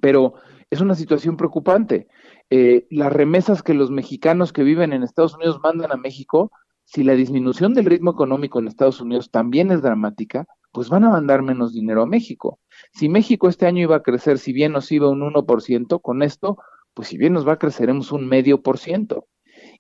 [0.01, 0.35] pero
[0.71, 2.09] es una situación preocupante.
[2.51, 6.51] Eh, las remesas que los mexicanos que viven en Estados Unidos mandan a México,
[6.85, 11.11] si la disminución del ritmo económico en Estados Unidos también es dramática, pues van a
[11.11, 12.59] mandar menos dinero a México.
[12.93, 16.59] Si México este año iba a crecer, si bien nos iba un 1%, con esto
[16.99, 19.29] pues si bien nos va, creceremos un medio por ciento.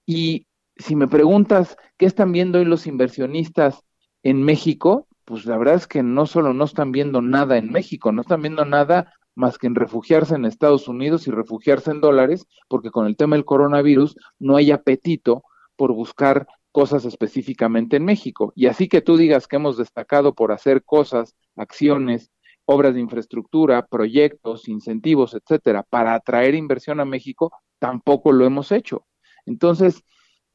[0.06, 0.46] Y
[0.76, 3.82] si me preguntas qué están viendo hoy los inversionistas
[4.22, 8.12] en México, pues la verdad es que no solo no están viendo nada en México,
[8.12, 12.46] no están viendo nada más que en refugiarse en Estados Unidos y refugiarse en dólares,
[12.68, 15.44] porque con el tema del coronavirus no hay apetito
[15.76, 18.52] por buscar cosas específicamente en México.
[18.56, 22.32] Y así que tú digas que hemos destacado por hacer cosas, acciones
[22.64, 29.06] obras de infraestructura, proyectos, incentivos, etcétera, para atraer inversión a México, tampoco lo hemos hecho.
[29.46, 30.02] Entonces,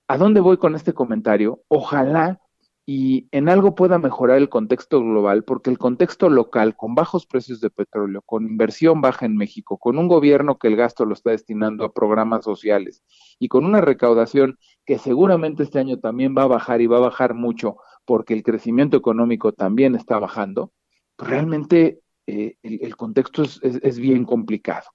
[0.07, 1.63] ¿a dónde voy con este comentario?
[1.69, 2.39] Ojalá
[2.85, 7.61] y en algo pueda mejorar el contexto global, porque el contexto local, con bajos precios
[7.61, 11.31] de petróleo, con inversión baja en México, con un gobierno que el gasto lo está
[11.31, 13.03] destinando a programas sociales
[13.39, 17.01] y con una recaudación que seguramente este año también va a bajar y va a
[17.01, 20.73] bajar mucho porque el crecimiento económico también está bajando,
[21.15, 24.89] pues realmente eh, el, contexto es, bien complicado.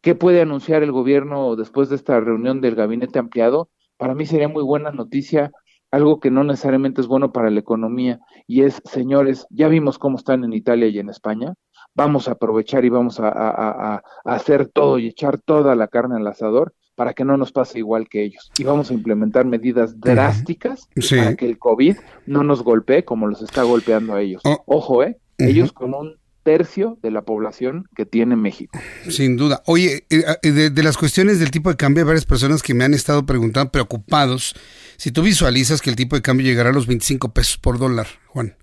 [0.00, 3.70] ¿Qué puede anunciar el gobierno después de esta reunión del gabinete ampliado?
[3.96, 5.50] Para mí sería muy buena noticia,
[5.94, 10.16] algo que no necesariamente es bueno para la economía, y es, señores, ya vimos cómo
[10.16, 11.54] están en Italia y en España,
[11.94, 16.74] vamos a aprovechar y vamos a, hacer todo y echar toda la carne al asador
[16.96, 18.50] para que no nos pase igual que ellos.
[18.58, 21.96] Y vamos a implementar medidas drásticas para que el COVID
[22.26, 24.42] no nos golpee como los está golpeando a ellos.
[24.44, 24.62] Oh.
[24.66, 25.18] Ojo, ¿eh?
[25.38, 28.78] Ellos con un tercio de la población que tiene México.
[29.08, 29.62] Sin duda.
[29.66, 32.84] Oye, eh, eh, de, las cuestiones del tipo de cambio, hay varias personas que me
[32.84, 34.54] han estado preguntando, preocupados,
[34.96, 38.06] si tú visualizas que el tipo de cambio llegará a los 25 pesos por dólar,
[38.28, 38.54] Juan.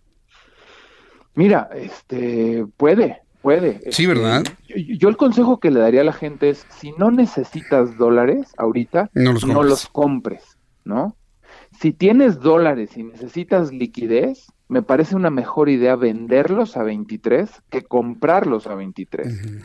[1.34, 3.82] Mira, este, puede, puede.
[3.92, 4.44] Sí, ¿verdad?
[4.68, 8.54] Este, yo, el consejo que le daría a la gente es, si no necesitas dólares
[8.58, 10.44] ahorita, no los, no los compres,
[10.86, 11.18] ¿no?
[11.80, 17.82] Si tienes dólares y necesitas liquidez, me parece una mejor idea venderlos a 23 que
[17.82, 19.62] comprarlos a 23.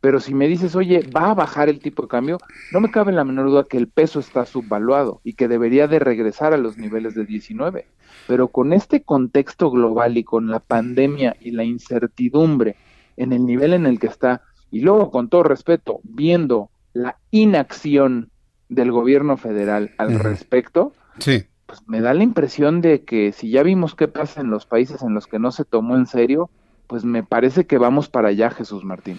[0.00, 2.38] Pero si me dices, oye, va a bajar el tipo de cambio,
[2.72, 6.00] no me cabe la menor duda que el peso está subvaluado y que debería de
[6.00, 7.86] regresar a los niveles de 19.
[8.26, 12.74] Pero con este contexto global y con la pandemia y la incertidumbre
[13.16, 14.42] en el nivel en el que está,
[14.72, 18.30] y luego con todo respeto, viendo la inacción
[18.68, 23.62] del gobierno federal al respecto, sí pues me da la impresión de que si ya
[23.62, 26.50] vimos qué pasa en los países en los que no se tomó en serio,
[26.86, 29.18] pues me parece que vamos para allá, Jesús Martín.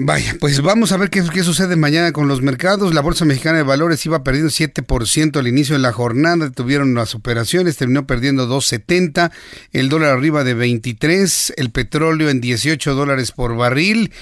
[0.00, 2.94] Vaya, pues vamos a ver qué, qué, sucede mañana con los mercados.
[2.94, 7.16] La Bolsa Mexicana de Valores iba perdiendo 7% al inicio de la jornada, tuvieron las
[7.16, 9.32] operaciones, terminó perdiendo 2.70,
[9.72, 14.12] el dólar arriba de 23, el petróleo en 18 dólares por barril.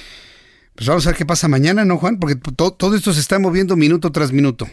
[0.75, 2.19] Pues vamos a ver qué pasa mañana, ¿no, Juan?
[2.19, 4.67] Porque todo esto se está moviendo minuto tras minuto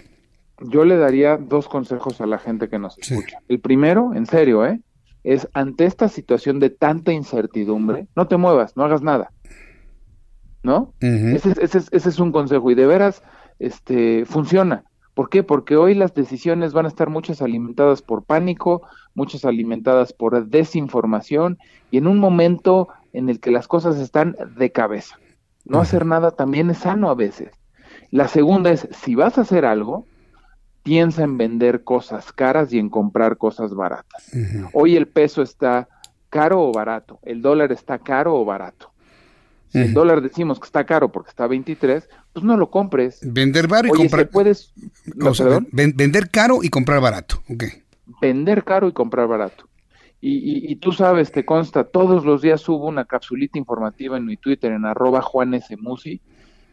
[0.60, 3.40] yo le daría dos consejos a la gente que nos escucha.
[3.48, 4.80] El primero, en serio, ¿eh?
[5.24, 9.32] es ante esta situación de tanta incertidumbre, no te muevas, no hagas nada.
[10.62, 10.94] ¿No?
[11.02, 11.54] ese,
[11.92, 13.22] es un consejo y de veras
[13.60, 14.86] este, funciona.
[15.14, 15.44] ¿Por qué?
[15.44, 18.82] Porque hoy las decisiones van a estar muchas alimentadas por pánico,
[19.14, 21.58] muchas alimentadas por desinformación
[21.92, 25.20] y en un momento en el que las cosas están de cabeza.
[25.66, 27.52] No hacer nada también es sano a veces.
[28.10, 30.06] La segunda es, si vas a hacer algo,
[30.84, 34.30] piensa en vender cosas caras y en comprar cosas baratas.
[34.74, 35.88] Hoy el peso está
[36.30, 38.92] caro o barato, el dólar está caro o barato.
[39.70, 43.20] Si el dólar decimos que está caro porque está a 23, pues no lo compres.
[43.24, 44.30] Vender barato y comprar.
[44.30, 44.72] puedes.
[45.72, 47.42] vender caro y comprar barato.
[47.50, 47.70] Okay.
[48.22, 49.68] Vender caro y comprar barato.
[50.22, 54.38] Y, y, tú sabes, te consta, todos los días subo una capsulita informativa en mi
[54.38, 55.60] Twitter, en arroba Juan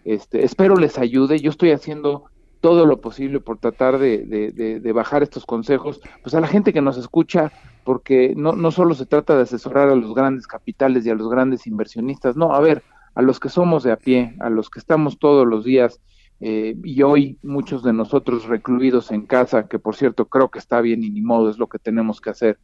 [0.05, 1.41] Este, espero les ayude.
[1.41, 2.27] Yo estoy haciendo
[2.61, 6.99] todo lo posible por tratar de, bajar estos consejos, pues a la gente que nos
[6.99, 7.53] escucha,
[7.85, 11.29] porque no, no solo se trata de asesorar a los grandes capitales y a los
[11.31, 12.83] grandes inversionistas, no, a ver,
[13.15, 16.01] a los que somos de a pie, a los que estamos todos los días
[16.41, 20.81] eh, y hoy muchos de nosotros recluidos en casa, que por cierto creo que está
[20.81, 22.59] bien y ni modo es lo que tenemos que hacer.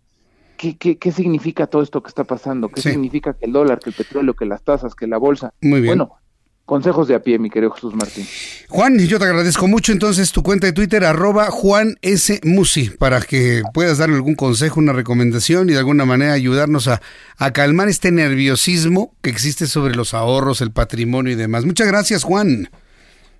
[0.56, 2.70] ¿Qué, qué, qué significa todo esto que está pasando?
[2.70, 5.52] ¿Qué significa que el dólar, que el petróleo, que las tasas, que la bolsa?
[5.60, 5.98] Muy bien.
[5.98, 6.14] Bueno,
[6.66, 8.26] consejos de a pie, mi querido Jesús Martín.
[8.68, 12.40] Juan, yo te agradezco mucho entonces tu cuenta de Twitter, arroba Juan S.
[12.44, 17.00] Musi, para que puedas darle algún consejo, una recomendación y de alguna manera ayudarnos a,
[17.38, 21.64] a calmar este nerviosismo que existe sobre los ahorros, el patrimonio y demás.
[21.64, 22.68] Muchas gracias, Juan.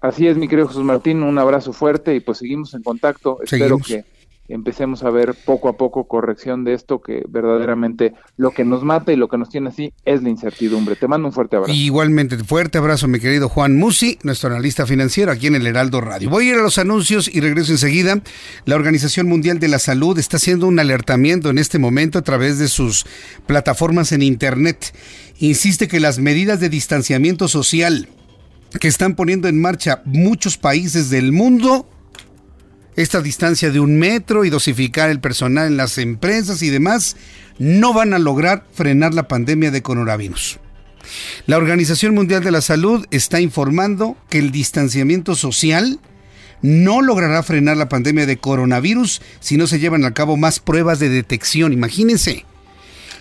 [0.00, 3.38] Así es, mi querido Jesús Martín, un abrazo fuerte y pues seguimos en contacto.
[3.42, 4.04] Espero que
[4.48, 9.12] empecemos a ver poco a poco corrección de esto que verdaderamente lo que nos mata
[9.12, 10.97] y lo que nos tiene así es la incertidumbre.
[10.97, 11.73] Te mando un fuerte abrazo.
[11.73, 16.31] Igualmente, fuerte abrazo, mi querido Juan Musi, nuestro analista financiero aquí en el Heraldo Radio.
[16.31, 18.20] Voy a ir a los anuncios y regreso enseguida.
[18.64, 22.59] La Organización Mundial de la Salud está haciendo un alertamiento en este momento a través
[22.59, 23.06] de sus
[23.47, 24.94] plataformas en Internet.
[25.39, 28.09] Insiste que las medidas de distanciamiento social
[28.81, 31.89] que están poniendo en marcha muchos países del mundo
[32.97, 37.16] esta distancia de un metro y dosificar el personal en las empresas y demás,
[37.59, 40.59] no van a lograr frenar la pandemia de coronavirus.
[41.47, 46.01] La Organización Mundial de la Salud está informando que el distanciamiento social
[46.62, 50.98] no logrará frenar la pandemia de coronavirus si no se llevan a cabo más pruebas
[50.98, 51.73] de detección.
[51.73, 52.44] Imagínense.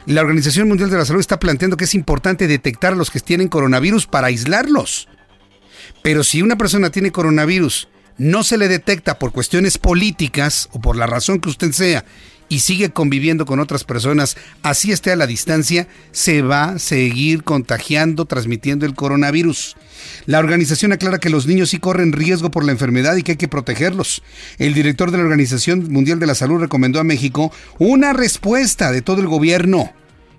[0.05, 3.19] La Organización Mundial de la Salud está planteando que es importante detectar a los que
[3.19, 5.07] tienen coronavirus para aislarlos.
[6.01, 10.95] Pero si una persona tiene coronavirus no se le detecta por cuestiones políticas o por
[10.95, 12.05] la razón que usted sea
[12.47, 17.43] y sigue conviviendo con otras personas, así esté a la distancia, se va a seguir
[17.43, 19.75] contagiando, transmitiendo el coronavirus.
[20.25, 23.37] La organización aclara que los niños sí corren riesgo por la enfermedad y que hay
[23.37, 24.21] que protegerlos.
[24.59, 29.01] El director de la Organización Mundial de la Salud recomendó a México una respuesta de
[29.01, 29.91] todo el gobierno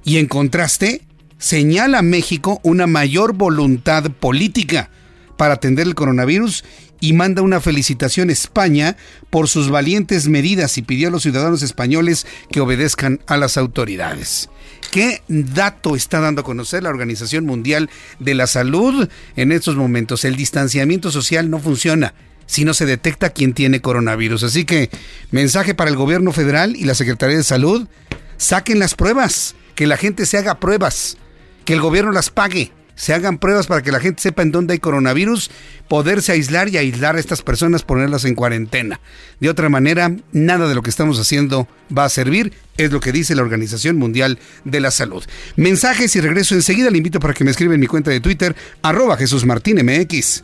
[0.04, 1.02] y en contraste
[1.38, 4.90] señala a México una mayor voluntad política
[5.36, 6.64] para atender el coronavirus
[7.00, 8.96] y manda una felicitación a España
[9.30, 14.48] por sus valientes medidas y pidió a los ciudadanos españoles que obedezcan a las autoridades.
[14.90, 20.24] ¿Qué dato está dando a conocer la Organización Mundial de la Salud en estos momentos?
[20.24, 22.14] El distanciamiento social no funciona
[22.46, 24.44] si no se detecta quién tiene coronavirus.
[24.44, 24.90] Así que
[25.30, 27.88] mensaje para el gobierno federal y la Secretaría de Salud,
[28.36, 31.18] saquen las pruebas, que la gente se haga pruebas,
[31.64, 34.72] que el gobierno las pague se hagan pruebas para que la gente sepa en dónde
[34.72, 35.50] hay coronavirus,
[35.86, 39.00] poderse aislar y aislar a estas personas, ponerlas en cuarentena.
[39.38, 43.12] De otra manera, nada de lo que estamos haciendo va a servir, es lo que
[43.12, 45.22] dice la Organización Mundial de la Salud.
[45.56, 46.90] Mensajes y regreso enseguida.
[46.90, 50.42] Le invito para que me escriba en mi cuenta de Twitter, arroba Jesús Martín MX.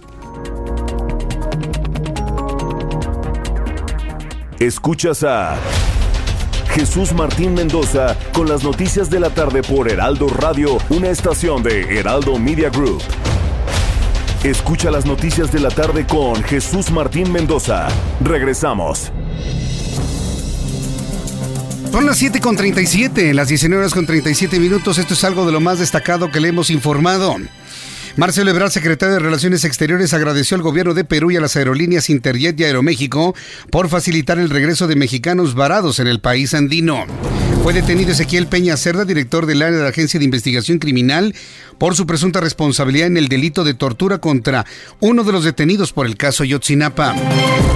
[4.60, 5.58] Escuchas a
[6.74, 11.98] Jesús Martín Mendoza con las noticias de la tarde por Heraldo Radio, una estación de
[11.98, 13.02] Heraldo Media Group.
[14.42, 17.88] Escucha las noticias de la tarde con Jesús Martín Mendoza.
[18.22, 19.12] Regresamos.
[21.90, 24.96] Son las 7.37, las 19 horas con 37 minutos.
[24.96, 27.36] Esto es algo de lo más destacado que le hemos informado.
[28.16, 32.10] Marcelo Ebrard, secretario de Relaciones Exteriores, agradeció al gobierno de Perú y a las aerolíneas
[32.10, 33.34] Interjet y Aeroméxico
[33.70, 37.06] por facilitar el regreso de mexicanos varados en el país andino.
[37.62, 41.32] Fue detenido Ezequiel Peña Cerda, director del área de la Agencia de Investigación Criminal,
[41.78, 44.66] por su presunta responsabilidad en el delito de tortura contra
[44.98, 47.14] uno de los detenidos por el caso Yotzinapa.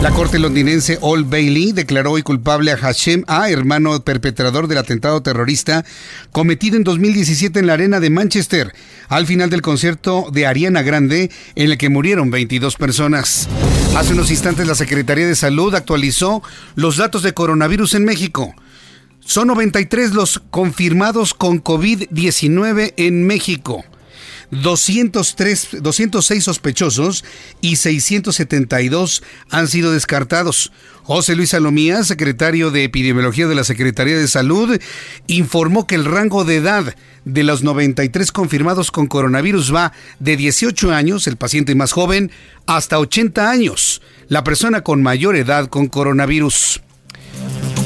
[0.02, 5.22] La corte londinense Old Bailey declaró hoy culpable a Hashem A, hermano perpetrador del atentado
[5.22, 5.84] terrorista
[6.32, 8.72] cometido en 2017 en la arena de Manchester,
[9.08, 13.48] al final del concierto de Ariana Grande, en el que murieron 22 personas.
[13.96, 16.42] Hace unos instantes la Secretaría de Salud actualizó
[16.74, 18.52] los datos de coronavirus en México.
[19.26, 23.84] Son 93 los confirmados con COVID-19 en México.
[24.52, 27.24] 203, 206 sospechosos
[27.60, 30.70] y 672 han sido descartados.
[31.02, 34.80] José Luis Salomía, secretario de Epidemiología de la Secretaría de Salud,
[35.26, 36.94] informó que el rango de edad
[37.24, 42.30] de los 93 confirmados con coronavirus va de 18 años, el paciente más joven,
[42.66, 46.80] hasta 80 años, la persona con mayor edad con coronavirus.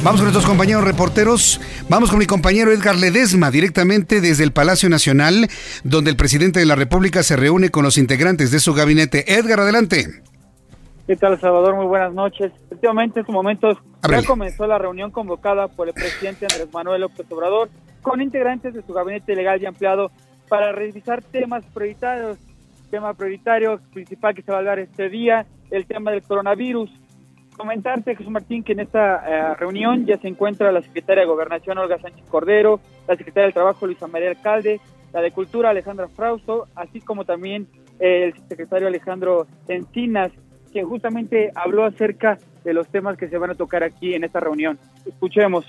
[0.02, 1.60] Vamos con nuestros compañeros reporteros.
[1.90, 5.47] Vamos con mi compañero Edgar Ledesma, directamente desde el Palacio Nacional,
[5.85, 9.35] donde el presidente de la República se reúne con los integrantes de su gabinete.
[9.35, 10.22] Edgar, adelante.
[11.06, 11.77] ¿Qué tal, Salvador?
[11.77, 12.51] Muy buenas noches.
[12.66, 13.77] Efectivamente, en estos momentos
[14.09, 17.68] ya comenzó la reunión convocada por el presidente Andrés Manuel López Obrador
[18.01, 20.10] con integrantes de su gabinete legal y ampliado
[20.48, 22.39] para revisar temas prioritarios.
[22.90, 26.90] Tema prioritario principal que se va a hablar este día, el tema del coronavirus
[27.60, 31.76] comentarte, Jesús Martín, que en esta eh, reunión ya se encuentra la secretaria de Gobernación,
[31.76, 34.80] Olga Sánchez Cordero, la secretaria del Trabajo, Luisa María Alcalde,
[35.12, 37.68] la de Cultura, Alejandra Frausto, así como también
[37.98, 40.32] el secretario Alejandro Encinas,
[40.72, 44.40] quien justamente habló acerca de los temas que se van a tocar aquí en esta
[44.40, 44.78] reunión.
[45.06, 45.66] Escuchemos.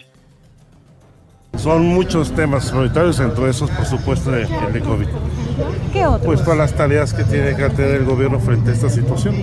[1.58, 5.08] Son muchos temas prioritarios, entre esos, por supuesto, el de COVID.
[5.92, 6.26] ¿Qué otros?
[6.26, 9.36] Pues todas las tareas que tiene que tener el gobierno frente a esta situación.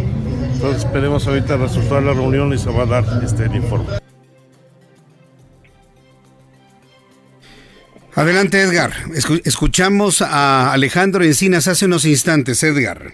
[0.58, 3.54] Entonces esperemos ahorita el resultado de la reunión y se va a dar este el
[3.54, 3.90] informe.
[8.16, 8.90] Adelante, Edgar.
[9.44, 13.12] escuchamos a Alejandro Encinas hace unos instantes, Edgar.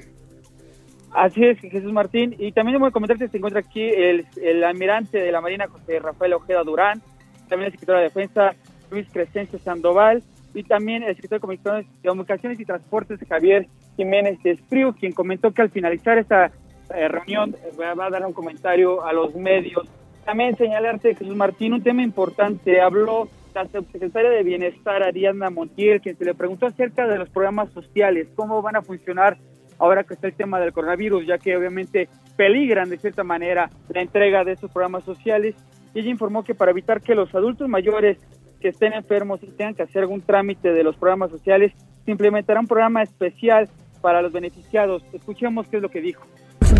[1.12, 2.34] Así es, Jesús Martín.
[2.38, 5.66] Y también voy a comentar que se encuentra aquí el, el almirante de la Marina,
[5.68, 7.02] José Rafael Ojeda Durán,
[7.50, 8.54] también el secretario de Defensa,
[8.90, 10.22] Luis Crescencio Sandoval,
[10.54, 13.68] y también el secretario de Comunicaciones, y Transportes, Javier
[13.98, 16.50] Jiménez Espriu, quien comentó que al finalizar esta
[16.94, 19.88] eh, reunión va a dar un comentario a los medios.
[20.24, 22.80] También señalarte, Jesús Martín, un tema importante.
[22.80, 27.70] Habló la secretaria de Bienestar, Ariana Montiel, quien se le preguntó acerca de los programas
[27.72, 29.36] sociales, cómo van a funcionar
[29.78, 34.00] ahora que está el tema del coronavirus, ya que obviamente peligran de cierta manera la
[34.00, 35.54] entrega de esos programas sociales.
[35.94, 38.18] Y ella informó que para evitar que los adultos mayores
[38.60, 41.72] que estén enfermos y tengan que hacer algún trámite de los programas sociales,
[42.04, 43.68] se implementará un programa especial
[44.00, 45.04] para los beneficiados.
[45.12, 46.26] Escuchemos qué es lo que dijo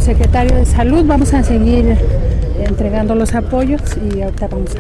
[0.05, 1.05] secretario de Salud.
[1.07, 1.97] Vamos a seguir
[2.59, 4.71] entregando los apoyos y ahorita vamos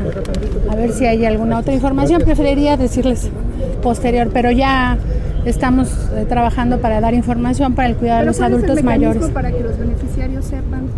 [0.70, 2.22] a, ver si hay alguna otra información.
[2.22, 3.30] Preferiría decirles
[3.82, 4.98] posterior, pero ya
[5.46, 9.28] estamos eh, trabajando para dar información para el cuidado de los adultos el mayores.
[9.30, 10.88] Para que los beneficiarios sepan.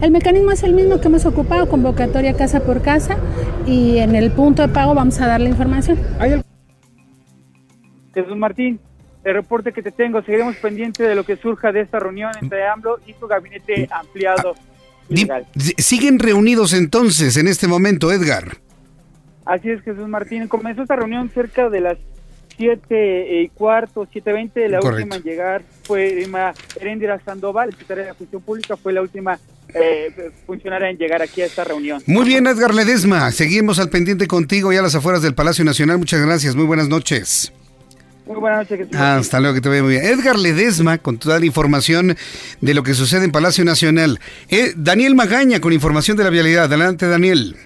[0.00, 3.16] El mecanismo es el mismo que hemos ocupado, convocatoria casa por casa
[3.66, 5.98] y en el punto de pago vamos a dar la información.
[8.14, 8.80] Jesús Martín,
[9.26, 10.22] el reporte que te tengo.
[10.22, 14.54] Seguiremos pendientes de lo que surja de esta reunión entre AMLO y su gabinete ampliado.
[15.78, 18.58] ¿Siguen reunidos entonces en este momento, Edgar?
[19.44, 20.46] Así es, Jesús Martín.
[20.46, 21.98] Comenzó esta reunión cerca de las
[22.56, 24.68] 7 y cuarto, 7.20.
[24.68, 29.02] La última en llegar fue Irma Erendira Sandoval, secretaria de la Función Pública, fue la
[29.02, 29.40] última
[29.74, 32.00] eh, funcionaria en llegar aquí a esta reunión.
[32.06, 33.32] Muy bien, Edgar Ledesma.
[33.32, 35.98] Seguimos al pendiente contigo y a las afueras del Palacio Nacional.
[35.98, 36.54] Muchas gracias.
[36.54, 37.52] Muy buenas noches.
[38.26, 38.88] Muy buenas noches.
[38.94, 40.04] hasta luego, que te vaya muy bien.
[40.04, 42.16] Edgar Ledesma, con toda la información
[42.60, 44.18] de lo que sucede en Palacio Nacional.
[44.48, 46.64] Eh, Daniel Magaña, con información de la vialidad.
[46.64, 47.56] Adelante, Daniel.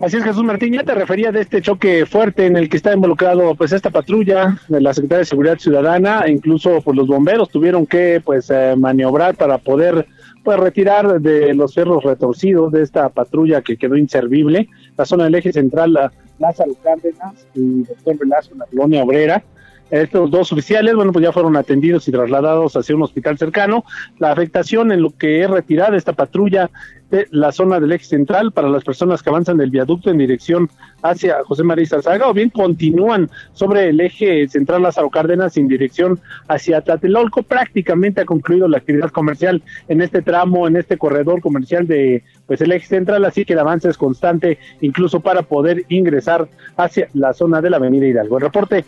[0.00, 2.92] Así es, Jesús Martín, ya te refería de este choque fuerte en el que está
[2.92, 7.48] involucrado pues esta patrulla de la Secretaría de Seguridad Ciudadana, e incluso pues los bomberos
[7.48, 10.06] tuvieron que pues eh, maniobrar para poder
[10.44, 14.68] pues retirar de los cerros retorcidos de esta patrulla que quedó inservible,
[14.98, 15.98] la zona del eje central
[16.38, 19.42] Lázaro Cárdenas y Doctor Velasco la colonia obrera,
[19.90, 23.84] estos dos oficiales, bueno, pues ya fueron atendidos y trasladados hacia un hospital cercano.
[24.18, 26.70] La afectación en lo que es retirada esta patrulla
[27.10, 30.68] de la zona del eje central para las personas que avanzan del viaducto en dirección
[31.02, 36.18] hacia José María Zazaga o bien continúan sobre el eje central Lázaro Cárdenas en dirección
[36.48, 37.44] hacia Tlatelolco.
[37.44, 42.60] Prácticamente ha concluido la actividad comercial en este tramo, en este corredor comercial de pues
[42.60, 47.32] el eje central, así que el avance es constante incluso para poder ingresar hacia la
[47.32, 48.38] zona de la avenida Hidalgo.
[48.38, 48.84] El reporte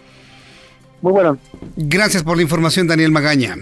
[1.00, 1.38] muy bueno.
[1.76, 3.56] Gracias por la información, Daniel Magaña.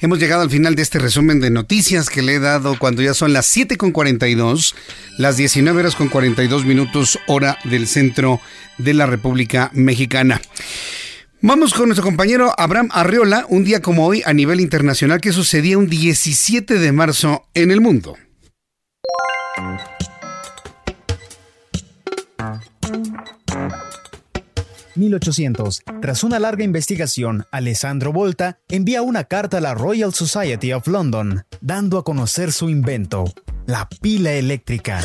[0.00, 3.14] Hemos llegado al final de este resumen de noticias que le he dado cuando ya
[3.14, 4.74] son las 7 con 42,
[5.18, 8.40] las 19 horas con 42 minutos hora del centro
[8.78, 10.40] de la República Mexicana.
[11.40, 15.78] Vamos con nuestro compañero Abraham Arriola, un día como hoy a nivel internacional que sucedía
[15.78, 18.16] un 17 de marzo en el mundo.
[24.94, 25.82] 1800.
[26.00, 31.44] Tras una larga investigación, Alessandro Volta envía una carta a la Royal Society of London,
[31.60, 33.24] dando a conocer su invento,
[33.66, 35.02] la pila eléctrica.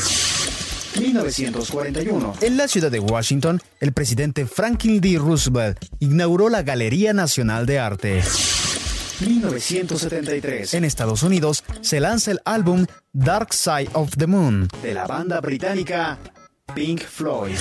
[0.99, 2.33] 1941.
[2.41, 5.17] En la ciudad de Washington, el presidente Franklin D.
[5.19, 8.23] Roosevelt inauguró la Galería Nacional de Arte.
[9.19, 10.73] 1973.
[10.73, 15.39] En Estados Unidos se lanza el álbum Dark Side of the Moon de la banda
[15.41, 16.19] británica
[16.75, 17.57] Pink Floyd.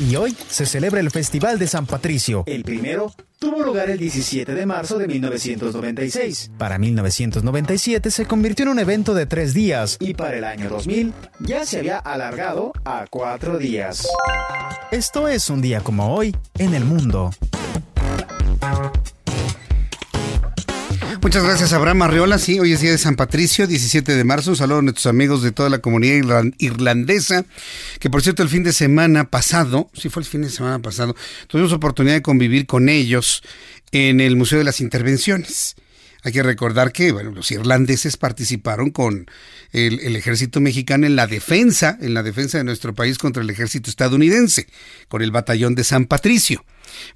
[0.00, 2.42] Y hoy se celebra el Festival de San Patricio.
[2.46, 6.50] El primero tuvo lugar el 17 de marzo de 1996.
[6.58, 11.12] Para 1997 se convirtió en un evento de tres días y para el año 2000
[11.40, 14.08] ya se había alargado a cuatro días.
[14.90, 17.30] Esto es un día como hoy en el mundo.
[21.24, 22.38] Muchas gracias, Abraham Arriola.
[22.38, 24.50] Sí, hoy es día de San Patricio, 17 de marzo.
[24.50, 27.46] Un saludo a nuestros amigos de toda la comunidad irlandesa,
[27.98, 31.16] que por cierto el fin de semana pasado, sí fue el fin de semana pasado,
[31.46, 33.42] tuvimos oportunidad de convivir con ellos
[33.90, 35.76] en el Museo de las Intervenciones.
[36.24, 39.26] Hay que recordar que bueno, los irlandeses participaron con
[39.72, 43.90] el, ejército mexicano en la defensa, en la defensa de nuestro país contra el ejército
[43.90, 44.66] estadounidense,
[45.08, 46.64] con el batallón de San Patricio.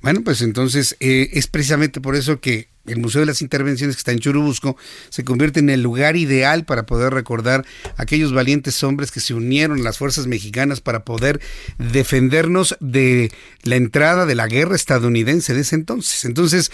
[0.02, 4.00] Bueno, pues entonces eh, es precisamente por eso que el Museo de las Intervenciones que
[4.00, 4.76] está en Churubusco
[5.08, 7.64] se convierte en el lugar ideal para poder recordar
[7.96, 11.40] a aquellos valientes hombres que se unieron a las fuerzas mexicanas para poder
[11.78, 13.32] defendernos de
[13.62, 16.24] la entrada de la guerra estadounidense de ese entonces.
[16.24, 16.70] Entonces,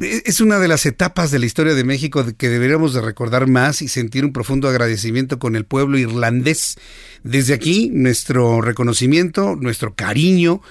[0.00, 3.82] es una de las etapas de la historia de México que deberíamos de recordar más
[3.82, 6.76] y sentir un profundo agradecimiento con el pueblo irlandés.
[7.24, 10.62] Desde aquí, nuestro reconocimiento, nuestro cariño,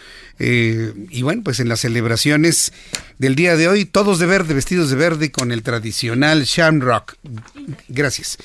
[0.43, 2.73] eh, y bueno, pues en las celebraciones
[3.19, 7.13] del día de hoy, todos de verde, vestidos de verde con el tradicional shamrock.
[7.88, 8.39] Gracias.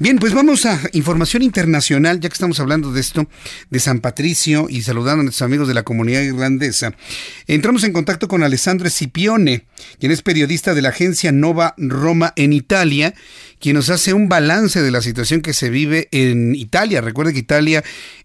[0.00, 3.28] Bien, pues vamos a información internacional, ya que estamos hablando de esto,
[3.70, 6.96] de San Patricio y saludando a nuestros amigos de la comunidad irlandesa.
[7.46, 9.66] Entramos en contacto con Alessandro Scipione,
[10.00, 13.14] quien es periodista de la agencia Nova Roma en Italia,
[13.60, 17.00] quien nos hace un balance de la situación que se vive en Italia.
[17.00, 17.82] Recuerda que Italia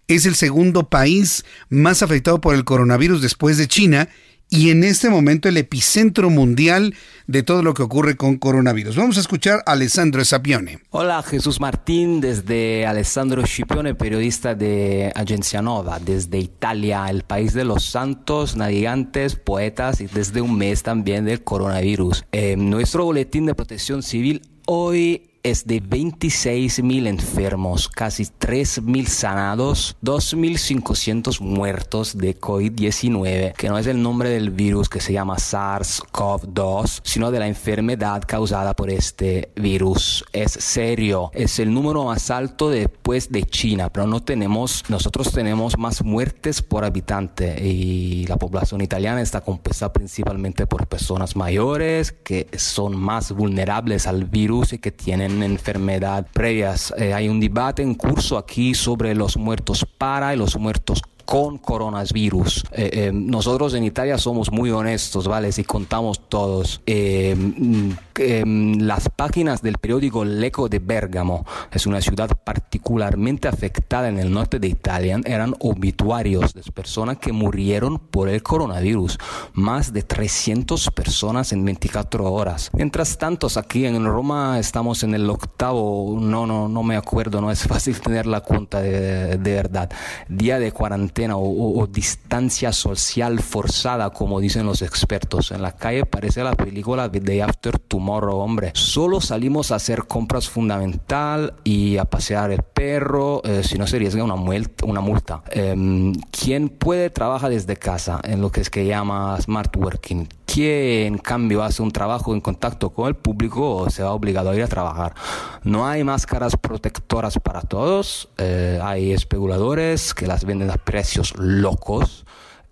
[0.08, 4.08] es el segundo país más afectado por el coronavirus después de China
[4.52, 6.94] y en este momento el epicentro mundial
[7.26, 8.96] de todo lo que ocurre con coronavirus.
[8.96, 10.80] Vamos a escuchar a Alessandro Sapione.
[10.90, 17.64] Hola Jesús Martín, desde Alessandro Scipione, periodista de Agencia Nova, desde Italia, el país de
[17.64, 22.26] los santos, navegantes, poetas y desde un mes también del coronavirus.
[22.32, 31.40] Eh, nuestro boletín de protección civil hoy es de 26.000 enfermos, casi 3.000 sanados, 2.500
[31.40, 37.30] muertos de COVID-19, que no es el nombre del virus que se llama SARS-CoV-2, sino
[37.32, 40.24] de la enfermedad causada por este virus.
[40.32, 45.76] Es serio, es el número más alto después de China, pero no tenemos, nosotros tenemos
[45.76, 52.46] más muertes por habitante y la población italiana está compuesta principalmente por personas mayores que
[52.56, 56.92] son más vulnerables al virus y que tienen enfermedad previas.
[56.98, 61.02] Eh, hay un debate en curso aquí sobre los muertos para y los muertos
[61.32, 62.62] con coronavirus.
[62.72, 65.50] Eh, eh, nosotros en Italia somos muy honestos, ¿vale?
[65.50, 66.82] Si contamos todos.
[66.84, 74.18] Eh, mm, las páginas del periódico L'Eco de Bergamo, es una ciudad particularmente afectada en
[74.18, 79.18] el norte de Italia, eran obituarios de personas que murieron por el coronavirus.
[79.54, 82.68] Más de 300 personas en 24 horas.
[82.74, 87.50] Mientras tanto, aquí en Roma estamos en el octavo, no, no, no me acuerdo, no
[87.50, 89.90] es fácil tener la cuenta de, de verdad,
[90.28, 95.50] día de cuarentena o, distancia social forzada, como dicen los expertos.
[95.50, 98.72] En la calle parece la película The Day After Tomorrow, hombre.
[98.74, 103.98] Solo salimos a hacer compras fundamental y a pasear el perro, eh, si no se
[103.98, 104.86] riesga una multa.
[104.86, 105.42] Una multa.
[105.50, 111.14] Em, quien puede trabaja desde casa en lo que es que llama smart working quien
[111.14, 114.62] en cambio hace un trabajo en contacto con el público se va obligado a ir
[114.62, 115.14] a trabajar.
[115.62, 121.01] No hay máscaras protectoras para todos, eh, hay especuladores que las venden a precios
[121.38, 122.24] locos.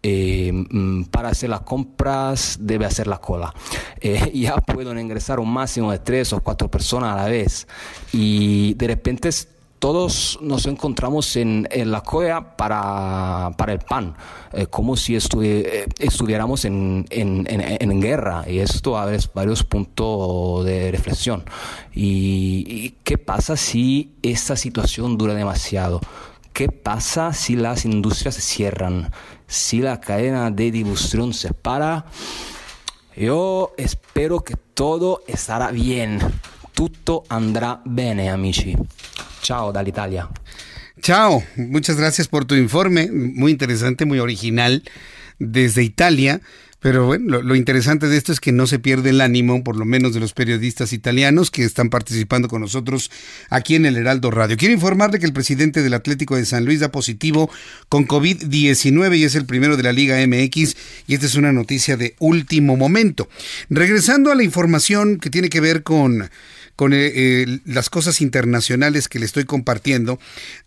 [0.02, 3.52] Eh, mm, para hacer las compras debe hacer la cola.
[4.02, 7.68] Eh, ya pueden ingresar un máximo de tres o cuatro personas a la vez
[8.14, 9.30] y de repente
[9.80, 14.14] todos nos encontramos en, la cola para, el pan,
[14.52, 17.06] eh, como si eh, estuviéramos en,
[18.00, 18.44] guerra.
[18.46, 21.44] Y esto abre varios puntos de reflexión.
[21.94, 26.00] Y, qué pasa si esta situación dura demasiado?
[26.60, 29.10] ¿Qué pasa si las industrias se cierran?
[29.46, 32.04] Si la cadena de distribución se para?
[33.16, 36.18] Yo espero que todo estará bien.
[36.74, 38.76] Todo andrá bene, amici.
[39.40, 40.28] Chao, Italia.
[41.00, 44.82] Chao, muchas gracias por tu informe, muy interesante, muy original,
[45.38, 46.42] desde Italia.
[46.80, 49.84] Pero bueno, lo, interesante de esto es que no se pierde el ánimo, por lo
[49.84, 53.10] menos de los periodistas italianos que están participando con nosotros
[53.50, 54.56] aquí en el Heraldo Radio.
[54.56, 57.50] Quiero informarle que el presidente del Atlético de San Luis da positivo
[57.90, 60.76] con COVID-19 y es el primero de la Liga MX
[61.06, 63.28] y esta es una noticia de último momento.
[63.68, 66.30] Regresando a la información que tiene que ver con
[66.80, 70.18] con eh, eh, las cosas internacionales que le estoy compartiendo,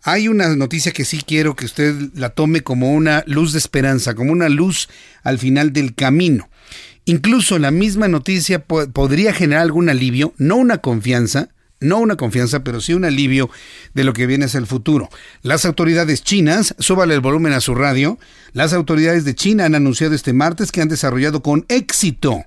[0.04, 4.14] hay una noticia que sí quiero que usted la tome como una luz de esperanza,
[4.14, 4.88] como una luz
[5.24, 6.48] al final del camino.
[7.04, 11.48] Incluso la misma noticia podría generar algún alivio, no una confianza,
[11.80, 13.50] no una confianza, pero sí un alivio
[13.94, 15.08] de lo que viene hacia el futuro.
[15.42, 18.20] Las autoridades chinas, súbale el volumen a su radio,
[18.52, 22.44] las autoridades de China han anunciado este martes que han desarrollado con éxito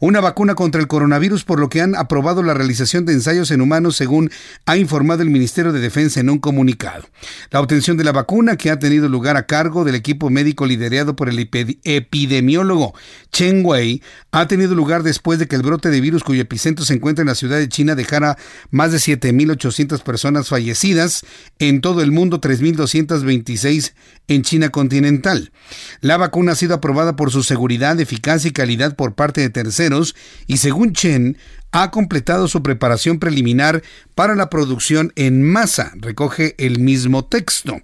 [0.00, 3.60] una vacuna contra el coronavirus, por lo que han aprobado la realización de ensayos en
[3.60, 4.30] humanos, según
[4.66, 7.04] ha informado el Ministerio de Defensa en un comunicado.
[7.50, 11.16] La obtención de la vacuna, que ha tenido lugar a cargo del equipo médico liderado
[11.16, 12.94] por el epidemiólogo
[13.32, 14.02] Chen Wei,
[14.32, 17.28] ha tenido lugar después de que el brote de virus cuyo epicentro se encuentra en
[17.28, 18.36] la ciudad de China dejara
[18.70, 21.24] más de 7.800 personas fallecidas,
[21.58, 23.92] en todo el mundo 3.226
[24.28, 25.52] en China continental.
[26.00, 30.14] La vacuna ha sido aprobada por su seguridad, eficacia y calidad por parte de terceros
[30.46, 31.36] y según Chen,
[31.72, 33.82] ha completado su preparación preliminar
[34.14, 37.80] para la producción en masa, recoge el mismo texto.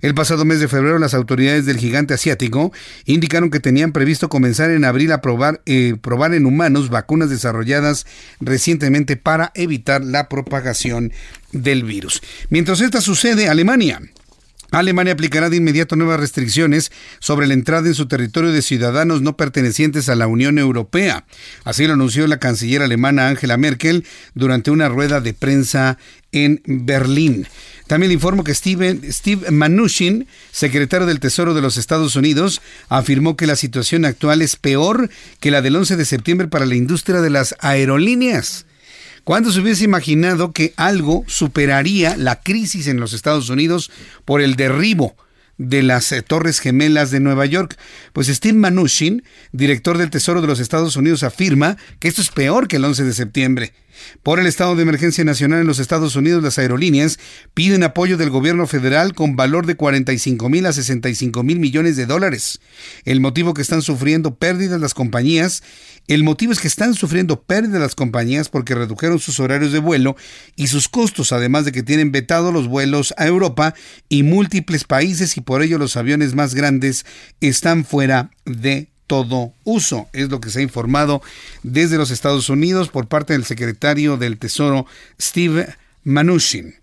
[0.00, 2.72] El pasado mes de febrero las autoridades del gigante asiático
[3.04, 8.06] indicaron que tenían previsto comenzar en abril a probar, eh, probar en humanos vacunas desarrolladas
[8.40, 11.12] recientemente para evitar la propagación
[11.52, 12.22] del virus.
[12.48, 14.00] Mientras esta sucede, Alemania
[14.70, 19.36] Alemania aplicará de inmediato nuevas restricciones sobre la entrada en su territorio de ciudadanos no
[19.36, 21.24] pertenecientes a la Unión Europea.
[21.64, 25.98] Así lo anunció la canciller alemana Angela Merkel durante una rueda de prensa
[26.32, 27.46] en Berlín.
[27.88, 33.36] También le informo que Steve, Steve Mnuchin, secretario del Tesoro de los Estados Unidos, afirmó
[33.36, 35.10] que la situación actual es peor
[35.40, 38.66] que la del 11 de septiembre para la industria de las aerolíneas.
[39.24, 43.90] ¿Cuándo se hubiese imaginado que algo superaría la crisis en los Estados Unidos
[44.24, 45.16] por el derribo
[45.58, 47.76] de las eh, Torres Gemelas de Nueva York?
[48.12, 49.22] Pues Steve Mnuchin,
[49.52, 53.04] director del Tesoro de los Estados Unidos, afirma que esto es peor que el 11
[53.04, 53.72] de septiembre.
[54.22, 57.18] Por el estado de emergencia nacional en los Estados Unidos, las aerolíneas
[57.54, 62.06] piden apoyo del gobierno federal con valor de 45 mil a 65 mil millones de
[62.06, 62.60] dólares.
[63.04, 65.62] El motivo que están sufriendo pérdidas las compañías,
[66.06, 70.16] el motivo es que están sufriendo pérdidas las compañías porque redujeron sus horarios de vuelo
[70.56, 73.74] y sus costos, además de que tienen vetado los vuelos a Europa
[74.08, 77.06] y múltiples países y por ello los aviones más grandes
[77.40, 80.08] están fuera de todo uso.
[80.12, 81.20] Es lo que se ha informado
[81.64, 84.86] desde los Estados Unidos por parte del secretario del Tesoro
[85.20, 85.66] Steve
[86.04, 86.76] Mnuchin.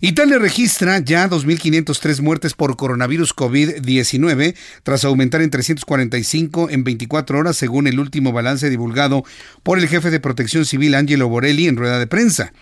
[0.00, 7.56] Italia registra ya 2.503 muertes por coronavirus COVID-19 tras aumentar en 345 en 24 horas
[7.56, 9.24] según el último balance divulgado
[9.62, 12.52] por el jefe de protección civil Angelo Borelli en rueda de prensa.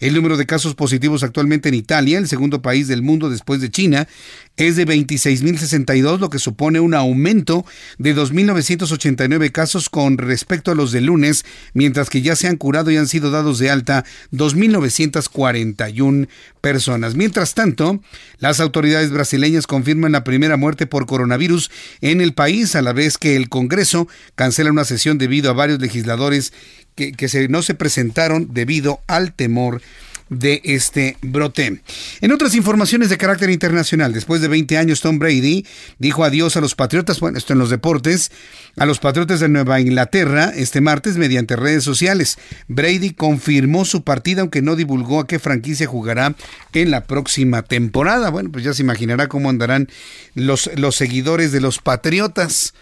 [0.00, 3.70] El número de casos positivos actualmente en Italia, el segundo país del mundo después de
[3.70, 4.06] China,
[4.56, 7.64] es de 26.062, lo que supone un aumento
[7.98, 12.90] de 2.989 casos con respecto a los de lunes, mientras que ya se han curado
[12.90, 16.28] y han sido dados de alta 2.941
[16.60, 17.14] personas.
[17.14, 18.00] Mientras tanto,
[18.38, 21.70] las autoridades brasileñas confirman la primera muerte por coronavirus
[22.00, 25.80] en el país, a la vez que el Congreso cancela una sesión debido a varios
[25.80, 26.52] legisladores
[26.94, 27.16] que
[27.48, 29.80] no se presentaron debido al temor
[30.28, 31.80] de este brote.
[32.20, 35.66] En otras informaciones de carácter internacional, después de 20 años, Tom Brady
[35.98, 38.30] dijo adiós a los Patriotas, bueno, esto en los deportes,
[38.76, 42.38] a los Patriotas de Nueva Inglaterra este martes mediante redes sociales.
[42.68, 46.34] Brady confirmó su partida, aunque no divulgó a qué franquicia jugará
[46.72, 48.30] en la próxima temporada.
[48.30, 49.88] Bueno, pues ya se imaginará cómo andarán
[50.34, 52.74] los, los seguidores de los Patriotas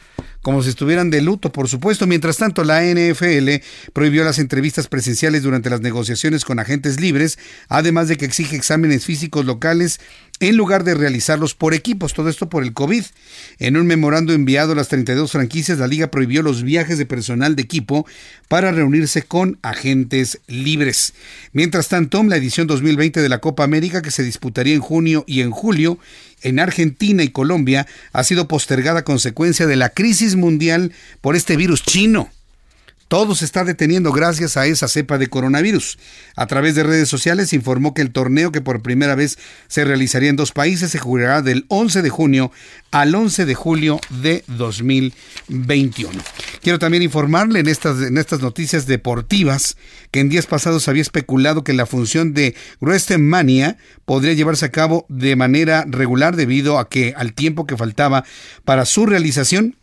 [0.43, 2.07] como si estuvieran de luto, por supuesto.
[2.07, 3.63] Mientras tanto, la NFL
[3.93, 7.39] prohibió las entrevistas presenciales durante las negociaciones con agentes libres,
[7.69, 10.01] además de que exige exámenes físicos locales
[10.41, 13.05] en lugar de realizarlos por equipos, todo esto por el COVID.
[13.59, 17.57] En un memorando enviado a las 32 franquicias, la liga prohibió los viajes de personal
[17.57, 18.07] de equipo
[18.49, 21.13] para reunirse con agentes libres.
[21.53, 25.43] Mientras tanto, la edición 2020 de la Copa América, que se disputaría en junio y
[25.43, 25.99] en julio,
[26.43, 31.57] en Argentina y Colombia, ha sido postergada a consecuencia de la crisis mundial por este
[31.57, 32.31] virus chino.
[33.11, 35.99] Todo se está deteniendo gracias a esa cepa de coronavirus.
[36.37, 40.31] A través de redes sociales informó que el torneo que por primera vez se realizaría
[40.31, 42.53] en dos países se jugará del 11 de junio
[42.93, 46.23] al 11 de julio de 2021.
[46.63, 49.77] Quiero también informarle en estas, en estas noticias deportivas
[50.13, 55.05] que en días pasados había especulado que la función de WrestleMania podría llevarse a cabo
[55.09, 58.25] de manera regular debido a que al tiempo que faltaba
[58.65, 59.80] para su realización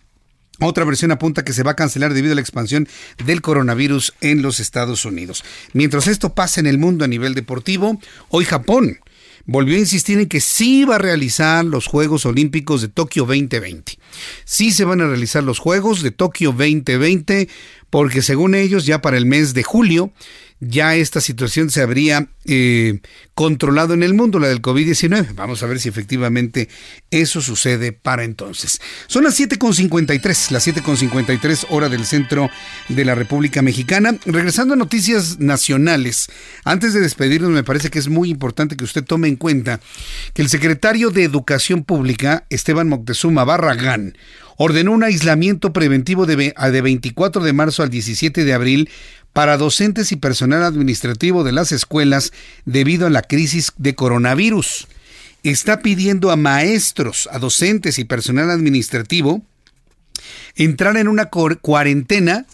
[0.59, 2.87] otra versión apunta que se va a cancelar debido a la expansión
[3.23, 5.43] del coronavirus en los Estados Unidos.
[5.73, 8.99] Mientras esto pasa en el mundo a nivel deportivo, hoy Japón
[9.45, 13.97] volvió a insistir en que sí va a realizar los Juegos Olímpicos de Tokio 2020.
[14.45, 17.47] Sí se van a realizar los Juegos de Tokio 2020
[17.89, 20.11] porque según ellos ya para el mes de julio
[20.59, 23.01] ya esta situación se habría eh,
[23.35, 25.35] controlado en el mundo, la del COVID-19.
[25.35, 26.67] Vamos a ver si efectivamente
[27.11, 28.81] eso sucede para entonces.
[29.05, 32.49] Son las 7.53, las 7.53 hora del centro
[32.89, 34.17] de la República Mexicana.
[34.25, 36.29] Regresando a noticias nacionales,
[36.63, 39.79] antes de despedirnos me parece que es muy importante que usted tome en cuenta
[40.33, 44.17] que el secretario de Educación Pública, Esteban Moctezuma Barragán,
[44.57, 48.89] ordenó un aislamiento preventivo de, de 24 de marzo al 17 de abril
[49.37, 52.33] para docentes y personal administrativo de las escuelas
[52.65, 54.87] debido a la crisis de coronavirus.
[55.43, 59.43] Está pidiendo a maestros, a docentes y personal administrativo
[60.55, 62.47] entrar en una cuarentena,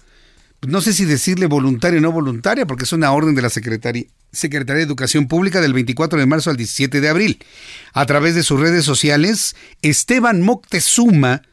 [0.68, 4.08] no sé si decirle voluntaria o no voluntaria, porque es una orden de la Secretaría,
[4.42, 7.46] de Educación Pública del 24 de marzo al 17 de abril.
[7.94, 11.44] A través de sus redes sociales, Esteban Moctezuma,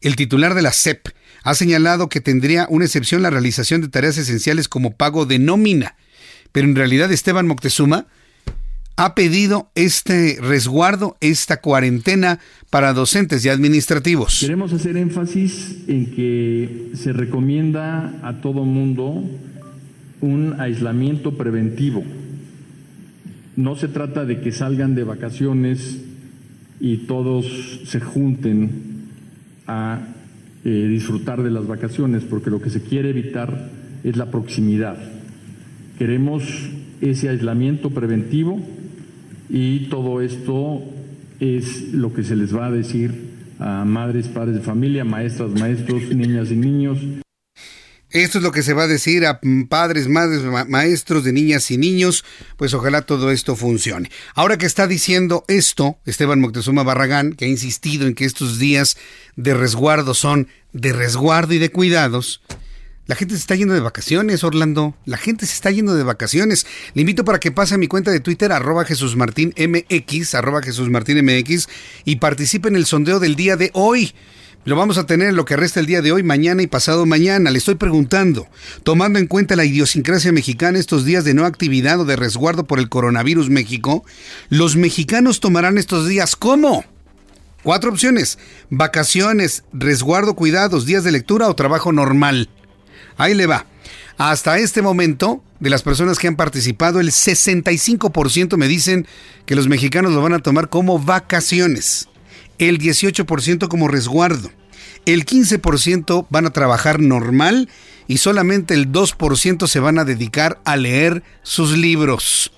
[0.00, 1.10] el titular de la CEP,
[1.42, 5.96] ha señalado que tendría una excepción la realización de tareas esenciales como pago de nómina.
[6.52, 8.06] Pero en realidad Esteban Moctezuma
[8.96, 12.38] ha pedido este resguardo, esta cuarentena
[12.68, 14.40] para docentes y administrativos.
[14.40, 19.24] Queremos hacer énfasis en que se recomienda a todo mundo
[20.20, 22.04] un aislamiento preventivo.
[23.56, 25.98] No se trata de que salgan de vacaciones
[26.78, 29.08] y todos se junten
[29.66, 30.00] a
[30.64, 33.70] eh, disfrutar de las vacaciones, porque lo que se quiere evitar
[34.04, 34.96] es la proximidad.
[35.98, 36.70] Queremos
[37.00, 38.60] ese aislamiento preventivo
[39.48, 40.82] y todo esto
[41.40, 46.14] es lo que se les va a decir a madres, padres de familia, maestras, maestros,
[46.14, 46.98] niñas y niños.
[48.10, 51.78] Esto es lo que se va a decir a padres, madres, maestros de niñas y
[51.78, 52.24] niños,
[52.56, 54.10] pues ojalá todo esto funcione.
[54.34, 58.96] Ahora que está diciendo esto, Esteban Moctezuma Barragán, que ha insistido en que estos días
[59.36, 62.42] de resguardo son de resguardo y de cuidados,
[63.10, 64.94] la gente se está yendo de vacaciones, Orlando.
[65.04, 66.64] La gente se está yendo de vacaciones.
[66.94, 70.62] Le invito para que pase a mi cuenta de Twitter, arroba Jesús Martín MX, arroba
[70.62, 71.68] Jesús Martín MX,
[72.04, 74.14] y participe en el sondeo del día de hoy.
[74.66, 77.06] Lo vamos a tener en lo que resta el día de hoy, mañana y pasado
[77.06, 77.50] mañana.
[77.50, 78.46] Le estoy preguntando,
[78.82, 82.78] tomando en cuenta la idiosincrasia mexicana estos días de no actividad o de resguardo por
[82.78, 84.04] el coronavirus México,
[84.50, 86.84] ¿los mexicanos tomarán estos días cómo?
[87.62, 88.38] Cuatro opciones,
[88.68, 92.50] vacaciones, resguardo, cuidados, días de lectura o trabajo normal.
[93.16, 93.64] Ahí le va.
[94.18, 99.06] Hasta este momento, de las personas que han participado, el 65% me dicen
[99.46, 102.08] que los mexicanos lo van a tomar como vacaciones,
[102.68, 104.50] el 18% como resguardo,
[105.06, 107.68] el 15% van a trabajar normal
[108.06, 112.52] y solamente el 2% se van a dedicar a leer sus libros.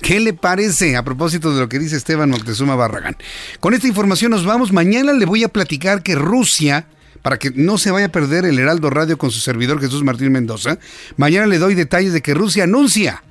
[0.00, 3.16] ¿Qué le parece a propósito de lo que dice Esteban Moctezuma Barragán?
[3.60, 4.72] Con esta información nos vamos.
[4.72, 6.86] Mañana le voy a platicar que Rusia,
[7.22, 10.30] para que no se vaya a perder el Heraldo Radio con su servidor Jesús Martín
[10.30, 10.78] Mendoza,
[11.16, 13.24] mañana le doy detalles de que Rusia anuncia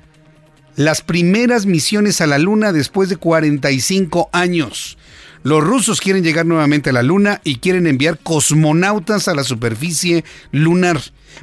[0.74, 4.98] las primeras misiones a la Luna después de 45 años.
[5.44, 10.24] Los rusos quieren llegar nuevamente a la Luna y quieren enviar cosmonautas a la superficie
[10.52, 10.98] lunar.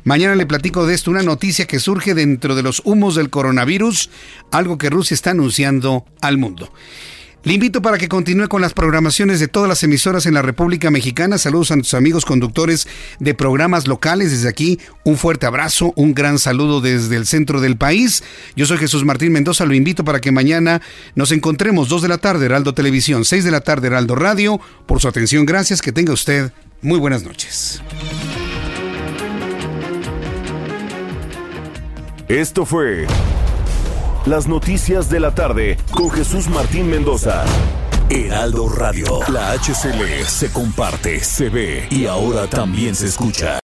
[0.06, 4.10] Mañana le platico de esto, una noticia que surge dentro de los humos del coronavirus,
[4.52, 6.73] algo que Rusia está anunciando al mundo.
[7.43, 10.91] Le invito para que continúe con las programaciones de todas las emisoras en la República
[10.91, 11.39] Mexicana.
[11.39, 12.88] Saludos a nuestros amigos conductores
[13.19, 14.30] de programas locales.
[14.30, 18.23] Desde aquí, un fuerte abrazo, un gran saludo desde el centro del país.
[18.55, 19.65] Yo soy Jesús Martín Mendoza.
[19.65, 20.84] Lo invito para que mañana
[21.15, 24.61] nos encontremos 2 de la tarde, Heraldo Televisión, 6 de la tarde, Heraldo Radio.
[24.85, 25.81] Por su atención, gracias.
[25.81, 26.51] Que tenga usted
[26.84, 27.81] muy buenas noches.
[32.27, 33.07] Esto fue
[34.26, 37.43] Las Noticias de la Tarde con Jesús Martín Mendoza.
[38.07, 39.19] Heraldo Radio.
[39.30, 43.60] La HCL se comparte, se ve y ahora también se escucha.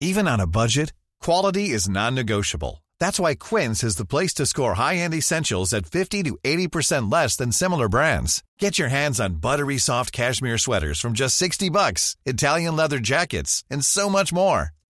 [0.00, 2.82] Even on a budget, quality is non-negotiable.
[3.00, 7.34] That's why Quince is the place to score high-end essentials at 50 to 80% less
[7.34, 8.42] than similar brands.
[8.58, 13.64] Get your hands on buttery soft cashmere sweaters from just 60 bucks, Italian leather jackets,
[13.70, 14.72] and so much more.